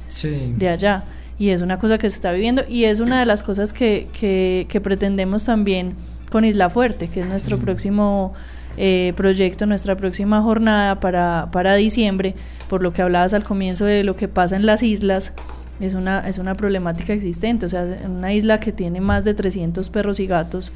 de, 0.57 0.68
allá. 0.68 1.05
Y 1.38 1.50
es 1.50 1.62
una 1.62 1.79
cosa 1.79 1.98
que 1.98 2.11
se 2.11 2.16
está 2.16 2.33
viviendo 2.33 2.62
y 2.68 2.85
es 2.85 3.00
una 3.00 3.20
de 3.20 3.27
las 3.27 3.42
cosas 3.42 3.72
que, 3.72 4.09
que, 4.12 4.81
pretendemos 4.81 5.44
también 5.44 5.94
con 6.31 6.44
Isla 6.44 6.70
Fuerte, 6.70 7.09
que 7.09 7.20
es 7.20 7.27
nuestro 7.27 7.59
próximo 7.59 8.33
eh, 8.77 9.13
proyecto, 9.17 9.67
nuestra 9.67 9.97
próxima 9.97 10.43
jornada 10.43 10.97
para, 10.97 11.49
para 11.53 11.75
diciembre, 11.75 12.35
por 12.69 12.83
lo 12.83 12.93
que 12.93 13.03
hablabas 13.03 13.35
al 13.35 13.45
comienzo 13.45 13.85
de 13.85 14.05
lo 14.05 14.17
que 14.17 14.29
pasa 14.29 14.57
en 14.57 14.67
las 14.67 14.83
islas. 14.83 15.33
Es 15.81 15.95
una, 15.95 16.29
es 16.29 16.39
una 16.39 16.55
problemática 16.55 17.13
existente, 17.13 17.67
o 17.67 17.69
sea, 17.69 17.85
una 18.05 18.33
isla 18.33 18.61
que 18.61 18.73
tiene 18.73 19.01
más 19.01 19.25
de 19.25 19.35
300 19.35 19.91
perros 19.91 20.21
y 20.21 20.27
gatos, 20.27 20.73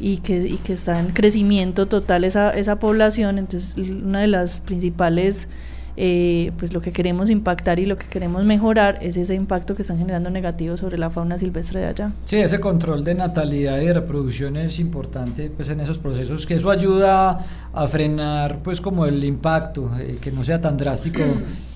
y 0.00 0.18
que, 0.18 0.38
y 0.38 0.58
que 0.58 0.72
está 0.72 0.98
en 0.98 1.12
crecimiento 1.12 1.86
total 1.86 2.24
esa, 2.24 2.50
esa 2.50 2.76
población, 2.80 3.38
entonces 3.38 3.76
una 3.78 4.20
de 4.20 4.26
las 4.26 4.58
principales, 4.58 5.48
eh, 5.96 6.52
pues 6.58 6.72
lo 6.72 6.80
que 6.80 6.92
queremos 6.92 7.30
impactar 7.30 7.78
y 7.78 7.86
lo 7.86 7.98
que 7.98 8.06
queremos 8.06 8.44
mejorar 8.44 8.98
es 9.02 9.16
ese 9.16 9.34
impacto 9.34 9.74
que 9.74 9.82
están 9.82 9.98
generando 9.98 10.30
negativo 10.30 10.76
sobre 10.76 10.98
la 10.98 11.10
fauna 11.10 11.38
silvestre 11.38 11.80
de 11.80 11.86
allá. 11.86 12.12
Sí, 12.24 12.36
ese 12.36 12.60
control 12.60 13.04
de 13.04 13.14
natalidad 13.14 13.80
y 13.80 13.86
de 13.86 13.92
reproducción 13.92 14.56
es 14.56 14.78
importante 14.78 15.50
pues 15.50 15.68
en 15.68 15.80
esos 15.80 15.98
procesos, 15.98 16.46
que 16.46 16.54
eso 16.54 16.70
ayuda 16.70 17.38
a 17.72 17.88
frenar 17.88 18.58
pues 18.58 18.80
como 18.80 19.06
el 19.06 19.22
impacto, 19.24 19.90
eh, 19.98 20.16
que 20.20 20.32
no 20.32 20.42
sea 20.44 20.60
tan 20.60 20.76
drástico. 20.76 21.22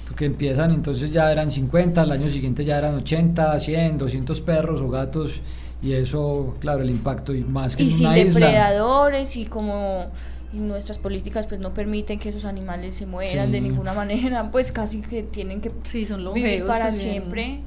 porque 0.06 0.24
empiezan 0.24 0.70
entonces 0.70 1.12
ya 1.12 1.30
eran 1.30 1.52
50, 1.52 2.00
al 2.00 2.10
año 2.10 2.30
siguiente 2.30 2.64
ya 2.64 2.78
eran 2.78 2.94
80, 2.94 3.58
100, 3.58 3.98
200 3.98 4.40
perros 4.40 4.80
o 4.80 4.88
gatos 4.88 5.42
y 5.82 5.92
eso, 5.92 6.54
claro, 6.58 6.82
el 6.82 6.88
impacto 6.88 7.34
y 7.34 7.44
más 7.44 7.76
que 7.76 7.82
y 7.82 7.90
sin 7.90 8.10
depredadores 8.10 9.36
y 9.36 9.44
como 9.44 10.06
nuestras 10.52 10.98
políticas 10.98 11.46
pues 11.46 11.60
no 11.60 11.74
permiten 11.74 12.18
que 12.18 12.28
esos 12.28 12.44
animales 12.44 12.94
se 12.94 13.06
mueran 13.06 13.52
de 13.52 13.60
ninguna 13.60 13.92
manera, 13.92 14.50
pues 14.52 14.72
casi 14.72 15.00
que 15.00 15.22
tienen 15.22 15.60
que 15.60 15.70
sí, 15.82 16.06
son 16.06 16.32
vivir 16.32 16.64
para 16.64 16.92
siempre. 16.92 17.60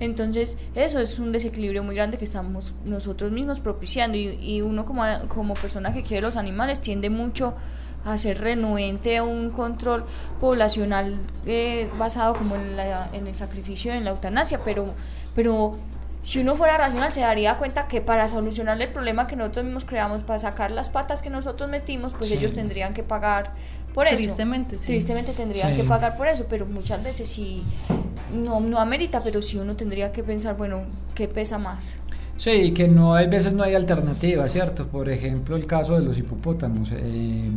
Entonces, 0.00 0.58
eso 0.74 0.98
es 0.98 1.18
un 1.18 1.30
desequilibrio 1.30 1.84
muy 1.84 1.94
grande 1.94 2.18
que 2.18 2.24
estamos 2.24 2.72
nosotros 2.84 3.30
mismos 3.30 3.60
propiciando. 3.60 4.18
Y, 4.18 4.38
y 4.40 4.60
uno 4.60 4.84
como, 4.84 5.04
como 5.28 5.54
persona 5.54 5.94
que 5.94 6.02
quiere 6.02 6.22
los 6.22 6.36
animales 6.36 6.80
tiende 6.80 7.10
mucho 7.10 7.54
a 8.04 8.18
ser 8.18 8.40
renuente 8.40 9.16
a 9.16 9.24
un 9.24 9.50
control 9.50 10.04
poblacional 10.40 11.16
eh, 11.46 11.90
basado 11.98 12.34
como 12.34 12.54
en, 12.56 12.76
la, 12.76 13.08
en 13.12 13.26
el 13.26 13.34
sacrificio, 13.34 13.92
en 13.92 14.04
la 14.04 14.10
eutanasia, 14.10 14.60
pero, 14.62 14.84
pero 15.34 15.72
si 16.24 16.40
uno 16.40 16.56
fuera 16.56 16.78
racional 16.78 17.12
se 17.12 17.20
daría 17.20 17.58
cuenta 17.58 17.86
que 17.86 18.00
para 18.00 18.28
solucionar 18.28 18.80
el 18.80 18.88
problema 18.88 19.26
que 19.26 19.36
nosotros 19.36 19.66
mismos 19.66 19.84
creamos, 19.84 20.22
para 20.22 20.38
sacar 20.38 20.70
las 20.70 20.88
patas 20.88 21.20
que 21.20 21.28
nosotros 21.28 21.68
metimos, 21.68 22.14
pues 22.14 22.30
ellos 22.30 22.54
tendrían 22.54 22.94
que 22.94 23.02
pagar 23.02 23.52
por 23.92 24.06
eso. 24.06 24.16
Tristemente, 24.16 24.78
sí. 24.78 24.86
Tristemente 24.86 25.32
tendrían 25.32 25.76
que 25.76 25.84
pagar 25.84 26.16
por 26.16 26.26
eso, 26.26 26.46
pero 26.48 26.64
muchas 26.64 27.04
veces 27.04 27.28
si 27.28 27.62
no, 28.34 28.58
no 28.60 28.78
amerita, 28.80 29.22
pero 29.22 29.42
sí 29.42 29.58
uno 29.58 29.76
tendría 29.76 30.12
que 30.12 30.24
pensar, 30.24 30.56
bueno, 30.56 30.84
¿qué 31.14 31.28
pesa 31.28 31.58
más? 31.58 31.98
Sí, 32.38 32.72
que 32.72 32.88
no 32.88 33.14
hay 33.14 33.28
veces 33.28 33.52
no 33.52 33.62
hay 33.62 33.74
alternativa, 33.74 34.48
¿cierto? 34.48 34.88
Por 34.88 35.10
ejemplo, 35.10 35.56
el 35.56 35.66
caso 35.66 35.94
de 36.00 36.06
los 36.06 36.16
hipopótamos. 36.16 36.88
Eh, 36.90 37.50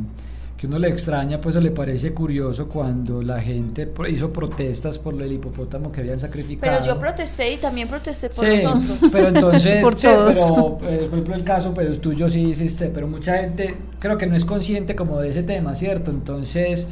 que 0.58 0.66
uno 0.66 0.80
le 0.80 0.88
extraña, 0.88 1.40
pues 1.40 1.56
o 1.56 1.62
le 1.62 1.70
parece 1.70 2.14
curioso 2.14 2.68
cuando 2.68 3.22
la 3.22 3.40
gente 3.40 3.94
hizo 4.10 4.32
protestas 4.32 4.98
por 4.98 5.22
el 5.22 5.32
hipopótamo 5.32 5.92
que 5.92 6.02
habían 6.02 6.20
sacrificado. 6.20 6.80
Pero 6.80 6.94
yo 6.94 7.00
protesté 7.00 7.54
y 7.54 7.58
también 7.58 7.88
protesté 7.88 8.30
por 8.30 8.44
sí, 8.44 8.64
nosotros. 8.64 9.12
Pero 9.12 9.28
entonces, 9.36 9.84
por, 9.84 9.96
todos. 9.96 10.36
Pero, 10.80 10.90
eh, 10.90 11.06
por 11.06 11.14
ejemplo, 11.14 11.36
el 11.36 11.44
caso 11.44 11.74
pues, 11.76 12.02
tuyo 12.02 12.28
sí 12.28 12.42
hiciste, 12.42 12.88
pero 12.88 13.08
mucha 13.08 13.38
gente 13.38 13.78
creo 14.00 14.18
que 14.18 14.26
no 14.26 14.36
es 14.36 14.46
consciente 14.46 14.96
como 14.96 15.20
de 15.20 15.30
ese 15.30 15.44
tema, 15.44 15.76
¿cierto? 15.76 16.10
Entonces, 16.10 16.88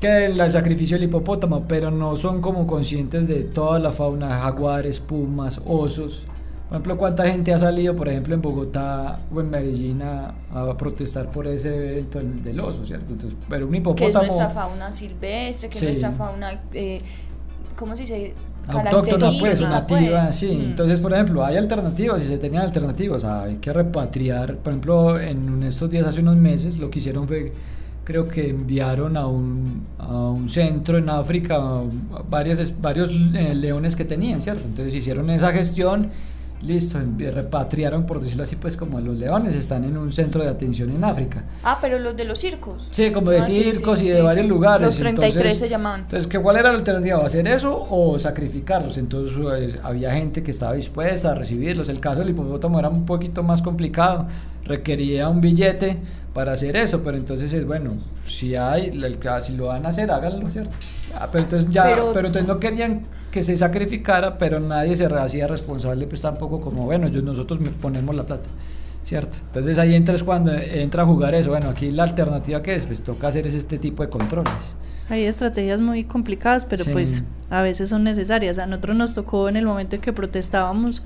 que 0.00 0.24
el 0.24 0.50
sacrificio 0.50 0.96
del 0.96 1.08
hipopótamo, 1.08 1.68
pero 1.68 1.90
no 1.90 2.16
son 2.16 2.40
como 2.40 2.66
conscientes 2.66 3.28
de 3.28 3.44
toda 3.44 3.78
la 3.78 3.90
fauna, 3.90 4.40
jaguares, 4.40 4.98
pumas, 4.98 5.60
osos 5.66 6.24
por 6.68 6.76
ejemplo, 6.76 6.96
¿cuánta 6.96 7.26
gente 7.26 7.52
ha 7.52 7.58
salido, 7.58 7.94
por 7.94 8.08
ejemplo, 8.08 8.34
en 8.34 8.42
Bogotá 8.42 9.18
o 9.32 9.40
en 9.40 9.50
Medellín 9.50 10.02
a, 10.02 10.34
protestar 10.78 11.30
por 11.30 11.46
ese 11.46 11.74
evento 11.74 12.20
del, 12.20 12.58
oso, 12.60 12.86
¿cierto? 12.86 13.12
Entonces, 13.12 13.38
pero 13.48 13.66
un 13.66 13.74
hipopótamo... 13.74 14.12
Que 14.12 14.26
es 14.26 14.32
nuestra 14.32 14.50
fauna 14.50 14.92
silvestre, 14.92 15.68
que 15.68 15.78
es 15.78 15.84
nuestra 15.84 16.12
fauna, 16.12 16.60
eh, 16.72 17.00
¿cómo 17.76 17.94
se 17.94 18.02
dice? 18.02 18.34
Autóctona, 18.66 19.30
pues, 19.38 19.60
nativa, 19.60 20.20
pues. 20.20 20.36
sí. 20.36 20.56
Mm. 20.56 20.64
Entonces, 20.70 20.98
por 20.98 21.12
ejemplo, 21.12 21.44
hay 21.44 21.58
alternativas, 21.58 22.22
si 22.22 22.28
se 22.28 22.38
tenían 22.38 22.62
alternativas, 22.62 23.24
hay 23.24 23.56
que 23.56 23.72
repatriar, 23.72 24.56
por 24.56 24.72
ejemplo, 24.72 25.20
en 25.20 25.62
estos 25.64 25.90
días, 25.90 26.06
hace 26.06 26.20
unos 26.20 26.36
meses, 26.36 26.78
lo 26.78 26.90
que 26.90 26.98
hicieron 26.98 27.28
fue 27.28 27.52
creo 28.04 28.26
que 28.26 28.50
enviaron 28.50 29.16
a 29.16 29.26
un, 29.26 29.82
a 29.98 30.28
un 30.28 30.48
centro 30.48 30.98
en 30.98 31.08
África 31.08 31.58
varios, 32.28 32.80
varios 32.80 33.10
eh, 33.10 33.54
leones 33.54 33.96
que 33.96 34.04
tenían, 34.04 34.42
¿cierto? 34.42 34.64
Entonces 34.66 34.94
hicieron 34.94 35.30
esa 35.30 35.52
gestión 35.52 36.10
listo, 36.64 36.98
repatriaron, 37.18 38.06
por 38.06 38.20
decirlo 38.20 38.44
así, 38.44 38.56
pues 38.56 38.76
como 38.76 39.00
los 39.00 39.16
leones 39.16 39.54
están 39.54 39.84
en 39.84 39.96
un 39.96 40.12
centro 40.12 40.42
de 40.42 40.48
atención 40.48 40.90
en 40.90 41.04
África. 41.04 41.44
Ah, 41.62 41.78
pero 41.80 41.98
los 41.98 42.16
de 42.16 42.24
los 42.24 42.38
circos. 42.38 42.88
Sí, 42.90 43.10
como 43.12 43.30
de 43.30 43.38
ah, 43.38 43.42
circos 43.42 44.02
y 44.02 44.08
de 44.08 44.22
varios 44.22 44.46
lugares. 44.46 44.86
Los 44.86 44.96
33 44.96 45.58
se 45.58 45.68
llamaban. 45.68 46.00
Entonces, 46.00 46.26
¿qué, 46.28 46.38
¿cuál 46.38 46.56
era 46.56 46.70
la 46.70 46.78
alternativa? 46.78 47.24
¿Hacer 47.24 47.46
eso 47.48 47.86
o 47.90 48.18
sacrificarlos? 48.18 48.98
Entonces 48.98 49.36
pues, 49.40 49.78
había 49.82 50.12
gente 50.12 50.42
que 50.42 50.50
estaba 50.50 50.74
dispuesta 50.74 51.32
a 51.32 51.34
recibirlos. 51.34 51.88
El 51.88 52.00
caso 52.00 52.20
del 52.20 52.30
hipopótamo 52.30 52.78
era 52.78 52.88
un 52.88 53.04
poquito 53.06 53.42
más 53.42 53.62
complicado, 53.62 54.26
requería 54.64 55.28
un 55.28 55.40
billete 55.40 55.98
para 56.32 56.52
hacer 56.52 56.76
eso, 56.76 57.02
pero 57.02 57.16
entonces 57.16 57.52
es 57.52 57.64
bueno, 57.64 57.92
si 58.26 58.56
hay, 58.56 58.92
si 59.40 59.52
lo 59.56 59.66
van 59.66 59.86
a 59.86 59.90
hacer, 59.90 60.10
háganlo, 60.10 60.50
¿cierto? 60.50 60.74
Ah, 61.14 61.28
pero 61.30 61.44
entonces 61.44 61.70
ya, 61.70 61.84
pero 61.84 62.26
entonces 62.26 62.48
no 62.48 62.58
querían 62.58 63.02
que 63.34 63.42
se 63.42 63.56
sacrificara, 63.56 64.38
pero 64.38 64.60
nadie 64.60 64.94
se 64.94 65.06
hacía 65.06 65.48
responsable, 65.48 66.06
pues 66.06 66.22
tampoco 66.22 66.60
como, 66.60 66.84
bueno, 66.84 67.08
yo, 67.08 67.20
nosotros 67.20 67.58
ponemos 67.82 68.14
la 68.14 68.24
plata, 68.24 68.48
¿cierto? 69.04 69.38
Entonces 69.46 69.76
ahí 69.80 69.96
entra 69.96 70.14
es 70.14 70.22
cuando 70.22 70.52
entra 70.52 71.02
a 71.02 71.06
jugar 71.06 71.34
eso, 71.34 71.50
bueno, 71.50 71.68
aquí 71.68 71.90
la 71.90 72.04
alternativa 72.04 72.62
que 72.62 72.76
es, 72.76 72.86
pues 72.86 73.02
toca 73.02 73.26
hacer 73.26 73.48
es 73.48 73.54
este 73.54 73.76
tipo 73.76 74.04
de 74.04 74.08
controles. 74.08 74.52
Hay 75.08 75.24
estrategias 75.24 75.80
muy 75.80 76.04
complicadas, 76.04 76.64
pero 76.64 76.84
pues 76.84 77.24
a 77.50 77.60
veces 77.60 77.88
son 77.88 78.04
necesarias. 78.04 78.58
A 78.58 78.66
nosotros 78.66 78.96
nos 78.96 79.14
tocó 79.14 79.48
en 79.48 79.56
el 79.56 79.66
momento 79.66 79.96
en 79.96 80.02
que 80.02 80.12
protestábamos 80.12 81.02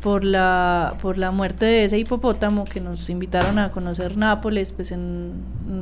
por 0.00 0.22
la, 0.22 0.94
por 1.02 1.18
la 1.18 1.32
muerte 1.32 1.66
de 1.66 1.84
ese 1.84 1.98
hipopótamo 1.98 2.64
que 2.64 2.80
nos 2.80 3.10
invitaron 3.10 3.58
a 3.58 3.72
conocer 3.72 4.16
Nápoles 4.16 4.70
pues 4.70 4.92
en, 4.92 5.32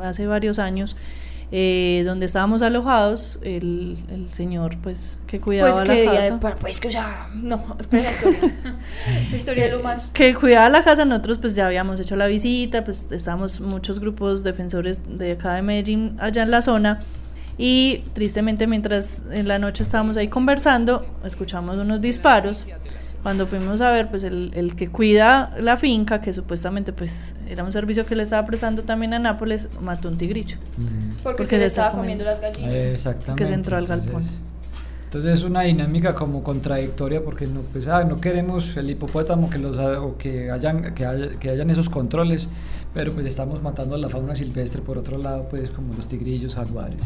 hace 0.02 0.26
varios 0.26 0.58
años 0.58 0.96
eh, 1.52 2.02
donde 2.06 2.26
estábamos 2.26 2.62
alojados, 2.62 3.40
el, 3.42 3.96
el, 4.08 4.28
señor 4.32 4.78
pues 4.80 5.18
que 5.26 5.40
cuidaba 5.40 5.70
pues 5.70 5.88
la 5.88 6.38
casa. 6.40 6.56
pues 6.60 6.78
que 6.78 6.88
o 6.88 6.90
sea, 6.92 7.28
no, 7.34 7.76
espera 7.80 8.04
la 8.04 8.10
historia. 8.12 8.54
Esa 9.26 9.36
historia 9.36 9.64
de 9.64 9.72
lo 9.72 9.82
más. 9.82 10.08
Que 10.08 10.32
cuidaba 10.34 10.68
la 10.68 10.84
casa, 10.84 11.04
nosotros 11.04 11.38
pues 11.38 11.56
ya 11.56 11.66
habíamos 11.66 11.98
hecho 11.98 12.14
la 12.14 12.28
visita, 12.28 12.84
pues 12.84 13.10
estábamos 13.10 13.60
muchos 13.60 13.98
grupos 13.98 14.44
defensores 14.44 15.02
de 15.18 15.32
acá 15.32 15.54
de 15.54 15.62
Medellín 15.62 16.16
allá 16.20 16.44
en 16.44 16.52
la 16.52 16.62
zona. 16.62 17.00
Y 17.58 18.04
tristemente 18.14 18.66
mientras 18.66 19.24
en 19.32 19.48
la 19.48 19.58
noche 19.58 19.82
estábamos 19.82 20.16
ahí 20.16 20.28
conversando, 20.28 21.04
escuchamos 21.24 21.76
unos 21.76 22.00
disparos 22.00 22.66
cuando 23.22 23.46
fuimos 23.46 23.80
a 23.80 23.90
ver, 23.90 24.08
pues 24.08 24.24
el, 24.24 24.52
el, 24.54 24.74
que 24.74 24.88
cuida 24.88 25.54
la 25.60 25.76
finca, 25.76 26.20
que 26.20 26.32
supuestamente 26.32 26.92
pues 26.92 27.34
era 27.48 27.64
un 27.64 27.72
servicio 27.72 28.06
que 28.06 28.16
le 28.16 28.22
estaba 28.22 28.46
prestando 28.46 28.82
también 28.82 29.14
a 29.14 29.18
Nápoles, 29.18 29.68
mató 29.80 30.08
un 30.08 30.16
tigrillo. 30.16 30.56
Porque, 31.22 31.46
se 31.46 31.58
le 31.58 31.66
estaba 31.66 31.96
comiendo, 31.96 32.24
las 32.24 32.40
gallinas. 32.40 32.72
Exactamente. 32.72 33.42
Que 33.42 33.48
se 33.48 33.54
entró 33.54 33.76
al 33.76 33.86
galpón. 33.86 34.24
Entonces 35.04 35.40
es 35.40 35.42
una 35.42 35.62
dinámica 35.62 36.14
como 36.14 36.40
contradictoria 36.40 37.24
porque 37.24 37.46
no, 37.46 37.62
pues, 37.62 37.88
ah, 37.88 38.04
no 38.04 38.20
queremos 38.20 38.76
el 38.76 38.90
hipopótamo 38.90 39.50
que 39.50 39.58
los 39.58 39.76
o 39.98 40.16
que 40.16 40.52
hayan 40.52 40.94
que, 40.94 41.04
que 41.40 41.50
hayan 41.50 41.68
esos 41.68 41.88
controles, 41.88 42.46
pero 42.94 43.12
pues 43.12 43.26
estamos 43.26 43.60
matando 43.60 43.96
a 43.96 43.98
la 43.98 44.08
fauna 44.08 44.36
silvestre 44.36 44.82
por 44.82 44.98
otro 44.98 45.18
lado, 45.18 45.48
pues 45.48 45.72
como 45.72 45.92
los 45.94 46.06
tigrillos, 46.06 46.54
jaguares. 46.54 47.02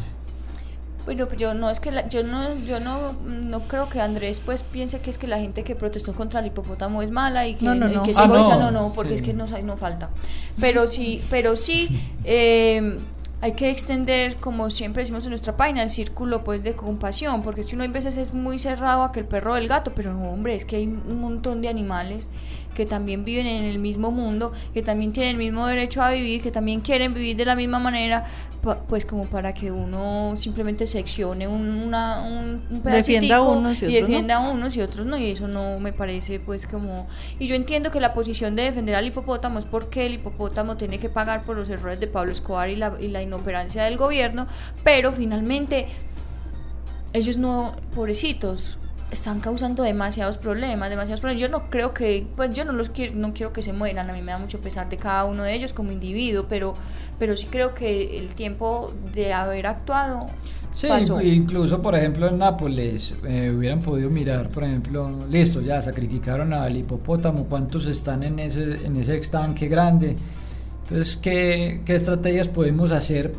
Bueno, 1.05 1.27
pero 1.29 1.41
yo 1.41 1.55
no 1.55 1.71
es 1.71 1.81
que 1.81 1.91
yo 2.09 2.23
no 2.23 2.57
yo 2.67 2.81
no, 2.81 3.13
no 3.25 3.61
creo 3.61 3.89
que 3.89 4.01
Andrés 4.01 4.41
pues 4.45 4.63
piense 4.63 5.01
que 5.01 5.11
es 5.11 5.19
que 5.19 5.27
la 5.27 5.39
gente 5.39 5.63
que 5.63 5.75
protestó 5.75 6.15
contra 6.15 6.41
el 6.41 6.47
hipopótamo 6.47 7.03
es 7.03 7.11
mala 7.11 7.47
y 7.47 7.55
que, 7.55 7.65
no, 7.67 7.75
no, 7.75 7.89
no. 7.89 8.03
que 8.03 8.13
ah, 8.17 8.27
no. 8.27 8.71
no, 8.71 8.93
porque 8.95 9.15
es 9.15 9.23
que 9.23 9.35
no, 9.35 9.45
no 9.65 9.77
falta. 9.77 10.11
Pero 10.59 10.87
sí, 10.87 11.23
pero 11.29 11.57
sí 11.57 11.89
eh, 12.25 12.97
hay 13.45 13.53
que 13.53 13.69
extender, 13.69 14.37
como 14.37 14.71
siempre 14.71 15.03
decimos 15.03 15.25
en 15.25 15.31
nuestra 15.31 15.55
página, 15.55 15.83
el 15.83 15.91
círculo 15.91 16.43
pues 16.43 16.63
de 16.63 16.73
compasión, 16.73 17.43
porque 17.43 17.61
es 17.61 17.67
que 17.67 17.75
uno 17.75 17.85
a 17.85 17.89
veces 17.89 18.17
es 18.17 18.33
muy 18.33 18.59
cerrado 18.59 19.03
a 19.03 19.13
que 19.13 19.21
el 19.21 19.27
perro 19.27 19.53
o 19.53 19.57
el 19.57 19.69
gato, 19.69 19.93
pero 19.95 20.15
no, 20.15 20.31
hombre, 20.31 20.55
es 20.55 20.65
que 20.65 20.77
hay 20.77 20.87
un 20.87 21.21
montón 21.21 21.61
de 21.61 21.69
animales 21.69 22.27
que 22.75 22.87
también 22.87 23.23
viven 23.23 23.47
en 23.47 23.65
el 23.65 23.81
mismo 23.81 24.11
mundo, 24.11 24.53
que 24.73 24.81
también 24.81 25.13
tienen 25.13 25.33
el 25.33 25.39
mismo 25.39 25.67
derecho 25.67 26.03
a 26.03 26.11
vivir, 26.11 26.43
que 26.43 26.51
también 26.51 26.81
quieren 26.81 27.13
vivir 27.13 27.37
de 27.37 27.45
la 27.45 27.55
misma 27.55 27.79
manera, 27.79 28.25
pues 28.89 29.05
como 29.05 29.27
para 29.27 29.53
que 29.53 29.71
uno 29.71 30.35
simplemente 30.37 30.87
seccione 30.87 31.47
un, 31.47 31.75
una, 31.75 32.23
un, 32.23 32.83
defienda 32.83 33.37
a 33.37 33.43
unos 33.43 33.83
y, 33.83 33.87
defienda 33.93 34.37
a 34.37 34.51
unos 34.51 34.77
y 34.77 34.81
otros 34.81 35.07
no, 35.07 35.19
y 35.19 35.31
eso 35.31 35.49
no 35.49 35.79
me 35.79 35.93
parece 35.93 36.41
pues 36.41 36.67
como... 36.67 37.07
Y 37.39 37.47
yo 37.47 37.55
entiendo 37.55 37.91
que 37.91 38.01
la 38.01 38.15
posición 38.15 38.57
de 38.57 38.63
defender 38.63 38.95
al 38.95 39.07
hipopótamo 39.07 39.59
es 39.59 39.67
porque 39.67 40.07
el 40.07 40.15
hipopótamo 40.15 40.77
tiene 40.77 40.99
que 40.99 41.09
pagar 41.09 41.45
por 41.45 41.57
los 41.57 41.69
errores 41.69 42.01
de 42.01 42.07
Pablo 42.07 42.33
Escobar 42.33 42.69
y 42.71 42.77
la, 42.77 42.95
y 43.01 43.09
la 43.09 43.23
inoperancia 43.23 43.85
del 43.85 43.97
gobierno, 43.97 44.47
pero 44.83 45.13
finalmente 45.13 45.87
ellos 47.13 47.37
no, 47.37 47.77
pobrecitos, 47.95 48.79
están 49.11 49.41
causando 49.41 49.83
demasiados 49.83 50.39
problemas, 50.39 50.91
demasiados 50.91 51.21
problemas. 51.21 51.41
Yo 51.41 51.49
no 51.49 51.71
creo 51.71 51.95
que, 51.95 52.27
pues 52.37 52.55
yo 52.55 52.65
no 52.65 52.73
los 52.73 52.91
quiero, 52.91 53.15
no 53.15 53.33
quiero 53.33 53.53
que 53.53 53.63
se 53.63 53.73
mueran, 53.73 54.11
a 54.11 54.13
mí 54.13 54.23
me 54.23 54.33
da 54.33 54.39
mucho 54.39 54.61
pesar 54.61 54.89
de 54.89 54.97
cada 54.97 55.25
uno 55.25 55.43
de 55.45 55.55
ellos 55.55 55.73
como 55.73 55.93
individuo, 55.93 56.47
pero, 56.49 56.75
pero 57.19 57.37
sí 57.37 57.47
creo 57.51 57.75
que 57.75 58.19
el 58.19 58.35
tiempo 58.35 58.93
de 59.13 59.33
haber 59.33 59.67
actuado 59.67 60.27
Sí, 60.75 60.89
incluso 61.23 61.81
por 61.81 61.95
ejemplo 61.95 62.27
en 62.27 62.39
Nápoles 62.39 63.15
eh, 63.25 63.53
hubieran 63.57 63.79
podido 63.79 64.11
mirar, 64.11 64.49
por 64.49 64.65
ejemplo, 64.65 65.09
listo, 65.31 65.61
ya 65.61 65.81
sacrificaron 65.81 66.53
al 66.53 66.77
hipopótamo, 66.77 67.45
cuántos 67.45 67.87
están 67.87 68.25
en 68.25 68.41
ese, 68.41 68.85
en 68.85 68.97
ese 68.97 69.17
estanque 69.19 69.69
grande. 69.69 70.17
Entonces, 70.83 71.17
¿qué, 71.17 71.81
¿qué 71.85 71.95
estrategias 71.95 72.49
podemos 72.49 72.91
hacer 72.91 73.35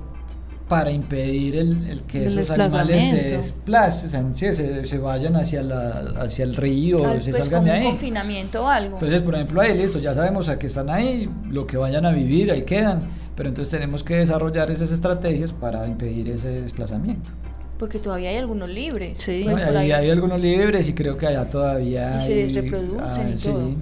para 0.68 0.90
impedir 0.90 1.56
el, 1.58 2.02
que 2.08 2.26
esos 2.26 2.50
animales 2.50 3.10
se 3.10 3.36
desplacen, 3.36 4.34
se, 4.34 4.84
se, 4.84 4.98
vayan 4.98 5.36
hacia, 5.36 5.62
la, 5.62 6.14
hacia 6.18 6.44
el 6.44 6.56
río, 6.56 6.98
se 7.22 7.32
pues 7.32 7.44
salgan 7.44 7.66
de 7.66 7.72
ahí. 7.72 7.86
Un 7.86 7.92
confinamiento 7.92 8.64
o 8.64 8.68
algo. 8.68 8.96
Entonces, 8.96 9.22
por 9.22 9.36
ejemplo, 9.36 9.62
ahí 9.62 9.78
listo, 9.78 10.00
ya 10.00 10.16
sabemos 10.16 10.50
a 10.50 10.58
qué 10.58 10.68
están 10.68 10.90
ahí, 10.90 11.30
lo 11.48 11.68
que 11.68 11.78
vayan 11.78 12.06
a 12.06 12.12
vivir, 12.12 12.52
ahí 12.52 12.64
quedan, 12.64 13.00
pero 13.36 13.50
entonces 13.50 13.72
tenemos 13.72 14.04
que 14.04 14.16
desarrollar 14.16 14.72
esas 14.72 14.92
estrategias 14.92 15.54
para 15.54 15.86
impedir 15.86 16.30
ese 16.30 16.62
desplazamiento. 16.62 17.30
Porque 17.78 18.00
todavía 18.00 18.30
hay 18.30 18.38
algunos 18.38 18.70
libres. 18.70 19.20
Sí, 19.20 19.42
pues 19.44 19.58
hay, 19.58 19.92
algunos 19.92 20.40
libres 20.40 20.88
y 20.88 20.94
creo 20.94 21.18
que 21.18 21.28
allá 21.28 21.46
todavía. 21.46 22.18
Y 22.18 22.22
se 22.22 22.62
reproducen 22.62 23.28
y 23.28 23.34
ah, 23.34 23.44
todo. 23.44 23.76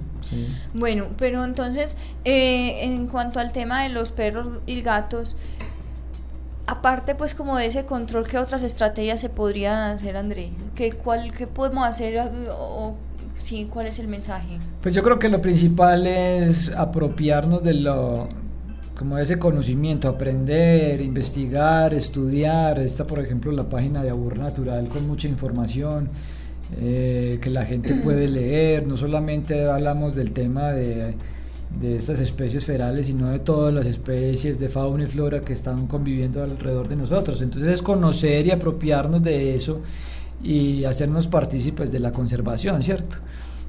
Bueno, 0.72 1.06
pero 1.16 1.44
entonces, 1.44 1.96
eh, 2.24 2.84
en 2.84 3.06
cuanto 3.06 3.38
al 3.38 3.52
tema 3.52 3.84
de 3.84 3.90
los 3.90 4.10
perros 4.10 4.46
y 4.66 4.82
gatos, 4.82 5.36
aparte 6.66 7.14
pues 7.14 7.34
como 7.34 7.56
de 7.56 7.66
ese 7.66 7.84
control, 7.84 8.26
¿qué 8.26 8.38
otras 8.38 8.62
estrategias 8.62 9.20
se 9.20 9.28
podrían 9.28 9.78
hacer, 9.78 10.16
André? 10.16 10.50
¿Qué, 10.74 10.92
cuál, 10.92 11.32
qué 11.32 11.46
podemos 11.46 11.84
hacer 11.84 12.20
o, 12.50 12.94
sí, 13.38 13.68
cuál 13.70 13.86
es 13.86 13.98
el 13.98 14.08
mensaje? 14.08 14.58
Pues 14.82 14.94
yo 14.94 15.02
creo 15.02 15.18
que 15.18 15.28
lo 15.28 15.40
principal 15.40 16.06
es 16.06 16.70
apropiarnos 16.70 17.62
de 17.62 17.74
lo 17.74 18.28
como 18.98 19.18
ese 19.18 19.40
conocimiento, 19.40 20.08
aprender, 20.08 21.00
investigar, 21.00 21.92
estudiar. 21.94 22.78
Está 22.78 23.04
por 23.04 23.18
ejemplo 23.18 23.50
la 23.50 23.68
página 23.68 24.04
de 24.04 24.10
Abur 24.10 24.38
Natural 24.38 24.88
con 24.88 25.06
mucha 25.06 25.28
información. 25.28 26.08
Eh, 26.80 27.38
que 27.42 27.50
la 27.50 27.66
gente 27.66 27.94
puede 27.94 28.26
leer, 28.26 28.86
no 28.86 28.96
solamente 28.96 29.66
hablamos 29.66 30.16
del 30.16 30.32
tema 30.32 30.70
de 30.70 31.14
de 31.80 31.96
estas 31.96 32.20
especies 32.20 32.64
ferales, 32.64 33.06
sino 33.06 33.28
de 33.30 33.38
todas 33.38 33.74
las 33.74 33.86
especies 33.86 34.58
de 34.58 34.68
fauna 34.68 35.04
y 35.04 35.06
flora 35.06 35.40
que 35.40 35.52
están 35.52 35.86
conviviendo 35.86 36.42
alrededor 36.42 36.88
de 36.88 36.96
nosotros. 36.96 37.42
Entonces 37.42 37.70
es 37.70 37.82
conocer 37.82 38.46
y 38.46 38.50
apropiarnos 38.50 39.22
de 39.22 39.54
eso 39.54 39.80
y 40.42 40.84
hacernos 40.84 41.26
partícipes 41.26 41.90
de 41.90 42.00
la 42.00 42.12
conservación, 42.12 42.82
¿cierto? 42.82 43.16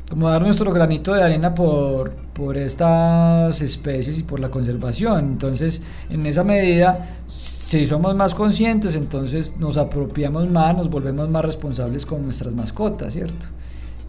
Como 0.10 0.30
dar 0.30 0.44
nuestro 0.44 0.72
granito 0.72 1.16
de 1.16 1.24
arena 1.24 1.56
por, 1.56 2.12
por 2.12 2.58
estas 2.58 3.60
especies 3.62 4.20
y 4.20 4.24
por 4.24 4.40
la 4.40 4.50
conservación. 4.50 5.32
Entonces, 5.32 5.82
en 6.10 6.26
esa 6.28 6.44
medida, 6.44 7.18
si 7.26 7.88
somos 7.88 8.16
más 8.16 8.36
conscientes, 8.36 8.94
entonces 8.96 9.54
nos 9.58 9.78
apropiamos 9.78 10.52
más, 10.52 10.78
nos 10.78 10.90
volvemos 10.92 11.28
más 11.30 11.44
responsables 11.44 12.06
con 12.06 12.22
nuestras 12.22 12.54
mascotas, 12.54 13.14
¿cierto? 13.14 13.48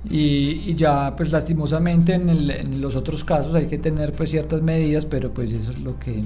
Y, 0.09 0.75
ya 0.75 1.15
pues 1.17 1.33
lastimosamente 1.33 2.15
en, 2.15 2.29
en, 2.29 2.81
los 2.81 2.97
otros 2.97 3.25
casos 3.25 3.55
hay 3.55 3.67
que 3.67 3.79
tener 3.79 4.13
pues 4.13 4.31
ciertas 4.31 4.63
medidas, 4.63 5.07
pero 5.07 5.33
pues 5.33 5.53
eso 5.53 5.73
es 5.73 5.81
lo 5.81 5.99
que, 5.99 6.23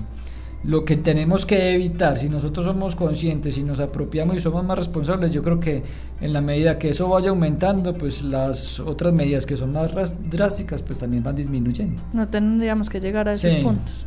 lo 0.65 0.85
que 0.85 0.97
tenemos 0.97 1.47
que 1.47 1.75
evitar. 1.75 2.19
Si 2.19 2.29
nosotros 2.29 2.67
somos 2.67 2.95
conscientes 2.95 3.57
y 3.57 3.63
nos 3.63 3.81
apropiamos 3.81 4.37
y 4.37 4.41
somos 4.41 4.65
más 4.65 4.79
responsables, 4.79 5.33
yo 5.33 5.43
creo 5.43 5.59
que 5.61 5.83
en 6.21 6.33
la 6.33 6.41
medida 6.41 6.79
que 6.79 6.91
eso 6.91 7.09
vaya 7.09 7.31
aumentando, 7.31 7.95
pues 7.95 8.23
las 8.23 8.81
otras 8.81 9.13
medidas 9.13 9.47
que 9.47 9.57
son 9.57 9.73
más 9.73 9.93
drásticas 10.31 10.83
pues 10.83 10.99
también 10.99 11.23
van 11.23 11.37
disminuyendo. 11.37 12.03
No 12.13 12.29
tendríamos 12.29 12.91
que 12.91 13.01
llegar 13.01 13.29
a 13.29 13.33
esos 13.33 13.55
puntos. 13.57 14.07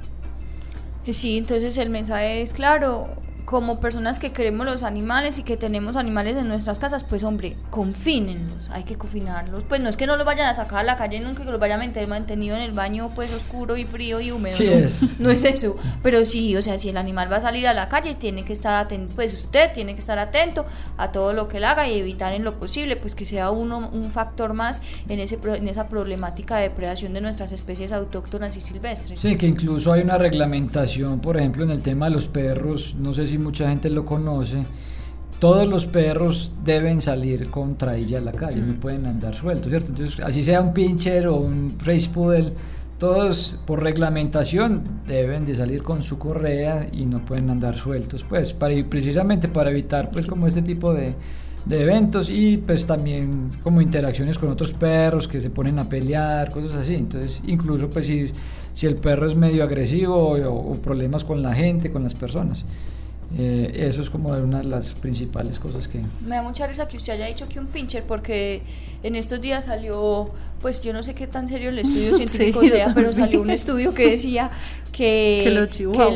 Sí, 1.12 1.38
entonces 1.38 1.78
el 1.78 1.90
mensaje 1.90 2.42
es 2.42 2.54
claro, 2.54 3.06
como 3.46 3.80
personas 3.80 4.20
que 4.20 4.32
queremos 4.32 4.66
los 4.66 4.84
animales 4.84 5.38
y 5.38 5.44
que 5.44 5.58
tenemos 5.58 5.96
animales 5.96 6.38
en 6.38 6.48
nuestras 6.48 6.80
casas, 6.80 7.04
pues 7.04 7.24
hombre, 7.24 7.58
confínenlos, 7.70 8.70
hay 8.70 8.84
que 8.84 8.96
confinarlos. 8.96 9.64
Pues 9.64 9.82
no 9.82 9.90
es 9.90 9.98
que 9.98 10.08
no 10.08 10.16
los 10.16 10.26
vayan 10.26 10.48
a 10.48 10.54
sacar 10.54 10.80
a 10.80 10.84
la 10.84 10.98
calle 10.98 11.20
nunca, 11.20 11.44
que 11.44 11.52
los 11.52 11.60
vayan 11.60 11.82
a 11.82 11.86
meter 11.86 12.08
mantenido 12.08 12.56
en 12.56 12.62
el 12.62 12.72
baño 12.72 13.10
pues 13.14 13.34
oscuro 13.34 13.78
y 13.78 13.84
frío 13.84 14.22
y 14.22 14.32
húmedo. 14.32 14.56
Sí 14.56 14.66
no, 14.66 14.74
es. 14.74 15.00
no 15.20 15.30
es 15.30 15.46
eso. 15.46 15.76
Pero 16.02 16.24
sí, 16.26 16.56
o 16.56 16.62
sea, 16.62 16.78
si 16.78 16.90
el 16.90 16.98
animal 16.98 17.32
va 17.32 17.38
a 17.38 17.42
salir 17.42 17.68
a 17.68 17.74
la 17.74 17.88
calle, 17.88 18.16
tiene 18.16 18.46
que 18.46 18.54
estar 18.54 18.74
atento, 18.76 19.14
pues 19.16 19.34
usted 19.34 19.72
tiene 19.74 19.94
que 19.94 20.00
estar 20.00 20.20
atento 20.20 20.66
a 20.98 21.12
todo 21.12 21.34
lo 21.34 21.48
que 21.48 21.58
él 21.58 21.66
haga 21.66 21.88
y 21.88 22.00
evitar 22.00 22.34
en 22.34 22.44
lo 22.44 22.60
posible, 22.60 22.96
pues 22.96 23.16
que 23.16 23.26
sea 23.26 23.52
uno 23.52 23.90
un 23.94 24.12
factor 24.12 24.54
más 24.54 24.82
en, 25.10 25.20
ese, 25.20 25.40
en 25.44 25.68
esa 25.68 25.90
problemática 25.90 26.58
de 26.58 26.64
depredación 26.64 27.14
de 27.14 27.22
nuestras 27.22 27.52
especies 27.52 27.92
autóctonas 27.92 28.56
y 28.56 28.62
silvestres. 28.62 29.20
Sí, 29.20 29.38
que 29.38 29.48
incluso 29.48 29.92
hay 29.92 30.02
una 30.02 30.18
reglamentación, 30.18 31.20
por 31.20 31.38
ejemplo, 31.38 31.64
en 31.64 31.72
el 31.72 31.82
tema 31.82 32.06
de 32.06 32.16
los 32.16 32.28
perros, 32.28 32.96
no 32.98 33.14
sé 33.14 33.28
si 33.28 33.33
mucha 33.38 33.70
gente 33.70 33.90
lo 33.90 34.06
conoce, 34.06 34.66
todos 35.40 35.68
los 35.68 35.86
perros 35.86 36.52
deben 36.64 37.02
salir 37.02 37.50
con 37.50 37.78
trailla 37.78 38.20
a 38.20 38.22
la 38.22 38.32
calle, 38.32 38.62
no 38.62 38.80
pueden 38.80 39.06
andar 39.06 39.36
sueltos, 39.36 39.70
¿cierto? 39.70 39.92
Entonces, 39.92 40.20
así 40.22 40.44
sea 40.44 40.62
un 40.62 40.74
pincher 40.74 41.28
o 41.28 41.36
un 41.36 41.76
race 41.84 42.10
poodle, 42.14 42.54
todos 42.98 43.60
por 43.66 43.84
reglamentación 43.84 44.84
deben 45.06 45.46
de 45.46 45.56
salir 45.56 45.84
con 45.84 46.02
su 46.02 46.18
correa 46.18 46.88
y 46.92 47.06
no 47.06 47.26
pueden 47.26 47.50
andar 47.50 47.78
sueltos, 47.78 48.24
pues, 48.24 48.54
para, 48.54 48.76
precisamente 48.90 49.50
para 49.50 49.72
evitar, 49.72 50.12
pues, 50.12 50.28
como 50.28 50.48
este 50.48 50.62
tipo 50.62 50.94
de, 50.94 51.14
de 51.66 51.82
eventos 51.82 52.30
y 52.30 52.58
pues 52.58 52.86
también 52.86 53.52
como 53.64 53.82
interacciones 53.82 54.38
con 54.38 54.50
otros 54.50 54.74
perros 54.74 55.28
que 55.28 55.40
se 55.40 55.50
ponen 55.50 55.80
a 55.80 55.84
pelear, 55.84 56.52
cosas 56.52 56.74
así. 56.74 56.96
Entonces, 56.96 57.40
incluso 57.46 57.90
pues 57.90 58.06
si, 58.06 58.28
si 58.74 58.86
el 58.86 58.96
perro 58.96 59.28
es 59.28 59.36
medio 59.36 59.64
agresivo 59.64 60.16
o, 60.16 60.72
o 60.72 60.74
problemas 60.82 61.24
con 61.24 61.42
la 61.42 61.54
gente, 61.54 61.92
con 61.92 62.04
las 62.04 62.14
personas. 62.14 62.66
Eh, 63.38 63.72
eso 63.88 64.02
es 64.02 64.10
como 64.10 64.30
una 64.30 64.60
de 64.60 64.66
las 64.66 64.94
principales 64.94 65.60
cosas 65.60 65.88
que... 65.88 66.00
Me 66.26 66.36
da 66.36 66.44
mucha 66.44 66.68
risa 66.68 66.88
que 66.88 66.98
usted 66.98 67.14
haya 67.14 67.26
dicho 67.26 67.48
que 67.48 67.60
un 67.60 67.68
pincher, 67.68 68.04
porque 68.04 68.62
en 69.04 69.16
estos 69.16 69.42
días 69.42 69.66
salió, 69.66 70.28
pues 70.62 70.82
yo 70.82 70.94
no 70.94 71.04
sé 71.04 71.14
qué 71.14 71.28
tan 71.28 71.48
serio 71.48 71.70
el 71.70 71.80
estudio 71.80 72.18
científico 72.18 72.62
sea, 72.62 72.92
pero 72.94 73.12
salió 73.12 73.42
un 73.42 73.50
estudio 73.50 73.94
que 73.94 74.10
decía 74.10 74.50
que, 74.94 75.52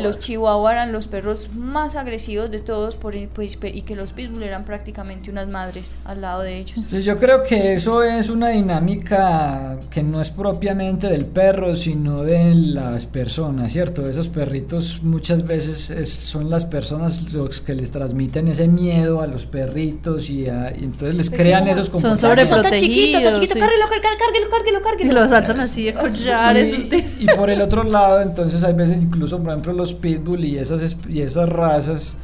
los 0.02 0.20
chihuahuas 0.20 0.74
eran 0.74 0.92
los 0.92 1.08
perros 1.08 1.50
más 1.56 1.96
agresivos 1.96 2.50
de 2.52 2.60
todos 2.60 2.96
por, 2.96 3.16
pues, 3.30 3.58
y 3.62 3.82
que 3.82 3.96
los 3.96 4.14
pitbull 4.14 4.44
eran 4.44 4.64
prácticamente 4.64 5.32
unas 5.32 5.48
madres 5.48 5.98
al 6.06 6.22
lado 6.22 6.44
de 6.44 6.60
ellos. 6.60 6.86
Pues 6.90 7.04
yo 7.04 7.18
creo 7.18 7.44
que 7.44 7.74
eso 7.74 8.04
es 8.04 8.30
una 8.30 8.50
dinámica 8.50 9.80
que 9.90 10.04
no 10.04 10.22
es 10.22 10.30
propiamente 10.30 11.08
del 11.08 11.26
perro, 11.26 11.76
sino 11.76 12.24
de 12.24 12.54
las 12.56 13.06
personas, 13.08 13.74
¿cierto? 13.74 14.08
Esos 14.08 14.30
perritos 14.30 15.02
muchas 15.02 15.46
veces 15.46 16.10
son 16.10 16.50
las 16.50 16.66
personas 16.66 17.34
los 17.34 17.60
que 17.62 17.74
les 17.74 17.92
transmiten 17.92 18.48
ese 18.48 18.68
miedo 18.68 19.22
a 19.22 19.28
los 19.28 19.46
perritos 19.46 20.30
y, 20.30 20.46
entonces 20.46 21.16
les 21.16 21.30
crean 21.32 21.68
esos 21.68 21.90
comportamientos. 21.90 22.50
Son 22.50 22.74
sobreprotegidos. 22.80 23.24
Son 23.24 23.42
chiquito, 23.42 23.60
cárguelo, 23.60 23.86
cárguelo, 23.90 24.50
cárguelo, 24.50 24.82
cárguelo. 24.82 25.12
Y 25.12 25.16
los 25.16 25.32
alzan 25.32 25.60
así 25.60 25.86
de 25.86 25.94
collares. 25.94 26.74
Y, 26.74 27.24
y 27.24 27.28
por 27.36 27.50
el 27.50 27.62
otro 27.62 27.84
lado, 27.84 28.22
entonces 28.22 28.64
hay 28.64 28.74
veces 28.74 28.98
incluso, 29.02 29.42
por 29.42 29.52
ejemplo, 29.52 29.74
los 29.74 29.94
pitbull 29.94 30.44
y 30.46 30.58
esas, 30.58 30.96
y 31.10 31.22
esas 31.22 31.50
razas 31.50 32.16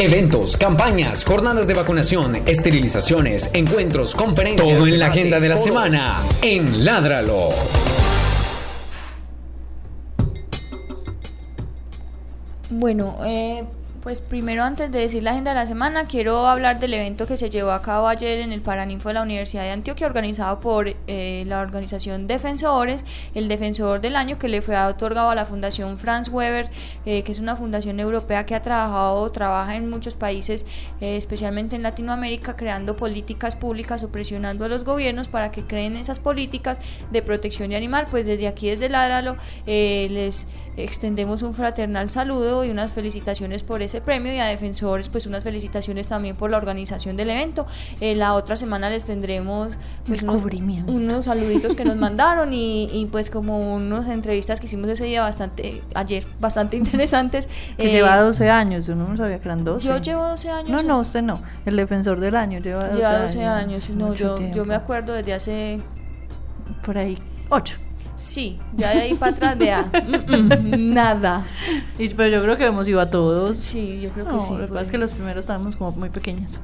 Eventos, 0.00 0.56
campañas, 0.56 1.24
jornadas 1.24 1.66
de 1.66 1.74
vacunación, 1.74 2.36
esterilizaciones, 2.46 3.50
encuentros, 3.52 4.14
conferencias. 4.14 4.78
Todo 4.78 4.86
en 4.86 5.00
la 5.00 5.06
agenda 5.06 5.40
de 5.40 5.48
la 5.48 5.56
semana 5.56 6.22
en 6.40 6.84
Ládralo. 6.84 7.48
Bueno, 12.70 13.16
eh, 13.26 13.64
pues 14.08 14.22
primero 14.22 14.62
antes 14.62 14.90
de 14.90 15.00
decir 15.00 15.22
la 15.22 15.32
agenda 15.32 15.50
de 15.50 15.56
la 15.56 15.66
semana, 15.66 16.06
quiero 16.06 16.46
hablar 16.46 16.80
del 16.80 16.94
evento 16.94 17.26
que 17.26 17.36
se 17.36 17.50
llevó 17.50 17.72
a 17.72 17.82
cabo 17.82 18.08
ayer 18.08 18.38
en 18.38 18.52
el 18.52 18.62
Paraninfo 18.62 19.10
de 19.10 19.12
la 19.16 19.20
Universidad 19.20 19.64
de 19.64 19.72
Antioquia, 19.72 20.06
organizado 20.06 20.58
por 20.60 20.88
eh, 21.06 21.44
la 21.46 21.60
organización 21.60 22.26
Defensores, 22.26 23.04
el 23.34 23.48
Defensor 23.48 24.00
del 24.00 24.16
Año 24.16 24.38
que 24.38 24.48
le 24.48 24.62
fue 24.62 24.78
otorgado 24.78 25.28
a 25.28 25.34
la 25.34 25.44
Fundación 25.44 25.98
Franz 25.98 26.30
Weber, 26.30 26.70
eh, 27.04 27.22
que 27.22 27.32
es 27.32 27.38
una 27.38 27.54
fundación 27.54 28.00
europea 28.00 28.46
que 28.46 28.54
ha 28.54 28.62
trabajado, 28.62 29.30
trabaja 29.30 29.76
en 29.76 29.90
muchos 29.90 30.14
países, 30.14 30.64
eh, 31.02 31.18
especialmente 31.18 31.76
en 31.76 31.82
Latinoamérica, 31.82 32.56
creando 32.56 32.96
políticas 32.96 33.56
públicas 33.56 34.02
o 34.04 34.08
presionando 34.10 34.64
a 34.64 34.68
los 34.68 34.84
gobiernos 34.84 35.28
para 35.28 35.50
que 35.50 35.64
creen 35.64 35.96
esas 35.96 36.18
políticas 36.18 36.80
de 37.10 37.20
protección 37.20 37.68
de 37.68 37.76
animal. 37.76 38.06
Pues 38.10 38.24
desde 38.24 38.48
aquí, 38.48 38.70
desde 38.70 38.88
Ládralo, 38.88 39.36
les 39.66 40.46
extendemos 40.78 41.42
un 41.42 41.54
fraternal 41.54 42.10
saludo 42.10 42.64
y 42.64 42.70
unas 42.70 42.92
felicitaciones 42.92 43.62
por 43.64 43.82
ese 43.82 43.97
este 43.98 44.04
premio 44.04 44.32
y 44.32 44.38
a 44.38 44.46
defensores 44.46 45.08
pues 45.08 45.26
unas 45.26 45.42
felicitaciones 45.42 46.08
también 46.08 46.36
por 46.36 46.50
la 46.50 46.56
organización 46.56 47.16
del 47.16 47.30
evento. 47.30 47.66
Eh, 48.00 48.14
la 48.14 48.34
otra 48.34 48.56
semana 48.56 48.88
les 48.90 49.04
tendremos 49.04 49.70
pues, 50.06 50.22
unos, 50.22 51.24
saluditos 51.24 51.74
que 51.74 51.84
nos 51.84 51.96
mandaron 51.96 52.50
y, 52.52 53.08
pues 53.10 53.28
como 53.30 53.58
unas 53.74 54.06
entrevistas 54.08 54.60
que 54.60 54.66
hicimos 54.66 54.86
ese 54.88 55.04
día 55.04 55.22
bastante, 55.22 55.82
ayer, 55.94 56.26
bastante 56.38 56.76
interesantes. 56.82 57.48
Que 57.76 57.90
lleva 57.90 58.16
12 58.18 58.48
años, 58.48 58.86
yo 58.86 58.94
no 58.94 59.16
sabía 59.16 59.40
que 59.40 59.48
eran 59.48 59.64
12. 59.64 59.88
Yo 59.88 59.98
llevo 59.98 60.28
12 60.28 60.50
años. 60.50 60.70
No, 60.70 60.82
no, 60.82 61.00
usted 61.00 61.22
no, 61.22 61.42
el 61.66 61.76
defensor 61.76 62.20
del 62.20 62.36
año 62.36 62.60
lleva 62.60 62.84
12, 62.84 62.96
lleva 62.96 63.18
12 63.18 63.44
años. 63.44 63.90
No, 63.90 64.14
yo, 64.14 64.38
yo 64.52 64.64
me 64.64 64.74
acuerdo 64.74 65.12
desde 65.14 65.34
hace... 65.34 65.78
Por 66.84 66.98
ahí, 66.98 67.18
8. 67.48 67.87
Sí, 68.18 68.58
ya 68.76 68.90
de 68.90 69.02
ahí 69.02 69.14
para 69.14 69.30
atrás, 69.30 69.56
vea, 69.56 69.88
mm, 69.92 70.36
mm, 70.36 70.92
nada. 70.92 71.46
Y, 72.00 72.08
pero 72.08 72.28
yo 72.36 72.42
creo 72.42 72.56
que 72.56 72.66
hemos 72.66 72.88
ido 72.88 73.00
a 73.00 73.08
todos. 73.10 73.58
Sí, 73.58 74.00
yo 74.00 74.10
creo 74.10 74.26
que 74.26 74.40
sí. 74.40 74.52
Lo 74.54 74.66
que 74.66 74.72
pasa 74.72 74.82
es 74.82 74.90
que 74.90 74.98
los 74.98 75.12
primeros 75.12 75.44
estábamos 75.44 75.76
como 75.76 75.92
muy 75.92 76.10
pequeños. 76.10 76.58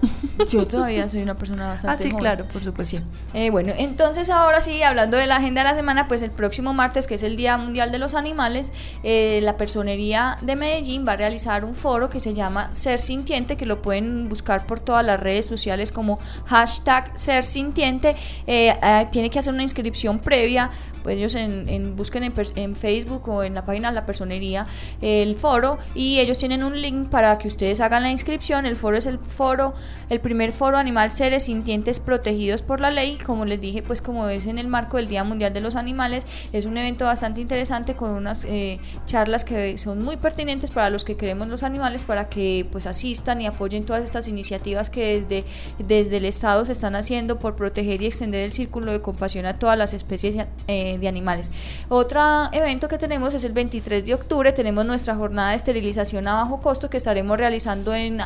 Yo 0.48 0.66
todavía 0.66 1.08
soy 1.08 1.22
una 1.22 1.34
persona 1.34 1.66
bastante. 1.68 2.04
Ah, 2.04 2.10
sí, 2.10 2.14
claro, 2.14 2.46
por 2.48 2.62
supuesto. 2.62 2.98
Eh, 3.34 3.50
bueno, 3.50 3.72
entonces 3.76 4.30
ahora 4.30 4.60
sí, 4.60 4.82
hablando 4.82 5.16
de 5.16 5.26
la 5.26 5.36
agenda 5.36 5.62
de 5.62 5.70
la 5.70 5.76
semana, 5.76 6.08
pues 6.08 6.22
el 6.22 6.30
próximo 6.30 6.74
martes, 6.74 7.06
que 7.06 7.14
es 7.14 7.22
el 7.22 7.36
Día 7.36 7.56
Mundial 7.56 7.90
de 7.90 7.98
los 7.98 8.14
Animales, 8.14 8.72
eh, 9.02 9.40
la 9.42 9.56
Personería 9.56 10.36
de 10.42 10.56
Medellín 10.56 11.06
va 11.06 11.12
a 11.12 11.16
realizar 11.16 11.64
un 11.64 11.74
foro 11.74 12.10
que 12.10 12.20
se 12.20 12.34
llama 12.34 12.74
Ser 12.74 13.00
Sintiente, 13.00 13.56
que 13.56 13.66
lo 13.66 13.82
pueden 13.82 14.28
buscar 14.28 14.66
por 14.66 14.80
todas 14.80 15.04
las 15.04 15.18
redes 15.18 15.46
sociales 15.46 15.92
como 15.92 16.18
hashtag 16.46 17.18
Ser 17.18 17.44
Sintiente. 17.44 18.16
Eh, 18.46 18.74
tiene 19.10 19.30
que 19.30 19.38
hacer 19.38 19.54
una 19.54 19.62
inscripción 19.62 20.18
previa 20.18 20.70
pues 21.06 21.18
ellos 21.18 21.36
en, 21.36 21.94
busquen 21.94 22.24
en, 22.24 22.74
Facebook 22.74 23.28
o 23.28 23.44
en 23.44 23.54
la 23.54 23.64
página 23.64 23.90
de 23.90 23.94
la 23.94 24.04
personería 24.04 24.66
el 25.00 25.36
foro 25.36 25.78
y 25.94 26.18
ellos 26.18 26.36
tienen 26.36 26.64
un 26.64 26.82
link 26.82 27.10
para 27.10 27.38
que 27.38 27.46
ustedes 27.46 27.78
hagan 27.80 28.02
la 28.02 28.10
inscripción. 28.10 28.66
El 28.66 28.74
foro 28.74 28.96
es 28.96 29.06
el 29.06 29.20
foro, 29.20 29.72
el 30.08 30.20
primer 30.20 30.52
foro 30.52 30.76
animal 30.76 31.10
seres 31.10 31.44
sintientes 31.44 32.00
protegidos 32.00 32.62
por 32.62 32.80
la 32.80 32.90
ley. 32.90 33.16
Como 33.16 33.44
les 33.44 33.60
dije, 33.60 33.82
pues 33.82 34.00
como 34.00 34.28
es 34.28 34.46
en 34.46 34.58
el 34.58 34.68
marco 34.68 34.96
del 34.96 35.08
Día 35.08 35.24
Mundial 35.24 35.52
de 35.52 35.60
los 35.60 35.76
Animales, 35.76 36.26
es 36.52 36.66
un 36.66 36.76
evento 36.76 37.04
bastante 37.04 37.40
interesante 37.40 37.94
con 37.94 38.12
unas 38.12 38.44
eh, 38.44 38.78
charlas 39.04 39.44
que 39.44 39.78
son 39.78 40.02
muy 40.02 40.16
pertinentes 40.16 40.70
para 40.70 40.90
los 40.90 41.04
que 41.04 41.16
queremos 41.16 41.48
los 41.48 41.62
animales, 41.62 42.04
para 42.04 42.28
que 42.28 42.66
pues 42.70 42.86
asistan 42.86 43.40
y 43.40 43.46
apoyen 43.46 43.84
todas 43.84 44.04
estas 44.04 44.28
iniciativas 44.28 44.90
que 44.90 45.20
desde, 45.20 45.44
desde 45.78 46.16
el 46.18 46.24
Estado 46.24 46.64
se 46.64 46.72
están 46.72 46.94
haciendo 46.94 47.38
por 47.38 47.56
proteger 47.56 48.02
y 48.02 48.06
extender 48.06 48.42
el 48.42 48.52
círculo 48.52 48.92
de 48.92 49.00
compasión 49.00 49.46
a 49.46 49.54
todas 49.54 49.78
las 49.78 49.92
especies 49.94 50.46
eh, 50.66 50.98
de 50.98 51.08
animales. 51.08 51.50
Otro 51.88 52.20
evento 52.52 52.88
que 52.88 52.98
tenemos 52.98 53.34
es 53.34 53.44
el 53.44 53.52
23 53.52 54.04
de 54.04 54.14
octubre, 54.14 54.52
tenemos 54.52 54.86
nuestra 54.86 55.14
jornada 55.14 55.50
de 55.50 55.56
esterilización 55.56 56.28
a 56.28 56.34
bajo 56.34 56.58
costo 56.60 56.90
que 56.90 56.96
estaremos 56.96 57.36
realizando 57.38 57.94
en, 57.94 58.16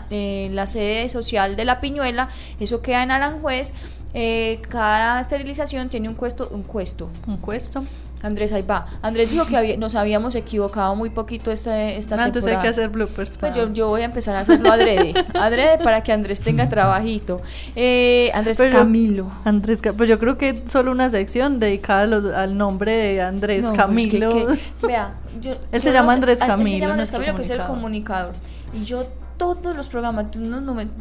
la 0.55 0.67
sede 0.67 1.09
social 1.09 1.50
de 1.57 1.65
La 1.65 1.81
Piñuela, 1.81 2.29
eso 2.59 2.83
queda 2.83 3.03
en 3.03 3.11
Aranjuez. 3.11 3.73
Eh, 4.13 4.61
cada 4.69 5.21
esterilización 5.21 5.89
tiene 5.89 6.09
un 6.09 6.17
cuesto, 6.17 6.49
un 6.53 6.65
cuesto, 6.65 7.11
un 7.29 7.37
cuesto 7.37 7.85
Andrés, 8.23 8.53
ahí 8.53 8.63
va. 8.63 8.87
Andrés 9.01 9.31
dijo 9.31 9.47
que 9.47 9.77
nos 9.79 9.95
habíamos 9.95 10.35
equivocado 10.35 10.95
muy 10.95 11.11
poquito 11.11 11.51
esta, 11.51 11.91
esta 11.91 12.17
temporada. 12.17 12.27
Entonces 12.27 12.55
hay 12.55 12.63
que 12.63 12.69
hacer 12.69 12.89
bloopers. 12.91 13.37
Pues 13.39 13.55
yo, 13.55 13.89
voy 13.89 14.03
a 14.03 14.05
empezar 14.05 14.37
a 14.37 14.41
hacerlo 14.41 14.71
adrede. 14.71 15.15
adrede 15.35 15.79
para 15.79 16.03
que 16.03 16.13
Andrés 16.13 16.43
tenga 16.43 16.69
trabajito. 16.69 17.41
Eh, 17.75 18.31
Andrés 18.35 18.59
Camilo. 18.71 19.31
Andrés, 19.45 19.81
pues 19.97 20.09
yo 20.09 20.19
creo 20.19 20.37
que 20.37 20.63
solo 20.67 20.91
una 20.91 21.09
sección 21.09 21.61
dedicada 21.61 22.03
al 22.37 22.59
nombre 22.59 22.93
de 22.93 23.23
Andrés 23.23 23.65
Camilo. 23.75 24.47
vea, 24.83 25.15
yo, 25.41 25.53
él 25.73 25.81
se 25.81 25.93
llama 25.93 26.13
Andrés 26.13 26.39
Camilo. 26.39 26.67
Él 26.67 26.73
se 26.73 26.81
llama 26.81 26.93
Andrés 26.93 27.11
Camilo, 27.11 27.37
que 27.37 27.43
es 27.43 27.51
el 27.51 27.61
comunicador. 27.61 28.35
Y 28.75 28.85
yo 28.85 29.07
todos 29.41 29.74
los 29.74 29.88
programas, 29.88 30.30
de 30.30 30.38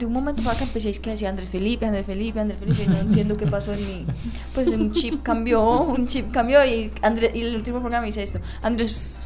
un, 0.06 0.14
momento 0.14 0.42
para 0.44 0.58
que 0.58 0.64
empecéis 0.64 0.98
que 1.02 1.10
decía 1.10 1.30
Andrés 1.30 1.50
Felipe, 1.50 1.86
Andrés 1.86 2.06
Felipe, 2.06 2.40
Andrés 2.40 2.58
Felipe, 2.58 2.88
no 2.88 2.98
entiendo 3.00 3.36
qué 3.36 3.46
pasó 3.46 3.74
en 3.74 3.86
mi, 3.86 4.06
pues 4.56 4.70
un 4.70 4.94
chip 4.94 5.22
cambió, 5.22 5.82
un 5.82 6.08
chip 6.08 6.32
cambió 6.32 6.66
y, 6.66 6.90
Andrés, 7.02 7.36
y 7.36 7.42
el 7.42 7.54
último 7.54 7.82
programa 7.82 8.06
dice 8.06 8.24
esto, 8.24 8.40
Andrés 8.62 9.18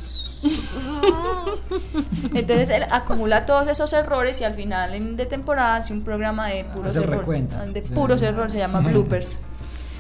entonces 2.34 2.70
él 2.70 2.84
acumula 2.90 3.46
todos 3.46 3.68
esos 3.68 3.94
errores 3.94 4.42
y 4.42 4.46
al 4.46 4.56
final 4.56 5.16
de 5.16 5.26
temporada 5.28 5.76
hace 5.76 5.94
un 5.94 6.02
programa 6.02 6.48
de 6.48 6.66
puros 6.66 6.96
errores. 6.96 7.46
De 7.72 7.82
puros 7.84 8.22
errores, 8.24 8.52
se 8.52 8.60
llama 8.60 8.82
bloopers. 8.82 9.38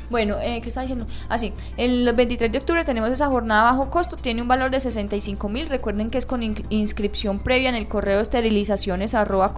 Bueno, 0.10 0.38
eh, 0.41 0.62
¿qué 0.62 0.70
está 0.70 0.82
diciendo? 0.82 1.08
Así, 1.30 1.54
ah, 1.56 1.62
el 1.78 2.12
23 2.14 2.51
de 2.51 2.58
octubre 2.58 2.84
tenemos 2.84 3.10
esa 3.10 3.28
jornada 3.28 3.72
bajo 3.72 3.89
costo, 3.89 4.16
tiene 4.16 4.41
un 4.41 4.47
valor 4.47 4.72
de 4.72 4.80
65 4.80 5.49
mil. 5.49 5.70
Recuerden 5.70 6.10
que 6.10 6.18
es 6.18 6.26
con 6.26 6.43
inscripción 6.43 7.39
previa 7.39 7.70
en 7.70 7.76
el 7.76 7.88
correo 7.88 8.20
esterilizaciones 8.20 9.14
arroba 9.14 9.54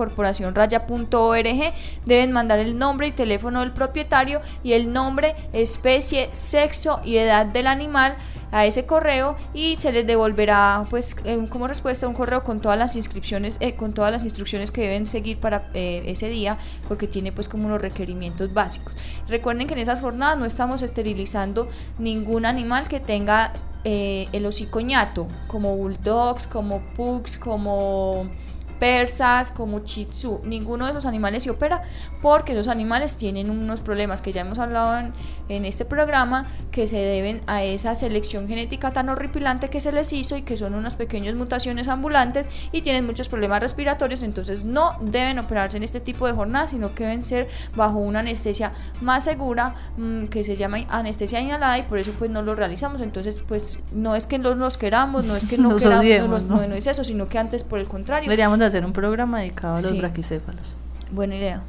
Deben 2.06 2.32
mandar 2.32 2.60
el 2.60 2.78
nombre 2.78 3.08
y 3.08 3.12
teléfono 3.12 3.62
del 3.62 3.72
propietario 3.72 4.42
y 4.64 4.74
el 4.74 4.94
nombre, 4.94 5.36
especie, 5.54 6.30
sexo 6.34 7.02
y 7.04 7.18
edad 7.18 7.46
del 7.46 7.68
animal 7.68 8.16
a 8.56 8.66
ese 8.66 8.86
correo 8.86 9.36
y 9.54 9.76
se 9.76 9.92
les 9.92 10.08
devolverá 10.08 10.86
pues 10.90 11.18
eh, 11.26 11.46
como 11.50 11.68
respuesta 11.68 12.08
un 12.08 12.14
correo 12.14 12.42
con 12.42 12.62
todas 12.62 12.80
las 12.80 12.96
inscripciones 12.96 13.58
eh, 13.60 13.76
con 13.76 13.94
todas 13.94 14.14
las 14.14 14.24
instrucciones 14.24 14.72
que 14.72 14.80
deben 14.80 15.08
seguir 15.08 15.42
para 15.42 15.70
eh, 15.74 16.04
ese 16.06 16.30
día 16.30 16.58
porque 16.88 17.06
tiene 17.06 17.34
pues 17.34 17.50
como 17.50 17.66
unos 17.68 17.82
requerimientos 17.82 18.54
básicos. 18.54 18.94
Recuerden 19.28 19.68
que 19.68 19.74
en 19.74 19.82
esas 19.82 20.00
jornadas 20.00 20.40
no 20.40 20.46
estamos 20.46 20.82
esterilizando 20.84 21.68
ningún 22.00 22.46
animal 22.46 22.88
que 22.88 23.02
tenga 23.02 23.52
el 23.84 24.44
hocico 24.48 24.80
ñato 24.82 25.28
como 25.48 25.76
bulldogs 25.76 26.48
como 26.48 26.80
pugs 26.96 27.38
como 27.38 28.32
persas, 28.80 29.52
como 29.52 29.80
chitsu. 29.80 30.42
Ninguno 30.44 30.86
de 30.86 30.92
esos 30.92 31.06
animales 31.06 31.44
se 31.44 31.50
opera 31.50 31.82
porque 32.22 32.54
esos 32.54 32.68
animales 32.68 33.18
tienen 33.18 33.50
unos 33.50 33.82
problemas 33.82 34.22
que 34.22 34.32
ya 34.32 34.42
hemos 34.42 34.60
hablado 34.60 35.00
en, 35.00 35.14
en, 35.50 35.66
este 35.66 35.86
programa 35.86 36.46
que 36.72 36.88
se 36.88 36.98
deben 36.98 37.42
a 37.48 37.64
esa 37.64 37.96
selección 37.96 38.48
genética 38.48 38.92
tan 38.92 39.10
horripilante 39.10 39.70
que 39.70 39.82
se 39.82 39.92
les 39.92 40.12
hizo 40.14 40.38
y 40.38 40.42
que 40.44 40.58
son 40.58 40.76
unas 40.76 40.96
pequeñas 40.96 41.36
mutaciones 41.36 41.88
ambulantes 41.88 42.48
y 42.72 42.82
tienen 42.82 43.06
muchos 43.06 43.28
problemas 43.30 43.60
respiratorios. 43.62 44.24
Entonces 44.24 44.64
no 44.64 44.98
deben 45.02 45.40
operarse 45.40 45.78
en 45.78 45.84
este 45.84 46.00
tipo 46.00 46.28
de 46.28 46.34
jornadas, 46.34 46.72
sino 46.72 46.94
que 46.94 47.04
deben 47.04 47.22
ser 47.22 47.48
bajo 47.76 47.98
una 48.00 48.20
anestesia 48.20 48.74
más 49.02 49.24
segura 49.24 49.76
mm, 49.98 50.26
que 50.26 50.44
se 50.44 50.56
llama 50.56 50.78
anestesia 50.90 51.40
inhalada 51.42 51.80
y 51.80 51.84
por 51.84 51.98
eso 51.98 52.12
pues 52.18 52.32
no 52.32 52.42
lo 52.42 52.56
realizamos. 52.56 53.02
Entonces 53.02 53.44
pues 53.48 53.80
no 53.94 54.16
es 54.16 54.28
que 54.28 54.40
no 54.40 54.56
los 54.56 54.78
queramos, 54.78 55.26
no 55.26 55.36
es 55.36 55.46
que 55.46 55.58
no 55.58 55.76
queramos, 55.78 56.44
no, 56.44 56.62
es 56.62 56.88
eso, 56.88 57.04
sino 57.04 57.28
que 57.28 57.38
antes 57.38 57.64
por 57.64 57.80
el 57.80 57.88
contrario 57.88 58.30
hacer 58.66 58.86
un 58.86 58.94
programa 58.94 59.40
dedicado 59.40 59.76
a 59.76 59.82
los 59.82 59.98
braquicéfalos. 59.98 60.76
Buena 61.12 61.36
idea. 61.36 61.62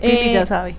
Eh, 0.00 0.32
ya 0.32 0.46
sabe. 0.46 0.74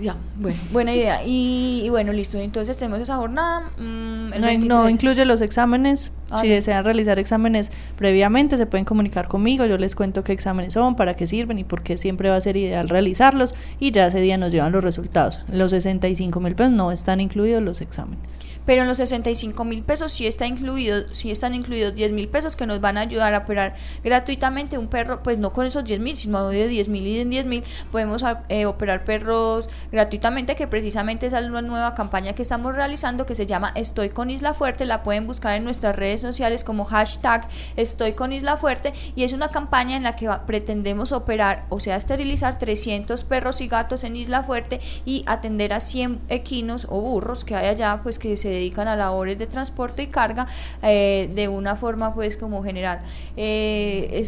Ya, 0.00 0.16
bueno, 0.36 0.56
buena 0.72 0.94
idea. 0.94 1.22
Y, 1.24 1.86
bueno, 1.90 2.12
listo. 2.12 2.38
Entonces 2.38 2.78
tenemos 2.78 3.00
esa 3.00 3.16
jornada. 3.16 3.70
Mm, 3.78 4.66
no, 4.66 4.88
incluye 4.88 5.24
los 5.24 5.40
exámenes. 5.42 6.12
Ah, 6.32 6.40
si 6.40 6.48
desean 6.48 6.84
realizar 6.84 7.18
exámenes 7.18 7.70
previamente, 7.96 8.56
se 8.56 8.66
pueden 8.66 8.84
comunicar 8.84 9.28
conmigo. 9.28 9.66
Yo 9.66 9.78
les 9.78 9.94
cuento 9.94 10.24
qué 10.24 10.32
exámenes 10.32 10.74
son, 10.74 10.96
para 10.96 11.16
qué 11.16 11.26
sirven 11.26 11.58
y 11.58 11.64
por 11.64 11.82
qué 11.82 11.96
siempre 11.96 12.30
va 12.30 12.36
a 12.36 12.40
ser 12.40 12.56
ideal 12.56 12.88
realizarlos. 12.88 13.54
Y 13.78 13.90
ya 13.90 14.06
ese 14.06 14.20
día 14.20 14.38
nos 14.38 14.52
llevan 14.52 14.72
los 14.72 14.82
resultados. 14.84 15.44
Los 15.52 15.70
65 15.70 16.40
mil 16.40 16.54
pesos 16.54 16.72
no 16.72 16.92
están 16.92 17.20
incluidos 17.20 17.62
los 17.62 17.80
exámenes 17.80 18.40
pero 18.64 18.82
en 18.82 18.88
los 18.88 18.98
65 18.98 19.64
mil 19.64 19.82
pesos 19.82 20.12
sí 20.12 20.26
está 20.26 20.46
incluido, 20.46 21.12
sí 21.12 21.30
están 21.30 21.54
incluidos 21.54 21.94
10 21.94 22.12
mil 22.12 22.28
pesos 22.28 22.56
que 22.56 22.66
nos 22.66 22.80
van 22.80 22.96
a 22.96 23.02
ayudar 23.02 23.34
a 23.34 23.38
operar 23.38 23.74
gratuitamente 24.04 24.78
un 24.78 24.86
perro, 24.86 25.22
pues 25.22 25.38
no 25.38 25.52
con 25.52 25.66
esos 25.66 25.84
10 25.84 26.00
mil, 26.00 26.16
sino 26.16 26.48
de 26.48 26.68
10 26.68 26.88
mil 26.88 27.06
y 27.06 27.18
en 27.18 27.30
10 27.30 27.46
mil 27.46 27.64
podemos 27.90 28.24
eh, 28.48 28.66
operar 28.66 29.04
perros 29.04 29.68
gratuitamente, 29.90 30.54
que 30.54 30.66
precisamente 30.66 31.26
esa 31.26 31.40
es 31.40 31.48
una 31.48 31.62
nueva 31.62 31.94
campaña 31.94 32.34
que 32.34 32.42
estamos 32.42 32.74
realizando 32.74 33.26
que 33.26 33.34
se 33.34 33.46
llama 33.46 33.72
Estoy 33.74 34.10
con 34.10 34.30
Isla 34.30 34.54
Fuerte, 34.54 34.86
la 34.86 35.02
pueden 35.02 35.26
buscar 35.26 35.56
en 35.56 35.64
nuestras 35.64 35.96
redes 35.96 36.20
sociales 36.22 36.64
como 36.64 36.84
hashtag 36.84 37.48
Estoy 37.76 38.12
con 38.14 38.32
Isla 38.32 38.56
Fuerte 38.56 38.92
y 39.14 39.24
es 39.24 39.32
una 39.32 39.48
campaña 39.48 39.96
en 39.96 40.02
la 40.02 40.16
que 40.16 40.28
pretendemos 40.46 41.12
operar, 41.12 41.66
o 41.68 41.80
sea, 41.80 41.96
esterilizar 41.96 42.58
300 42.58 43.24
perros 43.24 43.60
y 43.60 43.68
gatos 43.68 44.04
en 44.04 44.16
Isla 44.16 44.42
Fuerte 44.42 44.80
y 45.04 45.24
atender 45.26 45.72
a 45.72 45.80
100 45.80 46.20
equinos 46.28 46.86
o 46.88 47.00
burros 47.00 47.44
que 47.44 47.56
hay 47.56 47.68
allá, 47.68 48.00
pues 48.02 48.18
que 48.18 48.36
se 48.36 48.48
dedican 48.48 48.88
a 48.88 48.96
labores 48.96 49.38
de 49.38 49.46
transporte 49.46 50.04
y 50.04 50.06
carga 50.06 50.46
eh, 50.82 51.30
de 51.34 51.48
una 51.48 51.76
forma 51.76 52.14
pues 52.14 52.36
como 52.36 52.62
general. 52.62 53.00
Eh, 53.36 54.22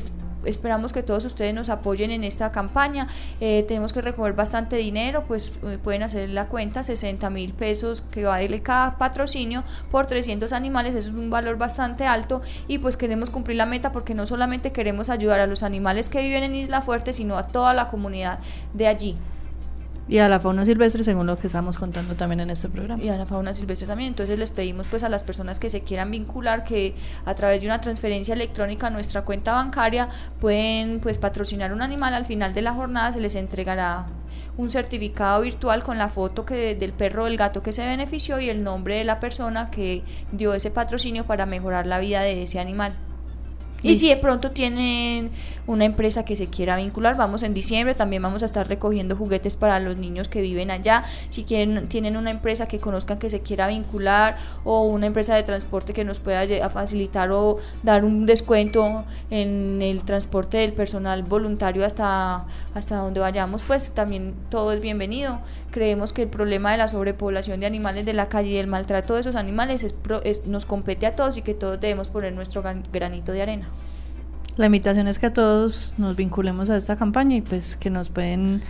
esperamos 0.47 0.93
que 0.93 1.03
todos 1.03 1.25
ustedes 1.25 1.55
nos 1.55 1.69
apoyen 1.69 2.11
en 2.11 2.25
esta 2.25 2.53
campaña. 2.53 3.09
Eh, 3.41 3.65
tenemos 3.67 3.93
que 3.93 4.01
recoger 4.01 4.33
bastante 4.33 4.77
dinero, 4.77 5.25
pues 5.27 5.53
pueden 5.83 6.03
hacer 6.03 6.31
la 6.31 6.47
cuenta, 6.47 6.83
60 6.83 7.31
mil 7.31 7.53
pesos 7.53 8.03
que 8.11 8.25
vale 8.25 8.63
cada 8.63 8.99
patrocinio 8.99 9.65
por 9.91 10.07
300 10.07 10.53
animales, 10.53 10.95
eso 10.95 11.11
es 11.11 11.15
un 11.15 11.31
valor 11.31 11.57
bastante 11.57 12.07
alto 12.07 12.43
y 12.69 12.79
pues 12.79 12.97
queremos 12.97 13.31
cumplir 13.31 13.57
la 13.57 13.67
meta 13.67 13.93
porque 13.93 14.15
no 14.15 14.27
solamente 14.27 14.73
queremos 14.73 15.09
ayudar 15.09 15.41
a 15.41 15.47
los 15.47 15.63
animales 15.63 16.09
que 16.09 16.21
viven 16.21 16.45
en 16.45 16.55
Isla 16.55 16.83
Fuerte, 16.83 17.13
sino 17.13 17.37
a 17.37 17.47
toda 17.47 17.75
la 17.75 17.87
comunidad 17.87 18.39
de 18.73 18.87
allí. 18.87 19.17
Y 20.07 20.19
a 20.19 20.29
la 20.29 20.39
fauna 20.39 20.67
silvestre, 20.67 21.03
según 21.03 21.27
lo 21.27 21.39
que 21.39 21.47
estamos 21.47 21.79
contando 21.79 22.15
también 22.15 22.41
en 22.41 22.51
este 22.51 22.69
programa. 22.69 23.03
Y 23.03 23.09
a 23.09 23.17
la 23.17 23.25
fauna 23.25 23.55
silvestre 23.55 23.87
también. 23.87 24.09
Entonces 24.09 24.39
les 24.39 24.51
pedimos 24.51 24.87
pues 24.89 25.03
a 25.03 25.09
las 25.09 25.23
personas 25.23 25.59
que 25.59 25.71
se 25.71 25.83
quieran 25.83 26.11
vincular 26.11 26.65
que 26.65 26.95
a 27.25 27.35
través 27.35 27.61
de 27.61 27.67
una 27.67 27.81
transferencia 27.81 28.35
electrónica 28.35 28.89
a 28.89 28.91
nuestra 28.91 29.23
cuenta 29.23 29.55
bancaria 29.55 30.09
pueden 30.41 31.01
pues 31.01 31.19
patrocinar 31.19 31.73
un 31.73 31.81
animal. 31.81 32.13
Al 32.13 32.27
final 32.27 32.53
de 32.53 32.63
la 32.63 32.75
jornada 32.75 33.13
se 33.13 33.21
les 33.21 33.35
entregará 33.35 34.07
un 34.57 34.71
certificado 34.71 35.43
virtual 35.43 35.83
con 35.83 35.99
la 35.99 36.09
foto 36.09 36.45
que 36.45 36.75
del 36.75 36.93
perro 36.93 37.25
o 37.25 37.27
el 37.27 37.37
gato 37.37 37.63
que 37.63 37.73
se 37.73 37.85
benefició 37.85 38.39
y 38.41 38.51
el 38.51 38.63
nombre 38.63 38.97
de 38.97 39.05
la 39.05 39.21
persona 39.21 39.71
que 39.71 40.03
dio 40.33 40.55
ese 40.55 40.71
patrocinio 40.71 41.25
para 41.25 41.47
mejorar 41.47 41.87
la 41.87 41.99
vida 41.99 42.21
de 42.21 42.43
ese 42.43 42.61
animal. 42.61 42.95
Y 43.85 43.97
si 43.97 44.09
de 44.09 44.17
pronto 44.17 44.51
tienen 44.51 45.31
una 45.67 45.85
empresa 45.85 46.25
que 46.25 46.37
se 46.37 46.49
quiera 46.49 46.77
vincular, 46.77 47.17
vamos 47.17 47.43
en 47.43 47.55
diciembre, 47.55 47.95
también 47.95 48.23
vamos 48.23 48.43
a 48.43 48.47
estar 48.47 48.67
recogiendo 48.67 49.15
juguetes 49.15 49.57
para 49.57 49.79
los 49.81 49.99
niños 49.99 50.29
que 50.29 50.41
viven 50.41 50.71
allá. 50.71 51.05
Si 51.29 51.45
quieren, 51.45 51.89
tienen 51.89 52.17
una 52.17 52.31
empresa 52.31 52.67
que 52.67 52.79
conozcan 52.79 53.19
que 53.19 53.31
se 53.31 53.41
quiera 53.41 53.69
vincular 53.69 54.37
o 54.65 54.83
una 54.83 55.07
empresa 55.07 55.37
de 55.37 55.43
transporte 55.43 55.93
que 55.93 56.05
nos 56.05 56.19
pueda 56.19 56.69
facilitar 56.71 57.31
o 57.31 57.59
dar 57.83 58.05
un 58.05 58.27
descuento 58.27 59.05
en 59.31 59.83
el 59.83 60.03
transporte 60.03 60.59
del 60.59 60.73
personal 60.73 61.23
voluntario 61.23 61.85
hasta, 61.85 62.47
hasta 62.75 62.97
donde 62.97 63.21
vayamos, 63.21 63.63
pues 63.63 63.91
también 63.91 64.35
todo 64.51 64.73
es 64.73 64.81
bienvenido. 64.81 65.41
Creemos 65.71 66.13
que 66.13 66.23
el 66.23 66.29
problema 66.29 66.73
de 66.73 66.79
la 66.79 66.89
sobrepoblación 66.89 67.61
de 67.61 67.67
animales 67.67 68.05
de 68.05 68.13
la 68.13 68.29
calle 68.29 68.51
y 68.51 68.57
el 68.57 68.67
maltrato 68.67 69.15
de 69.15 69.21
esos 69.21 69.35
animales 69.35 69.85
es, 69.85 70.47
nos 70.47 70.65
compete 70.65 71.07
a 71.07 71.13
todos 71.17 71.37
y 71.37 71.43
que 71.43 71.55
todos 71.55 71.81
debemos 71.81 72.09
poner 72.09 72.33
nuestro 72.33 72.63
granito 72.63 73.33
de 73.33 73.43
arena. 73.43 73.69
La 74.57 74.67
invitación 74.67 75.09
es 75.09 75.19
que 75.19 75.27
a 75.27 75.33
todos 75.33 75.93
nos 75.99 76.15
vinculemos 76.15 76.71
a 76.71 76.77
esta 76.77 76.97
campaña 76.97 77.37
y 77.37 77.41
pues 77.41 77.77
que 77.77 77.91
nos 77.91 78.09
pueden 78.09 78.63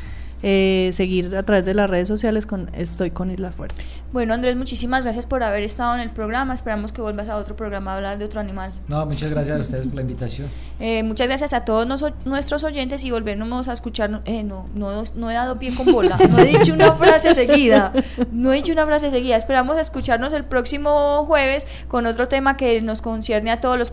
eh, 0.43 0.91
seguir 0.93 1.37
a 1.37 1.43
través 1.43 1.64
de 1.64 1.74
las 1.74 1.89
redes 1.89 2.09
sociales 2.09 2.45
con 2.45 2.68
Estoy 2.74 3.11
con 3.11 3.30
Isla 3.30 3.51
Fuerte. 3.51 3.82
Bueno 4.12 4.35
Andrés, 4.35 4.57
muchísimas 4.57 5.03
gracias 5.03 5.26
por 5.26 5.43
haber 5.43 5.62
estado 5.62 5.95
en 5.95 6.01
el 6.01 6.11
programa. 6.11 6.55
Esperamos 6.55 6.93
que 6.93 7.01
vuelvas 7.01 7.28
a 7.28 7.37
otro 7.37 7.55
programa 7.55 7.93
a 7.93 7.97
hablar 7.97 8.18
de 8.18 8.24
otro 8.24 8.41
animal. 8.41 8.72
No, 8.89 9.05
muchas 9.05 9.30
gracias 9.30 9.59
a 9.59 9.62
ustedes 9.62 9.87
por 9.87 9.95
la 9.95 10.01
invitación. 10.03 10.49
Eh, 10.80 11.03
muchas 11.03 11.28
gracias 11.28 11.53
a 11.53 11.64
todos 11.64 11.87
nuestros 12.24 12.64
oyentes 12.64 13.05
y 13.05 13.11
volvernos 13.11 13.68
a 13.68 13.72
escuchar. 13.74 14.22
Eh, 14.24 14.43
no, 14.43 14.66
no, 14.74 15.05
no 15.14 15.30
he 15.30 15.35
dado 15.35 15.59
pie 15.59 15.74
con 15.74 15.93
bola, 15.93 16.18
no 16.30 16.39
he 16.39 16.47
dicho 16.47 16.72
una 16.72 16.93
frase 16.95 17.32
seguida. 17.35 17.93
No 18.32 18.53
he 18.53 18.57
dicho 18.57 18.72
una 18.72 18.87
frase 18.87 19.11
seguida. 19.11 19.37
Esperamos 19.37 19.78
escucharnos 19.78 20.32
el 20.32 20.45
próximo 20.45 21.24
jueves 21.26 21.66
con 21.89 22.07
otro 22.07 22.26
tema 22.26 22.57
que 22.57 22.80
nos 22.80 23.03
concierne 23.03 23.51
a 23.51 23.61
todos 23.61 23.78
los... 23.78 23.93